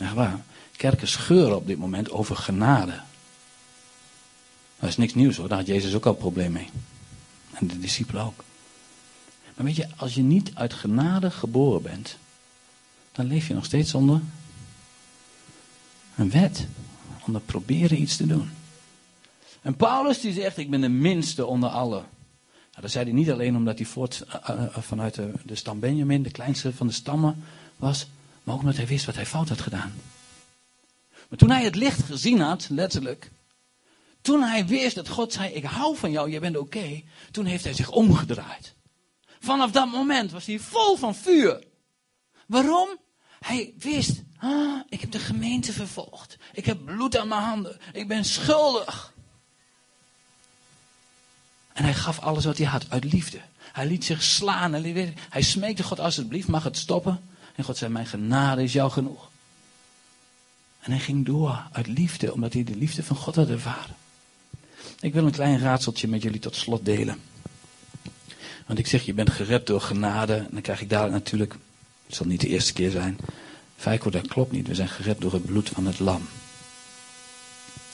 Echt 0.00 0.14
waar. 0.14 0.40
Kerken 0.78 1.08
scheuren 1.08 1.56
op 1.56 1.66
dit 1.66 1.78
moment 1.78 2.10
over 2.10 2.36
genade. 2.36 3.00
Dat 4.78 4.88
is 4.88 4.96
niks 4.96 5.14
nieuws 5.14 5.36
hoor, 5.36 5.48
daar 5.48 5.58
had 5.58 5.66
Jezus 5.66 5.94
ook 5.94 6.06
al 6.06 6.12
een 6.12 6.18
probleem 6.18 6.52
mee. 6.52 6.70
En 7.52 7.66
de 7.66 7.78
discipelen 7.78 8.24
ook. 8.24 8.44
Maar 9.54 9.66
weet 9.66 9.76
je, 9.76 9.88
als 9.96 10.14
je 10.14 10.22
niet 10.22 10.50
uit 10.54 10.74
genade 10.74 11.30
geboren 11.30 11.82
bent, 11.82 12.16
dan 13.12 13.26
leef 13.26 13.48
je 13.48 13.54
nog 13.54 13.64
steeds 13.64 13.94
onder 13.94 14.20
een 16.16 16.30
wet. 16.30 16.66
Onder 17.26 17.40
proberen 17.40 18.00
iets 18.00 18.16
te 18.16 18.26
doen. 18.26 18.50
En 19.62 19.76
Paulus 19.76 20.20
die 20.20 20.32
zegt, 20.32 20.58
ik 20.58 20.70
ben 20.70 20.80
de 20.80 20.88
minste 20.88 21.46
onder 21.46 21.68
allen. 21.68 22.06
Nou, 22.70 22.80
dat 22.80 22.90
zei 22.90 23.04
hij 23.04 23.14
niet 23.14 23.30
alleen 23.30 23.56
omdat 23.56 23.78
hij 23.78 23.86
voort, 23.86 24.24
uh, 24.28 24.56
uh, 24.56 24.76
vanuit 24.78 25.14
de, 25.14 25.32
de 25.42 25.54
stam 25.54 25.80
Benjamin, 25.80 26.22
de 26.22 26.30
kleinste 26.30 26.72
van 26.72 26.86
de 26.86 26.92
stammen, 26.92 27.44
was, 27.76 28.06
maar 28.44 28.54
ook 28.54 28.60
omdat 28.60 28.76
hij 28.76 28.86
wist 28.86 29.06
wat 29.06 29.14
hij 29.14 29.26
fout 29.26 29.48
had 29.48 29.60
gedaan. 29.60 29.92
Maar 31.28 31.38
toen 31.38 31.50
hij 31.50 31.64
het 31.64 31.74
licht 31.74 32.02
gezien 32.02 32.40
had, 32.40 32.66
letterlijk, 32.70 33.30
toen 34.20 34.42
hij 34.42 34.66
wist 34.66 34.94
dat 34.94 35.08
God 35.08 35.32
zei, 35.32 35.52
ik 35.52 35.64
hou 35.64 35.96
van 35.96 36.10
jou, 36.10 36.30
je 36.30 36.40
bent 36.40 36.56
oké, 36.56 37.02
toen 37.30 37.44
heeft 37.44 37.64
hij 37.64 37.72
zich 37.72 37.90
omgedraaid. 37.90 38.74
Vanaf 39.40 39.70
dat 39.70 39.90
moment 39.90 40.30
was 40.30 40.46
hij 40.46 40.58
vol 40.58 40.96
van 40.96 41.14
vuur. 41.14 41.64
Waarom? 42.46 42.88
Hij 43.40 43.74
wist, 43.78 44.22
ah, 44.38 44.80
ik 44.88 45.00
heb 45.00 45.10
de 45.10 45.18
gemeente 45.18 45.72
vervolgd. 45.72 46.36
Ik 46.52 46.64
heb 46.64 46.84
bloed 46.84 47.16
aan 47.16 47.28
mijn 47.28 47.42
handen. 47.42 47.80
Ik 47.92 48.08
ben 48.08 48.24
schuldig. 48.24 49.12
En 51.72 51.84
hij 51.84 51.94
gaf 51.94 52.18
alles 52.18 52.44
wat 52.44 52.58
hij 52.58 52.66
had 52.66 52.90
uit 52.90 53.04
liefde. 53.04 53.40
Hij 53.72 53.86
liet 53.86 54.04
zich 54.04 54.22
slaan. 54.22 54.72
Hij, 54.72 55.14
hij 55.28 55.42
smeekte 55.42 55.82
God 55.82 56.00
alsjeblieft, 56.00 56.48
mag 56.48 56.64
het 56.64 56.76
stoppen. 56.76 57.20
En 57.54 57.64
God 57.64 57.76
zei, 57.76 57.92
mijn 57.92 58.06
genade 58.06 58.62
is 58.62 58.72
jou 58.72 58.90
genoeg. 58.90 59.30
En 60.88 60.94
hij 60.94 61.02
ging 61.02 61.26
door 61.26 61.62
uit 61.72 61.86
liefde, 61.86 62.32
omdat 62.32 62.52
hij 62.52 62.64
de 62.64 62.76
liefde 62.76 63.02
van 63.02 63.16
God 63.16 63.34
had 63.34 63.48
ervaren. 63.48 63.96
Ik 65.00 65.12
wil 65.12 65.24
een 65.24 65.30
klein 65.30 65.58
raadseltje 65.58 66.08
met 66.08 66.22
jullie 66.22 66.40
tot 66.40 66.56
slot 66.56 66.84
delen. 66.84 67.20
Want 68.66 68.78
ik 68.78 68.86
zeg, 68.86 69.04
je 69.04 69.14
bent 69.14 69.30
gered 69.30 69.66
door 69.66 69.80
genade. 69.80 70.34
En 70.34 70.48
dan 70.50 70.60
krijg 70.60 70.80
ik 70.80 70.90
daar 70.90 71.10
natuurlijk, 71.10 71.54
het 72.06 72.14
zal 72.14 72.26
niet 72.26 72.40
de 72.40 72.48
eerste 72.48 72.72
keer 72.72 72.90
zijn. 72.90 73.18
Feiko, 73.76 74.10
dat 74.10 74.28
klopt 74.28 74.52
niet. 74.52 74.66
We 74.66 74.74
zijn 74.74 74.88
gered 74.88 75.20
door 75.20 75.32
het 75.32 75.44
bloed 75.44 75.68
van 75.68 75.86
het 75.86 75.98
lam. 75.98 76.28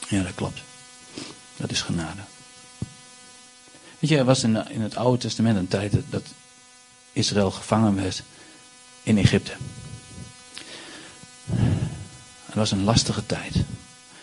Ja, 0.09 0.23
dat 0.23 0.35
klopt. 0.35 0.61
Dat 1.57 1.71
is 1.71 1.81
genade. 1.81 2.21
Weet 3.99 4.09
je, 4.09 4.17
er 4.17 4.25
was 4.25 4.43
in 4.43 4.55
het 4.55 4.95
Oude 4.95 5.17
Testament 5.17 5.57
een 5.57 5.67
tijd 5.67 5.93
dat 6.09 6.23
Israël 7.13 7.51
gevangen 7.51 7.95
werd 7.95 8.23
in 9.03 9.17
Egypte. 9.17 9.53
Het 12.55 12.69
was 12.69 12.79
een 12.79 12.85
lastige 12.85 13.25
tijd. 13.25 13.55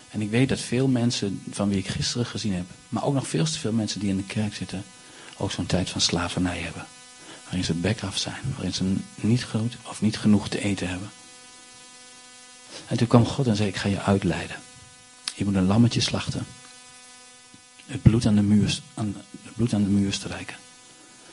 En 0.09 0.21
ik 0.21 0.29
weet 0.29 0.49
dat 0.49 0.59
veel 0.59 0.87
mensen 0.87 1.43
van 1.49 1.69
wie 1.69 1.77
ik 1.77 1.87
gisteren 1.87 2.25
gezien 2.25 2.53
heb, 2.53 2.65
maar 2.89 3.03
ook 3.03 3.13
nog 3.13 3.27
veel 3.27 3.45
te 3.45 3.59
veel 3.59 3.71
mensen 3.71 3.99
die 3.99 4.09
in 4.09 4.17
de 4.17 4.23
kerk 4.23 4.55
zitten, 4.55 4.83
ook 5.37 5.51
zo'n 5.51 5.65
tijd 5.65 5.89
van 5.89 6.01
slavernij 6.01 6.59
hebben. 6.59 6.85
Waarin 7.43 7.63
ze 7.63 7.73
bek 7.73 8.03
af 8.03 8.17
zijn, 8.17 8.41
waarin 8.53 8.73
ze 8.73 8.95
niet 9.15 9.43
goed 9.43 9.75
of 9.83 10.01
niet 10.01 10.17
genoeg 10.17 10.49
te 10.49 10.59
eten 10.59 10.87
hebben. 10.87 11.11
En 12.87 12.97
toen 12.97 13.07
kwam 13.07 13.25
God 13.25 13.47
en 13.47 13.55
zei: 13.55 13.69
Ik 13.69 13.75
ga 13.75 13.89
je 13.89 14.01
uitleiden. 14.01 14.57
Je 15.35 15.45
moet 15.45 15.55
een 15.55 15.67
lammetje 15.67 16.01
slachten. 16.01 16.45
Het 17.85 18.01
bloed 18.01 18.25
aan 18.25 18.35
de 18.35 18.41
muur, 18.41 18.79
aan, 18.93 19.15
het 19.43 19.53
bloed 19.55 19.73
aan 19.73 19.83
de 19.83 19.89
muur 19.89 20.13
strijken. 20.13 20.55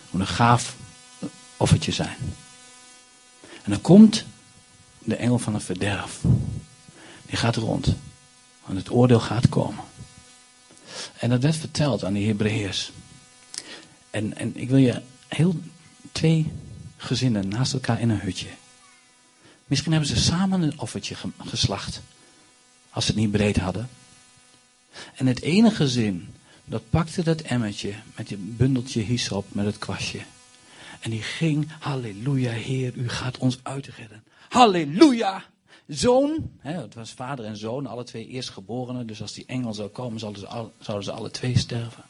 Het 0.03 0.11
moet 0.11 0.21
een 0.21 0.27
gaaf 0.27 0.77
offertje 1.57 1.93
zijn. 1.93 2.17
En 3.63 3.71
dan 3.71 3.81
komt 3.81 4.25
de 4.99 5.17
engel 5.17 5.39
van 5.39 5.55
het 5.55 5.65
verderf. 5.65 6.21
Die 7.31 7.39
gaat 7.39 7.57
rond. 7.57 7.95
Want 8.65 8.79
het 8.79 8.91
oordeel 8.91 9.21
gaat 9.21 9.49
komen. 9.49 9.85
En 11.19 11.31
dat 11.31 11.43
werd 11.43 11.57
verteld 11.57 12.05
aan 12.05 12.13
de 12.13 12.21
Hebreeërs. 12.21 12.93
En, 14.11 14.37
en 14.37 14.57
ik 14.57 14.69
wil 14.69 14.79
je 14.79 15.03
heel 15.29 15.61
twee 16.13 16.53
gezinnen 16.97 17.49
naast 17.49 17.73
elkaar 17.73 18.01
in 18.01 18.11
een 18.11 18.21
hutje. 18.21 18.49
Misschien 19.67 19.93
hebben 19.93 20.09
ze 20.09 20.17
samen 20.17 20.63
een 20.63 20.81
offertje 20.81 21.17
geslacht. 21.39 22.01
Als 22.91 23.05
ze 23.05 23.11
het 23.11 23.21
niet 23.21 23.31
breed 23.31 23.57
hadden. 23.57 23.89
En 25.15 25.27
het 25.27 25.43
ene 25.43 25.71
gezin, 25.71 26.29
dat 26.65 26.83
pakte 26.91 27.23
dat 27.23 27.41
emmertje 27.41 27.95
met 28.17 28.29
je 28.29 28.37
bundeltje 28.37 29.01
hyssop 29.01 29.55
met 29.55 29.65
het 29.65 29.79
kwastje. 29.79 30.21
En 31.01 31.11
die 31.11 31.23
ging, 31.23 31.69
halleluja, 31.79 32.51
Heer, 32.51 32.95
u 32.95 33.09
gaat 33.09 33.39
ons 33.39 33.59
uitredden. 33.63 34.25
Halleluja! 34.49 35.45
Zoon, 35.91 36.51
hè, 36.59 36.73
het 36.81 36.95
was 36.95 37.11
vader 37.11 37.45
en 37.45 37.57
zoon, 37.57 37.87
alle 37.87 38.05
twee 38.05 38.27
eerstgeborenen. 38.27 39.07
Dus 39.07 39.23
als 39.23 39.33
die 39.33 39.45
engel 39.47 39.75
zou 39.75 39.89
komen, 39.89 40.21
zouden 40.21 40.41
ze, 40.41 40.69
zouden 40.79 41.05
ze 41.05 41.13
alle 41.13 41.31
twee 41.31 41.59
sterven. 41.59 42.03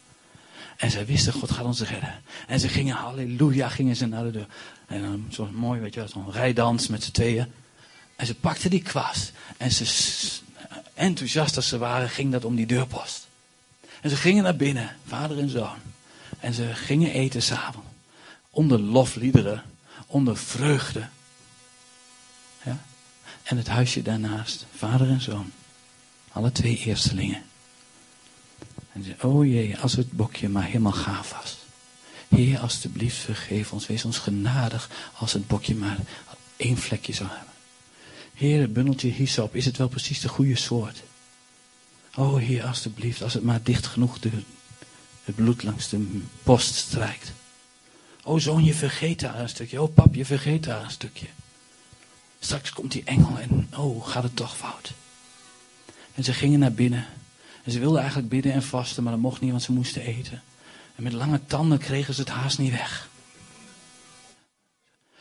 En 0.76 0.90
zij 0.90 1.06
wisten, 1.06 1.32
God 1.32 1.50
gaat 1.50 1.64
ons 1.64 1.80
redden. 1.80 2.22
En 2.46 2.60
ze 2.60 2.68
gingen, 2.68 2.94
halleluja, 2.94 3.68
gingen 3.68 3.96
ze 3.96 4.06
naar 4.06 4.24
de 4.24 4.30
deur. 4.30 4.46
En 4.86 5.02
dan 5.02 5.26
zo 5.30 5.48
mooi, 5.52 5.80
weet 5.80 5.94
je 5.94 6.06
zo'n 6.06 6.32
rijdans 6.32 6.86
met 6.86 7.04
z'n 7.04 7.10
tweeën. 7.10 7.46
En 8.16 8.26
ze 8.26 8.34
pakten 8.34 8.70
die 8.70 8.82
kwast. 8.82 9.32
En 9.56 9.70
ze, 9.70 10.40
enthousiast 10.94 11.56
als 11.56 11.68
ze 11.68 11.78
waren, 11.78 12.08
ging 12.08 12.32
dat 12.32 12.44
om 12.44 12.54
die 12.54 12.66
deurpost. 12.66 13.26
En 14.00 14.10
ze 14.10 14.16
gingen 14.16 14.42
naar 14.42 14.56
binnen, 14.56 14.96
vader 15.06 15.38
en 15.38 15.48
zoon. 15.48 15.78
En 16.40 16.52
ze 16.52 16.74
gingen 16.74 17.12
eten 17.12 17.42
samen. 17.42 17.82
Onder 18.50 18.80
lofliederen, 18.80 19.62
onder 20.06 20.36
vreugde. 20.36 21.08
En 23.50 23.56
het 23.56 23.68
huisje 23.68 24.02
daarnaast, 24.02 24.66
vader 24.76 25.08
en 25.08 25.20
zoon. 25.20 25.52
Alle 26.32 26.52
twee 26.52 26.76
eerstelingen. 26.76 27.42
En 28.92 29.04
ze 29.04 29.14
oh 29.26 29.46
jee, 29.46 29.78
als 29.78 29.92
het 29.92 30.12
bokje 30.12 30.48
maar 30.48 30.64
helemaal 30.64 30.92
gaaf 30.92 31.30
was. 31.30 31.58
Heer, 32.28 32.58
alstublieft 32.58 33.16
vergeef 33.16 33.72
ons, 33.72 33.86
wees 33.86 34.04
ons 34.04 34.18
genadig 34.18 34.90
als 35.14 35.32
het 35.32 35.46
bokje 35.46 35.74
maar 35.74 35.98
één 36.56 36.76
vlekje 36.76 37.12
zou 37.12 37.28
hebben. 37.28 37.54
Heer, 38.34 38.60
het 38.60 38.72
bundeltje 38.72 39.08
hyssop, 39.08 39.54
is 39.54 39.64
het 39.64 39.76
wel 39.76 39.88
precies 39.88 40.20
de 40.20 40.28
goede 40.28 40.56
soort? 40.56 41.02
Oh 42.14 42.36
Heer, 42.36 42.64
alstublieft, 42.64 43.22
als 43.22 43.34
het 43.34 43.42
maar 43.42 43.62
dicht 43.62 43.86
genoeg 43.86 44.18
de, 44.18 44.30
het 45.24 45.34
bloed 45.34 45.62
langs 45.62 45.88
de 45.88 46.20
post 46.42 46.74
strijkt. 46.74 47.32
Oh 48.24 48.40
zoon, 48.40 48.64
je 48.64 48.74
vergeet 48.74 49.20
daar 49.20 49.40
een 49.40 49.48
stukje. 49.48 49.82
Oh 49.82 49.94
pap, 49.94 50.14
je 50.14 50.24
vergeet 50.24 50.64
daar 50.64 50.84
een 50.84 50.90
stukje. 50.90 51.26
Straks 52.42 52.72
komt 52.72 52.92
die 52.92 53.04
engel 53.04 53.38
en 53.38 53.68
oh, 53.76 54.06
gaat 54.06 54.22
het 54.22 54.36
toch 54.36 54.56
fout. 54.56 54.92
En 56.14 56.24
ze 56.24 56.32
gingen 56.32 56.58
naar 56.58 56.72
binnen. 56.72 57.06
En 57.64 57.72
ze 57.72 57.78
wilden 57.78 58.00
eigenlijk 58.00 58.28
bidden 58.28 58.52
en 58.52 58.62
vasten, 58.62 59.02
maar 59.02 59.12
dat 59.12 59.20
mocht 59.20 59.40
niet, 59.40 59.50
want 59.50 59.62
ze 59.62 59.72
moesten 59.72 60.02
eten. 60.02 60.42
En 60.96 61.02
met 61.02 61.12
lange 61.12 61.40
tanden 61.46 61.78
kregen 61.78 62.14
ze 62.14 62.20
het 62.20 62.30
haast 62.30 62.58
niet 62.58 62.70
weg. 62.70 63.08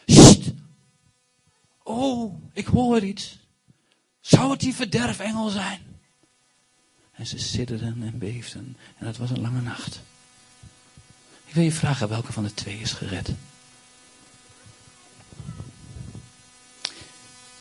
Sst! 0.05 0.51
Oh, 1.83 2.41
ik 2.53 2.65
hoor 2.65 3.03
iets. 3.03 3.37
Zou 4.19 4.51
het 4.51 4.59
die 4.59 4.75
verderfengel 4.75 5.49
zijn? 5.49 5.81
En 7.11 7.27
ze 7.27 7.39
sidderden 7.39 8.03
en 8.03 8.17
beefden. 8.17 8.77
En 8.97 9.07
het 9.07 9.17
was 9.17 9.29
een 9.29 9.41
lange 9.41 9.61
nacht. 9.61 10.01
Ik 11.45 11.53
wil 11.53 11.63
je 11.63 11.71
vragen 11.71 12.09
welke 12.09 12.33
van 12.33 12.43
de 12.43 12.53
twee 12.53 12.79
is 12.79 12.91
gered. 12.91 13.31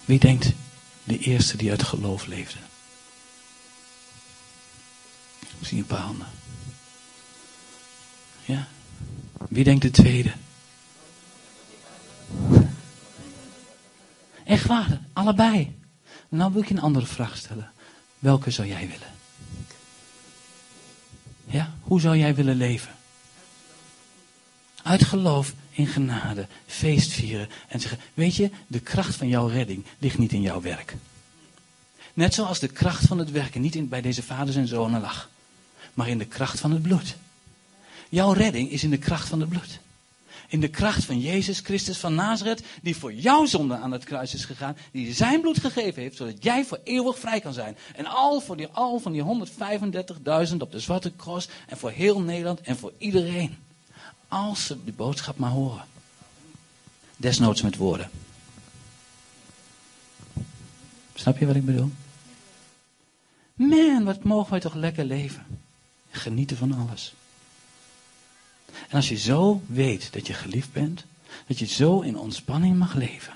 Wie 0.08 0.18
denkt 0.18 0.52
de 1.04 1.18
eerste 1.18 1.56
die 1.56 1.70
uit 1.70 1.82
geloof 1.82 2.26
leefde? 2.26 2.58
Zie 5.60 5.78
een 5.78 5.86
paar 5.86 6.00
handen. 6.00 6.26
Ja. 8.44 8.68
Wie 9.48 9.64
denkt 9.64 9.82
de 9.82 9.90
tweede? 9.90 10.32
Echt 14.44 14.66
waar, 14.66 15.00
allebei. 15.12 15.76
Nou 16.28 16.52
wil 16.52 16.62
ik 16.62 16.70
een 16.70 16.80
andere 16.80 17.06
vraag 17.06 17.36
stellen. 17.36 17.72
Welke 18.18 18.50
zou 18.50 18.68
jij 18.68 18.88
willen? 18.88 19.12
Ja, 21.44 21.74
hoe 21.80 22.00
zou 22.00 22.16
jij 22.16 22.34
willen 22.34 22.56
leven? 22.56 22.97
Uit 24.88 25.04
geloof 25.04 25.54
in 25.70 25.86
genade, 25.86 26.46
feest 26.66 27.12
vieren 27.12 27.48
en 27.68 27.80
zeggen: 27.80 27.98
Weet 28.14 28.34
je, 28.34 28.50
de 28.66 28.80
kracht 28.80 29.14
van 29.14 29.28
jouw 29.28 29.46
redding 29.46 29.84
ligt 29.98 30.18
niet 30.18 30.32
in 30.32 30.40
jouw 30.40 30.60
werk. 30.60 30.96
Net 32.14 32.34
zoals 32.34 32.58
de 32.58 32.68
kracht 32.68 33.06
van 33.06 33.18
het 33.18 33.30
werken 33.30 33.60
niet 33.60 33.74
in, 33.74 33.88
bij 33.88 34.00
deze 34.00 34.22
vaders 34.22 34.56
en 34.56 34.68
zonen 34.68 35.00
lag, 35.00 35.30
maar 35.94 36.08
in 36.08 36.18
de 36.18 36.24
kracht 36.24 36.60
van 36.60 36.70
het 36.70 36.82
bloed. 36.82 37.16
Jouw 38.08 38.32
redding 38.32 38.70
is 38.70 38.84
in 38.84 38.90
de 38.90 38.98
kracht 38.98 39.28
van 39.28 39.40
het 39.40 39.48
bloed. 39.48 39.80
In 40.48 40.60
de 40.60 40.68
kracht 40.68 41.04
van 41.04 41.20
Jezus 41.20 41.60
Christus 41.60 41.98
van 41.98 42.14
Nazareth, 42.14 42.62
die 42.82 42.96
voor 42.96 43.12
jouw 43.12 43.46
zonde 43.46 43.76
aan 43.76 43.92
het 43.92 44.04
kruis 44.04 44.34
is 44.34 44.44
gegaan, 44.44 44.76
die 44.90 45.14
zijn 45.14 45.40
bloed 45.40 45.60
gegeven 45.60 46.02
heeft, 46.02 46.16
zodat 46.16 46.42
jij 46.42 46.64
voor 46.64 46.80
eeuwig 46.84 47.18
vrij 47.18 47.40
kan 47.40 47.52
zijn. 47.52 47.76
En 47.96 48.06
al, 48.06 48.40
voor 48.40 48.56
die, 48.56 48.66
al 48.66 48.98
van 48.98 49.12
die 49.12 49.22
135.000 50.50 50.56
op 50.58 50.72
de 50.72 50.80
Zwarte 50.80 51.16
Cross, 51.16 51.48
en 51.66 51.76
voor 51.76 51.90
heel 51.90 52.20
Nederland 52.20 52.60
en 52.60 52.76
voor 52.76 52.92
iedereen. 52.98 53.66
Als 54.28 54.66
ze 54.66 54.84
de 54.84 54.92
boodschap 54.92 55.38
maar 55.38 55.50
horen. 55.50 55.84
Desnoods 57.16 57.62
met 57.62 57.76
woorden. 57.76 58.10
Snap 61.14 61.38
je 61.38 61.46
wat 61.46 61.56
ik 61.56 61.64
bedoel? 61.64 61.90
Man, 63.54 64.04
wat 64.04 64.24
mogen 64.24 64.50
wij 64.50 64.60
toch 64.60 64.74
lekker 64.74 65.04
leven. 65.04 65.46
Genieten 66.10 66.56
van 66.56 66.72
alles. 66.72 67.14
En 68.88 68.96
als 68.96 69.08
je 69.08 69.16
zo 69.16 69.62
weet 69.66 70.12
dat 70.12 70.26
je 70.26 70.34
geliefd 70.34 70.72
bent, 70.72 71.04
dat 71.46 71.58
je 71.58 71.66
zo 71.66 72.00
in 72.00 72.18
ontspanning 72.18 72.76
mag 72.76 72.94
leven, 72.94 73.32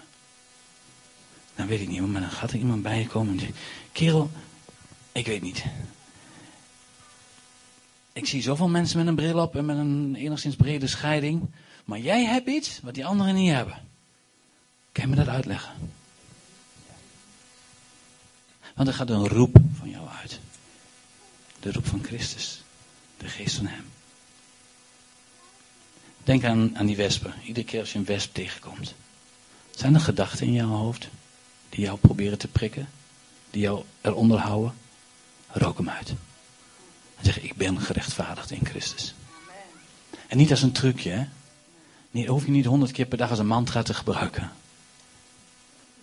dan 1.55 1.67
weet 1.67 1.81
ik 1.81 1.89
niet, 1.89 2.07
maar 2.07 2.21
dan 2.21 2.31
gaat 2.31 2.51
er 2.51 2.59
iemand 2.59 2.83
bij 2.83 2.99
je 2.99 3.07
komen 3.07 3.33
en 3.33 3.41
zegt, 3.41 3.59
kerel, 3.93 4.31
ik 5.13 5.27
weet 5.27 5.43
niet. 5.43 5.65
Ik 8.13 8.27
zie 8.27 8.43
zoveel 8.43 8.69
mensen 8.69 8.99
met 8.99 9.07
een 9.07 9.15
bril 9.15 9.39
op 9.39 9.57
en 9.57 9.65
met 9.65 9.77
een 9.77 10.15
enigszins 10.15 10.57
brede 10.57 10.87
scheiding, 10.87 11.43
maar 11.85 11.99
jij 11.99 12.25
hebt 12.25 12.49
iets 12.49 12.81
wat 12.83 12.95
die 12.95 13.07
anderen 13.07 13.35
niet 13.35 13.53
hebben. 13.53 13.81
Kan 14.93 15.05
je 15.05 15.11
me 15.11 15.17
dat 15.17 15.29
uitleggen? 15.29 15.73
Want 18.75 18.89
er 18.89 18.95
gaat 18.95 19.11
een 19.11 19.29
roep 19.29 19.57
van 19.79 19.91
jou 19.91 20.09
uit. 20.09 20.41
De 21.61 21.73
roep 21.73 21.87
van 21.87 22.05
Christus. 22.05 22.63
De 23.17 23.29
geest 23.29 23.57
van 23.57 23.67
Hem. 23.67 23.85
Denk 26.25 26.45
aan, 26.45 26.79
aan 26.79 26.87
die 26.87 26.97
wespen. 26.97 27.35
Iedere 27.45 27.67
keer 27.67 27.81
als 27.81 27.93
je 27.93 27.99
een 27.99 28.05
wesp 28.05 28.35
tegenkomt. 28.35 28.95
Zijn 29.71 29.95
er 29.95 30.01
gedachten 30.01 30.47
in 30.47 30.53
jouw 30.53 30.69
hoofd 30.69 31.09
die 31.69 31.81
jou 31.85 31.99
proberen 31.99 32.39
te 32.39 32.49
prikken? 32.49 32.89
Die 33.51 33.63
jou 33.63 33.85
eronder 34.01 34.39
houden? 34.39 34.75
Rook 35.47 35.77
hem 35.77 35.89
uit. 35.89 36.15
Zeg, 37.23 37.41
ik 37.41 37.55
ben 37.55 37.81
gerechtvaardigd 37.81 38.51
in 38.51 38.67
Christus. 38.67 39.15
En 40.29 40.37
niet 40.37 40.51
als 40.51 40.63
een 40.63 40.73
trucje, 40.73 41.11
hè? 41.11 42.27
Hoef 42.27 42.45
je 42.45 42.51
niet 42.51 42.65
honderd 42.65 42.93
keer 42.93 43.07
per 43.07 43.19
dag 43.19 43.31
als 43.31 43.39
een 43.39 43.47
mantra 43.47 43.83
te 43.83 43.95
gebruiken. 43.95 44.53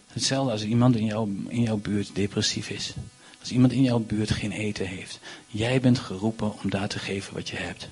Hetzelfde 0.08 0.52
als 0.52 0.64
iemand 0.64 0.96
in 0.96 1.06
jouw, 1.06 1.30
in 1.48 1.62
jouw 1.62 1.78
buurt 1.78 2.16
depressief 2.16 2.70
is. 2.70 2.94
Als 3.40 3.52
iemand 3.52 3.72
in 3.72 3.82
jouw 3.82 4.00
buurt 4.00 4.32
geen 4.32 4.52
eten 4.52 4.88
heeft. 4.88 5.20
Jij 5.48 5.82
bent 5.82 6.00
geroepen 6.00 6.54
om 6.64 6.70
daar 6.70 6.88
te 6.88 7.00
geven 7.00 7.34
wat 7.34 7.50
je 7.50 7.56
hebt. 7.56 7.90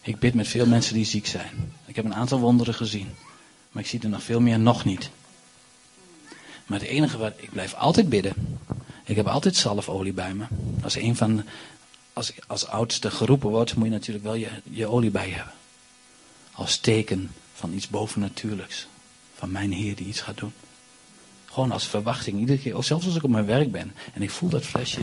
Ik 0.00 0.18
bid 0.18 0.34
met 0.34 0.48
veel 0.48 0.66
mensen 0.66 0.94
die 0.94 1.04
ziek 1.04 1.26
zijn. 1.26 1.72
Ik 1.86 1.96
heb 1.96 2.04
een 2.04 2.14
aantal 2.14 2.38
wonderen 2.38 2.74
gezien. 2.74 3.08
Maar 3.72 3.82
ik 3.82 3.88
zie 3.88 4.00
er 4.00 4.08
nog 4.08 4.22
veel 4.22 4.40
meer 4.40 4.58
nog 4.58 4.84
niet. 4.84 5.10
Maar 6.66 6.78
het 6.78 6.88
enige 6.88 7.18
wat. 7.18 7.32
Ik 7.36 7.50
blijf 7.50 7.74
altijd 7.74 8.08
bidden. 8.08 8.58
Ik 9.04 9.16
heb 9.16 9.26
altijd 9.26 9.56
zalfolie 9.56 10.12
bij 10.12 10.34
me. 10.34 10.44
Als 10.82 10.94
een 10.94 11.16
van. 11.16 11.44
Als, 12.12 12.32
als 12.46 12.66
oudste 12.66 13.10
geroepen 13.10 13.50
wordt, 13.50 13.74
moet 13.74 13.84
je 13.84 13.90
natuurlijk 13.90 14.24
wel 14.24 14.34
je, 14.34 14.48
je 14.62 14.86
olie 14.86 15.10
bij 15.10 15.28
hebben. 15.30 15.54
Als 16.52 16.78
teken 16.78 17.30
van 17.54 17.72
iets 17.72 17.88
bovennatuurlijks. 17.88 18.86
Van 19.34 19.50
mijn 19.50 19.72
Heer 19.72 19.96
die 19.96 20.06
iets 20.06 20.20
gaat 20.20 20.38
doen. 20.38 20.52
Gewoon 21.44 21.72
als 21.72 21.86
verwachting. 21.86 22.38
Iedere 22.38 22.58
keer, 22.58 22.82
zelfs 22.82 23.06
als 23.06 23.16
ik 23.16 23.22
op 23.22 23.30
mijn 23.30 23.46
werk 23.46 23.72
ben 23.72 23.94
en 24.12 24.22
ik 24.22 24.30
voel 24.30 24.48
dat 24.48 24.64
flesje. 24.64 25.00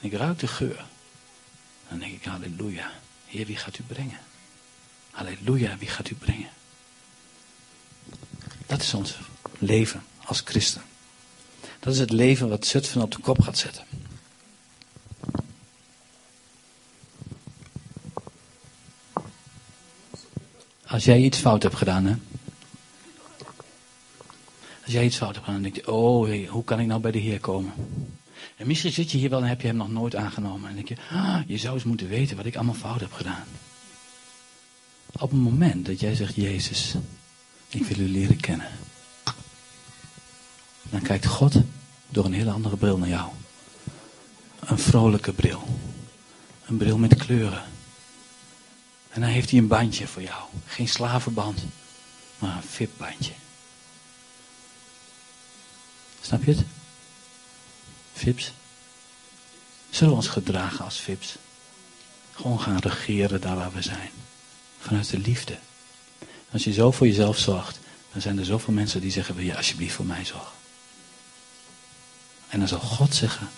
ik 0.00 0.12
ruik 0.12 0.38
de 0.38 0.46
geur. 0.46 0.84
Dan 1.88 1.98
denk 1.98 2.12
ik, 2.12 2.24
halleluja. 2.24 2.90
Heer, 3.26 3.46
wie 3.46 3.56
gaat 3.56 3.78
u 3.78 3.82
brengen? 3.82 4.18
Halleluja, 5.10 5.78
wie 5.78 5.88
gaat 5.88 6.10
u 6.10 6.14
brengen? 6.14 6.48
Dat 8.66 8.82
is 8.82 8.94
ons 8.94 9.14
leven 9.58 10.04
als 10.24 10.42
christen. 10.44 10.82
Dat 11.80 11.92
is 11.92 12.00
het 12.00 12.10
leven 12.10 12.48
wat 12.48 12.66
Zutphen 12.66 13.02
op 13.02 13.10
de 13.10 13.18
kop 13.18 13.40
gaat 13.40 13.58
zetten. 13.58 13.84
Als 20.86 21.04
jij 21.04 21.20
iets 21.20 21.38
fout 21.38 21.62
hebt 21.62 21.74
gedaan, 21.74 22.04
hè? 22.04 22.14
Als 24.84 24.94
jij 24.94 25.04
iets 25.04 25.16
fout 25.16 25.34
hebt 25.34 25.44
gedaan, 25.44 25.62
dan 25.62 25.72
denk 25.72 25.84
je, 25.84 25.92
oh, 25.92 26.26
hey, 26.26 26.46
hoe 26.50 26.64
kan 26.64 26.80
ik 26.80 26.86
nou 26.86 27.00
bij 27.00 27.10
de 27.10 27.18
Heer 27.18 27.40
komen? 27.40 27.72
En 28.56 28.66
misschien 28.66 28.92
zit 28.92 29.10
je 29.10 29.18
hier 29.18 29.30
wel 29.30 29.42
en 29.42 29.48
heb 29.48 29.60
je 29.60 29.66
hem 29.66 29.76
nog 29.76 29.90
nooit 29.90 30.16
aangenomen. 30.16 30.68
En 30.68 30.74
denk 30.74 30.88
je, 30.88 30.96
ah, 31.10 31.38
je 31.46 31.56
zou 31.56 31.74
eens 31.74 31.84
moeten 31.84 32.08
weten 32.08 32.36
wat 32.36 32.46
ik 32.46 32.54
allemaal 32.54 32.74
fout 32.74 33.00
heb 33.00 33.12
gedaan. 33.12 33.44
Op 35.12 35.30
het 35.30 35.40
moment 35.40 35.86
dat 35.86 36.00
jij 36.00 36.14
zegt, 36.14 36.34
Jezus, 36.34 36.94
ik 37.68 37.84
wil 37.84 38.06
u 38.06 38.10
leren 38.10 38.40
kennen. 38.40 38.68
Dan 40.90 41.02
kijkt 41.02 41.26
God 41.26 41.54
door 42.08 42.24
een 42.24 42.32
hele 42.32 42.50
andere 42.50 42.76
bril 42.76 42.98
naar 42.98 43.08
jou. 43.08 43.30
Een 44.60 44.78
vrolijke 44.78 45.32
bril. 45.32 45.62
Een 46.66 46.76
bril 46.76 46.98
met 46.98 47.16
kleuren. 47.16 47.62
En 49.16 49.22
dan 49.22 49.30
heeft 49.30 49.50
hij 49.50 49.58
een 49.58 49.66
bandje 49.66 50.06
voor 50.06 50.22
jou. 50.22 50.42
Geen 50.66 50.88
slavenband, 50.88 51.60
maar 52.38 52.56
een 52.56 52.62
VIP-bandje. 52.62 53.32
Snap 56.20 56.44
je 56.44 56.50
het? 56.50 56.64
Vips. 58.12 58.52
Zullen 59.90 60.10
we 60.12 60.18
ons 60.18 60.28
gedragen 60.28 60.84
als 60.84 61.00
Vips? 61.00 61.36
Gewoon 62.32 62.60
gaan 62.60 62.78
regeren 62.78 63.40
daar 63.40 63.56
waar 63.56 63.72
we 63.72 63.82
zijn. 63.82 64.10
Vanuit 64.80 65.10
de 65.10 65.18
liefde. 65.18 65.58
Als 66.50 66.64
je 66.64 66.72
zo 66.72 66.90
voor 66.90 67.06
jezelf 67.06 67.38
zorgt, 67.38 67.78
dan 68.12 68.20
zijn 68.20 68.38
er 68.38 68.44
zoveel 68.44 68.74
mensen 68.74 69.00
die 69.00 69.10
zeggen: 69.10 69.34
Wil 69.34 69.44
je 69.44 69.56
alsjeblieft 69.56 69.94
voor 69.94 70.06
mij 70.06 70.24
zorgen? 70.24 70.56
En 72.48 72.58
dan 72.58 72.68
zal 72.68 72.80
God 72.80 73.14
zeggen: 73.14 73.48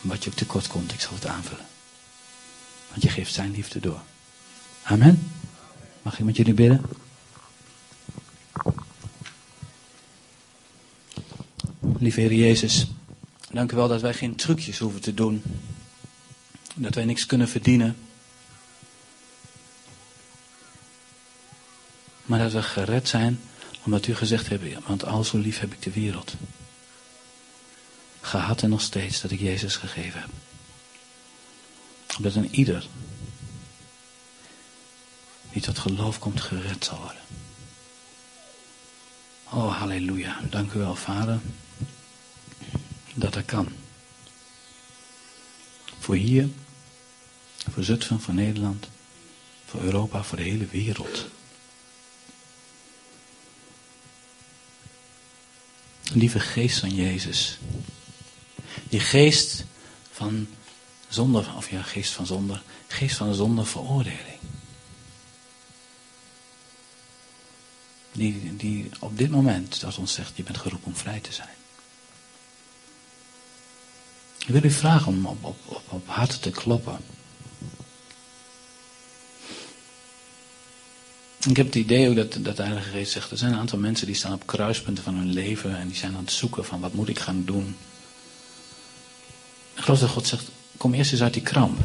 Wat 0.00 0.24
je 0.24 0.30
ook 0.30 0.36
tekort 0.36 0.66
komt, 0.66 0.92
ik 0.92 1.00
zal 1.00 1.14
het 1.14 1.26
aanvullen. 1.26 1.66
Want 2.88 3.02
je 3.02 3.08
geeft 3.08 3.34
zijn 3.34 3.50
liefde 3.50 3.80
door. 3.80 4.02
Amen. 4.88 5.32
Mag 6.02 6.18
ik 6.18 6.24
met 6.24 6.36
jullie 6.36 6.54
bidden? 6.54 6.82
Lieve 11.98 12.20
Heer 12.20 12.32
Jezus, 12.32 12.86
dank 13.50 13.72
u 13.72 13.76
wel 13.76 13.88
dat 13.88 14.00
wij 14.00 14.14
geen 14.14 14.34
trucjes 14.34 14.78
hoeven 14.78 15.00
te 15.00 15.14
doen. 15.14 15.42
Dat 16.74 16.94
wij 16.94 17.04
niks 17.04 17.26
kunnen 17.26 17.48
verdienen. 17.48 17.96
Maar 22.22 22.38
dat 22.38 22.52
we 22.52 22.62
gered 22.62 23.08
zijn 23.08 23.40
omdat 23.84 24.06
u 24.06 24.14
gezegd 24.14 24.48
hebt, 24.48 24.86
want 24.86 25.04
al 25.04 25.24
zo 25.24 25.38
lief 25.38 25.58
heb 25.58 25.72
ik 25.72 25.82
de 25.82 25.92
wereld. 25.92 26.34
Gehad 28.20 28.62
en 28.62 28.70
nog 28.70 28.80
steeds 28.80 29.20
dat 29.20 29.30
ik 29.30 29.40
Jezus 29.40 29.76
gegeven 29.76 30.20
heb. 30.20 30.30
Dat 32.18 32.34
een 32.34 32.54
ieder 32.54 32.88
die 35.56 35.64
tot 35.64 35.78
geloof 35.78 36.18
komt 36.18 36.40
gered 36.40 36.84
zal 36.84 36.98
worden. 36.98 37.22
Oh, 39.44 39.78
halleluja. 39.78 40.40
Dank 40.50 40.72
u 40.72 40.78
wel, 40.78 40.96
Vader, 40.96 41.40
dat 43.14 43.32
dat 43.32 43.44
kan. 43.44 43.68
Voor 45.98 46.14
hier, 46.14 46.48
voor 47.72 47.84
Zutphen, 47.84 48.20
voor 48.20 48.34
Nederland, 48.34 48.88
voor 49.64 49.80
Europa, 49.80 50.22
voor 50.22 50.36
de 50.36 50.42
hele 50.42 50.66
wereld. 50.66 51.26
Lieve 56.12 56.40
geest 56.40 56.78
van 56.78 56.94
Jezus. 56.94 57.58
Die 58.88 59.00
geest 59.00 59.64
van 60.12 60.48
zonder, 61.08 61.54
of 61.56 61.70
ja, 61.70 61.82
geest 61.82 62.12
van 62.12 62.26
zonder, 62.26 62.62
geest 62.86 63.16
van 63.16 63.34
zonder 63.34 63.66
veroordeling. 63.66 64.36
Die, 68.16 68.56
die 68.56 68.90
op 68.98 69.18
dit 69.18 69.30
moment 69.30 69.80
dat 69.80 69.98
ons 69.98 70.12
zegt, 70.12 70.36
je 70.36 70.42
bent 70.42 70.58
geroepen 70.58 70.86
om 70.86 70.96
vrij 70.96 71.20
te 71.20 71.32
zijn. 71.32 71.48
Ik 74.38 74.52
wil 74.52 74.64
u 74.64 74.70
vragen 74.70 75.06
om 75.06 75.26
op, 75.26 75.44
op, 75.44 75.56
op, 75.64 75.82
op 75.88 76.08
hart 76.08 76.42
te 76.42 76.50
kloppen. 76.50 76.98
Ik 81.48 81.56
heb 81.56 81.66
het 81.66 81.74
idee 81.74 82.08
ook 82.08 82.16
dat, 82.16 82.44
dat 82.44 82.56
de 82.56 82.62
Heilige 82.62 82.90
Geest 82.90 83.12
zegt, 83.12 83.30
er 83.30 83.38
zijn 83.38 83.52
een 83.52 83.58
aantal 83.58 83.78
mensen 83.78 84.06
die 84.06 84.16
staan 84.16 84.32
op 84.32 84.46
kruispunten 84.46 85.04
van 85.04 85.14
hun 85.14 85.32
leven 85.32 85.76
en 85.76 85.88
die 85.88 85.96
zijn 85.96 86.14
aan 86.14 86.24
het 86.24 86.32
zoeken 86.32 86.64
van 86.64 86.80
wat 86.80 86.94
moet 86.94 87.08
ik 87.08 87.18
gaan 87.18 87.44
doen. 87.44 87.76
Ik 89.74 89.82
geloof 89.82 89.98
dat 89.98 90.08
God 90.08 90.26
zegt, 90.26 90.50
kom 90.76 90.94
eerst 90.94 91.12
eens 91.12 91.22
uit 91.22 91.32
die 91.32 91.42
kramp 91.42 91.78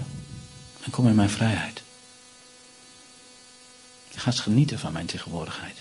en 0.83 0.91
kom 0.91 1.07
in 1.07 1.15
mijn 1.15 1.29
vrijheid. 1.29 1.81
Ga 4.15 4.31
eens 4.31 4.39
genieten 4.39 4.79
van 4.79 4.93
mijn 4.93 5.05
tegenwoordigheid. 5.05 5.75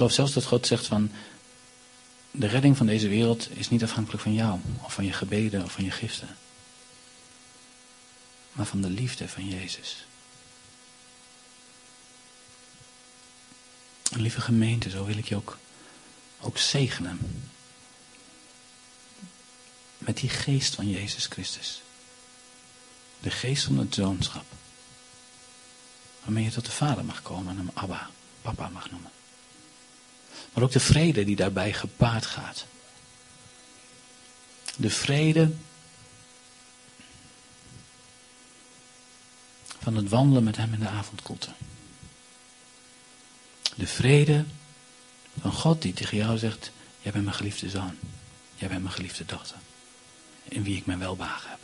Geloof 0.00 0.18
zelfs 0.18 0.32
dat 0.32 0.44
God 0.44 0.66
zegt 0.66 0.86
van, 0.86 1.10
de 2.30 2.46
redding 2.46 2.76
van 2.76 2.86
deze 2.86 3.08
wereld 3.08 3.48
is 3.56 3.68
niet 3.68 3.82
afhankelijk 3.82 4.22
van 4.22 4.34
jou, 4.34 4.60
of 4.82 4.94
van 4.94 5.04
je 5.04 5.12
gebeden, 5.12 5.64
of 5.64 5.72
van 5.72 5.84
je 5.84 5.90
giften. 5.90 6.36
Maar 8.52 8.66
van 8.66 8.80
de 8.80 8.90
liefde 8.90 9.28
van 9.28 9.48
Jezus. 9.48 10.06
Lieve 14.10 14.40
gemeente, 14.40 14.90
zo 14.90 15.04
wil 15.04 15.16
ik 15.16 15.28
je 15.28 15.36
ook, 15.36 15.58
ook 16.40 16.58
zegenen. 16.58 17.42
Met 19.98 20.16
die 20.16 20.28
geest 20.30 20.74
van 20.74 20.90
Jezus 20.90 21.26
Christus. 21.26 21.82
De 23.20 23.30
geest 23.30 23.64
van 23.64 23.78
het 23.78 23.94
zoonschap. 23.94 24.46
Waarmee 26.22 26.44
je 26.44 26.50
tot 26.50 26.64
de 26.64 26.72
Vader 26.72 27.04
mag 27.04 27.22
komen 27.22 27.50
en 27.50 27.56
hem 27.56 27.70
Abba, 27.74 28.10
Papa 28.42 28.68
mag 28.68 28.90
noemen. 28.90 29.10
Maar 30.52 30.62
ook 30.62 30.72
de 30.72 30.80
vrede 30.80 31.24
die 31.24 31.36
daarbij 31.36 31.72
gepaard 31.72 32.26
gaat. 32.26 32.66
De 34.76 34.90
vrede 34.90 35.52
van 39.80 39.96
het 39.96 40.08
wandelen 40.08 40.44
met 40.44 40.56
hem 40.56 40.72
in 40.72 40.80
de 40.80 40.88
avondkoelte. 40.88 41.50
De 43.74 43.86
vrede 43.86 44.44
van 45.40 45.52
God 45.52 45.82
die 45.82 45.92
tegen 45.92 46.16
jou 46.16 46.38
zegt, 46.38 46.70
jij 47.00 47.12
bent 47.12 47.24
mijn 47.24 47.36
geliefde 47.36 47.70
zoon. 47.70 47.98
Jij 48.54 48.68
bent 48.68 48.82
mijn 48.82 48.94
geliefde 48.94 49.24
dochter. 49.24 49.56
In 50.44 50.62
wie 50.62 50.76
ik 50.76 50.86
mijn 50.86 50.98
welbagen 50.98 51.50
heb. 51.50 51.58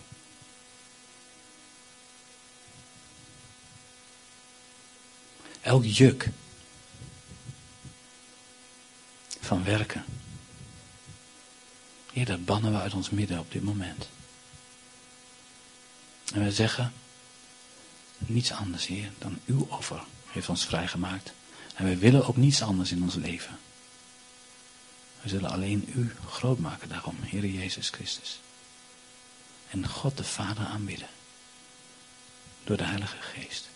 Elk 5.60 5.84
juk 5.84 6.28
van 9.46 9.64
werken. 9.64 10.04
Heer, 12.12 12.26
dat 12.26 12.44
bannen 12.44 12.72
we 12.72 12.78
uit 12.78 12.94
ons 12.94 13.10
midden 13.10 13.38
op 13.38 13.52
dit 13.52 13.62
moment. 13.62 14.08
En 16.34 16.44
we 16.44 16.52
zeggen, 16.52 16.92
niets 18.18 18.52
anders, 18.52 18.86
Heer, 18.86 19.12
dan 19.18 19.38
uw 19.46 19.66
offer 19.70 20.02
heeft 20.26 20.48
ons 20.48 20.64
vrijgemaakt. 20.64 21.32
En 21.74 21.84
wij 21.84 21.98
willen 21.98 22.26
ook 22.26 22.36
niets 22.36 22.62
anders 22.62 22.92
in 22.92 23.02
ons 23.02 23.14
leven. 23.14 23.58
We 25.22 25.28
zullen 25.28 25.50
alleen 25.50 25.92
u 25.94 26.14
groot 26.26 26.58
maken 26.58 26.88
daarom, 26.88 27.16
Heer 27.20 27.46
Jezus 27.46 27.88
Christus. 27.88 28.40
En 29.70 29.88
God 29.88 30.16
de 30.16 30.24
Vader 30.24 30.66
aanbidden. 30.66 31.08
Door 32.64 32.76
de 32.76 32.84
Heilige 32.84 33.20
Geest. 33.20 33.68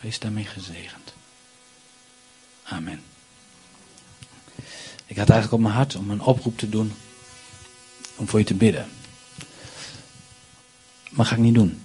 Wees 0.00 0.18
daarmee 0.18 0.44
gezegend. 0.44 1.12
Amen. 2.62 3.04
Ik 5.10 5.16
had 5.16 5.28
eigenlijk 5.28 5.52
op 5.52 5.60
mijn 5.60 5.74
hart 5.74 5.94
om 5.94 6.10
een 6.10 6.20
oproep 6.20 6.58
te 6.58 6.68
doen 6.68 6.92
om 8.16 8.28
voor 8.28 8.38
je 8.38 8.44
te 8.44 8.54
bidden. 8.54 8.88
Maar 11.10 11.26
ga 11.26 11.34
ik 11.34 11.40
niet 11.40 11.54
doen. 11.54 11.82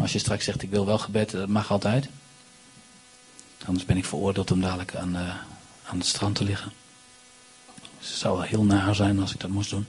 Als 0.00 0.12
je 0.12 0.18
straks 0.18 0.44
zegt 0.44 0.62
ik 0.62 0.70
wil 0.70 0.86
wel 0.86 0.98
gebed, 0.98 1.30
dat 1.30 1.48
mag 1.48 1.70
altijd. 1.70 2.08
Anders 3.64 3.84
ben 3.84 3.96
ik 3.96 4.04
veroordeeld 4.04 4.50
om 4.50 4.60
dadelijk 4.60 4.94
aan, 4.94 5.16
uh, 5.16 5.36
aan 5.84 5.98
het 5.98 6.06
strand 6.06 6.36
te 6.36 6.44
liggen. 6.44 6.72
Dus 7.98 8.08
het 8.08 8.18
zou 8.18 8.36
wel 8.36 8.46
heel 8.46 8.64
naar 8.64 8.94
zijn 8.94 9.20
als 9.20 9.32
ik 9.32 9.40
dat 9.40 9.50
moest 9.50 9.70
doen. 9.70 9.86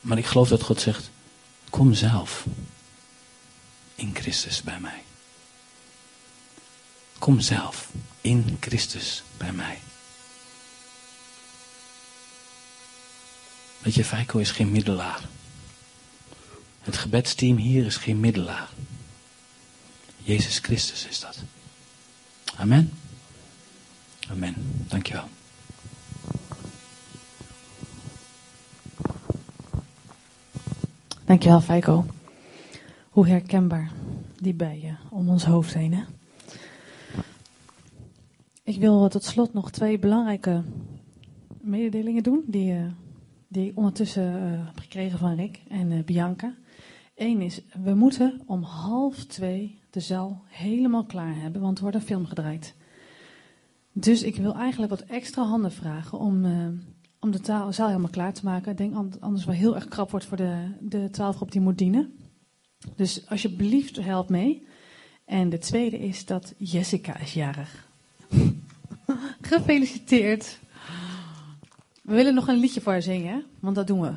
Maar 0.00 0.18
ik 0.18 0.26
geloof 0.26 0.48
dat 0.48 0.62
God 0.62 0.80
zegt, 0.80 1.10
kom 1.70 1.94
zelf 1.94 2.44
in 3.94 4.14
Christus 4.14 4.62
bij 4.62 4.80
mij. 4.80 5.02
Kom 7.18 7.40
zelf 7.40 7.88
in 8.20 8.56
Christus 8.60 9.22
bij 9.36 9.52
mij. 9.52 9.78
Weet 13.82 13.94
je, 13.94 14.04
Feiko 14.04 14.38
is 14.38 14.50
geen 14.50 14.70
middelaar. 14.70 15.28
Het 16.80 16.96
gebedsteam 16.96 17.56
hier 17.56 17.86
is 17.86 17.96
geen 17.96 18.20
middelaar. 18.20 18.70
Jezus 20.18 20.58
Christus 20.58 21.06
is 21.06 21.20
dat. 21.20 21.42
Amen. 22.56 22.92
Amen. 24.30 24.54
Dankjewel. 24.88 25.28
Dankjewel, 31.24 31.60
Feiko. 31.60 32.06
Hoe 33.10 33.28
herkenbaar 33.28 33.92
die 34.40 34.54
bij 34.54 34.80
je 34.80 34.94
om 35.08 35.28
ons 35.28 35.44
hoofd 35.44 35.74
heen, 35.74 35.94
hè? 35.94 36.02
Ik 38.62 38.78
wil 38.78 39.08
tot 39.08 39.24
slot 39.24 39.52
nog 39.52 39.70
twee 39.70 39.98
belangrijke 39.98 40.62
mededelingen 41.60 42.22
doen 42.22 42.44
die, 42.46 42.72
uh, 42.72 42.84
die 43.52 43.68
ik 43.68 43.76
ondertussen 43.76 44.42
uh, 44.42 44.66
heb 44.66 44.78
gekregen 44.78 45.18
van 45.18 45.34
Rick 45.34 45.62
en 45.68 45.90
uh, 45.90 46.04
Bianca. 46.04 46.54
Eén 47.14 47.40
is, 47.40 47.60
we 47.82 47.94
moeten 47.94 48.40
om 48.46 48.62
half 48.62 49.24
twee 49.24 49.80
de 49.90 50.00
zaal 50.00 50.42
helemaal 50.46 51.04
klaar 51.04 51.40
hebben, 51.40 51.62
want 51.62 51.76
er 51.76 51.82
wordt 51.82 51.98
een 51.98 52.02
film 52.02 52.26
gedraaid. 52.26 52.74
Dus 53.92 54.22
ik 54.22 54.36
wil 54.36 54.54
eigenlijk 54.54 54.90
wat 54.90 55.08
extra 55.08 55.42
handen 55.42 55.72
vragen 55.72 56.18
om, 56.18 56.44
uh, 56.44 56.68
om 57.20 57.30
de 57.30 57.38
zaal 57.70 57.86
helemaal 57.86 58.10
klaar 58.10 58.32
te 58.32 58.44
maken. 58.44 58.70
Ik 58.70 58.78
denk 58.78 58.94
anders 59.20 59.44
wel 59.44 59.54
heel 59.54 59.74
erg 59.74 59.88
krap 59.88 60.10
wordt 60.10 60.26
voor 60.26 60.36
de, 60.36 60.76
de 60.80 61.08
twaalfgroep 61.10 61.52
die 61.52 61.60
moet 61.60 61.78
dienen. 61.78 62.12
Dus 62.96 63.28
alsjeblieft 63.28 63.96
help 63.96 64.28
mee. 64.28 64.66
En 65.24 65.48
de 65.48 65.58
tweede 65.58 65.98
is 65.98 66.26
dat 66.26 66.54
Jessica 66.56 67.18
is 67.18 67.34
jarig. 67.34 67.88
Gefeliciteerd. 69.40 70.58
We 72.02 72.14
willen 72.14 72.34
nog 72.34 72.48
een 72.48 72.58
liedje 72.58 72.80
voor 72.80 72.92
haar 72.92 73.02
zingen, 73.02 73.46
want 73.60 73.74
dat 73.74 73.86
doen 73.86 74.00
we 74.00 74.12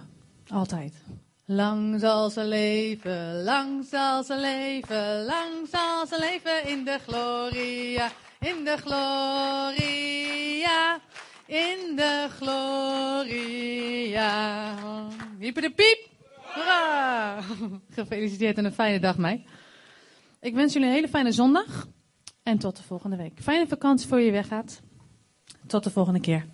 altijd. 0.48 1.04
Lang 1.46 2.00
zal 2.00 2.30
ze 2.30 2.44
leven, 2.44 3.44
lang 3.44 3.86
zal 3.86 4.24
ze 4.24 4.38
leven, 4.40 5.26
lang 5.26 5.68
zal 5.72 6.08
ze 6.08 6.20
leven 6.20 6.70
in 6.70 6.86
de 6.86 7.00
gloria, 7.08 8.12
in 8.40 8.66
de 8.66 8.78
gloria, 8.78 9.76
In 11.48 11.96
de 11.96 12.28
gloria. 12.30 13.54
Hyper 15.40 15.62
de 15.62 15.72
piep. 15.72 16.10
Hoera. 16.54 17.40
Gefeliciteerd 17.90 18.58
en 18.58 18.66
een 18.66 18.74
fijne 18.74 19.00
dag 19.00 19.18
mij. 19.18 19.46
Ik 20.42 20.54
wens 20.54 20.74
jullie 20.74 20.88
een 20.88 20.94
hele 20.94 21.08
fijne 21.08 21.32
zondag. 21.32 21.88
En 22.44 22.58
tot 22.58 22.78
de 22.78 22.84
volgende 22.84 23.16
week. 23.16 23.40
Fijne 23.42 23.68
vakantie 23.68 24.08
voor 24.08 24.20
je 24.20 24.32
weggaat. 24.32 24.82
Tot 25.68 25.84
de 25.84 25.90
volgende 25.90 26.20
keer. 26.20 26.46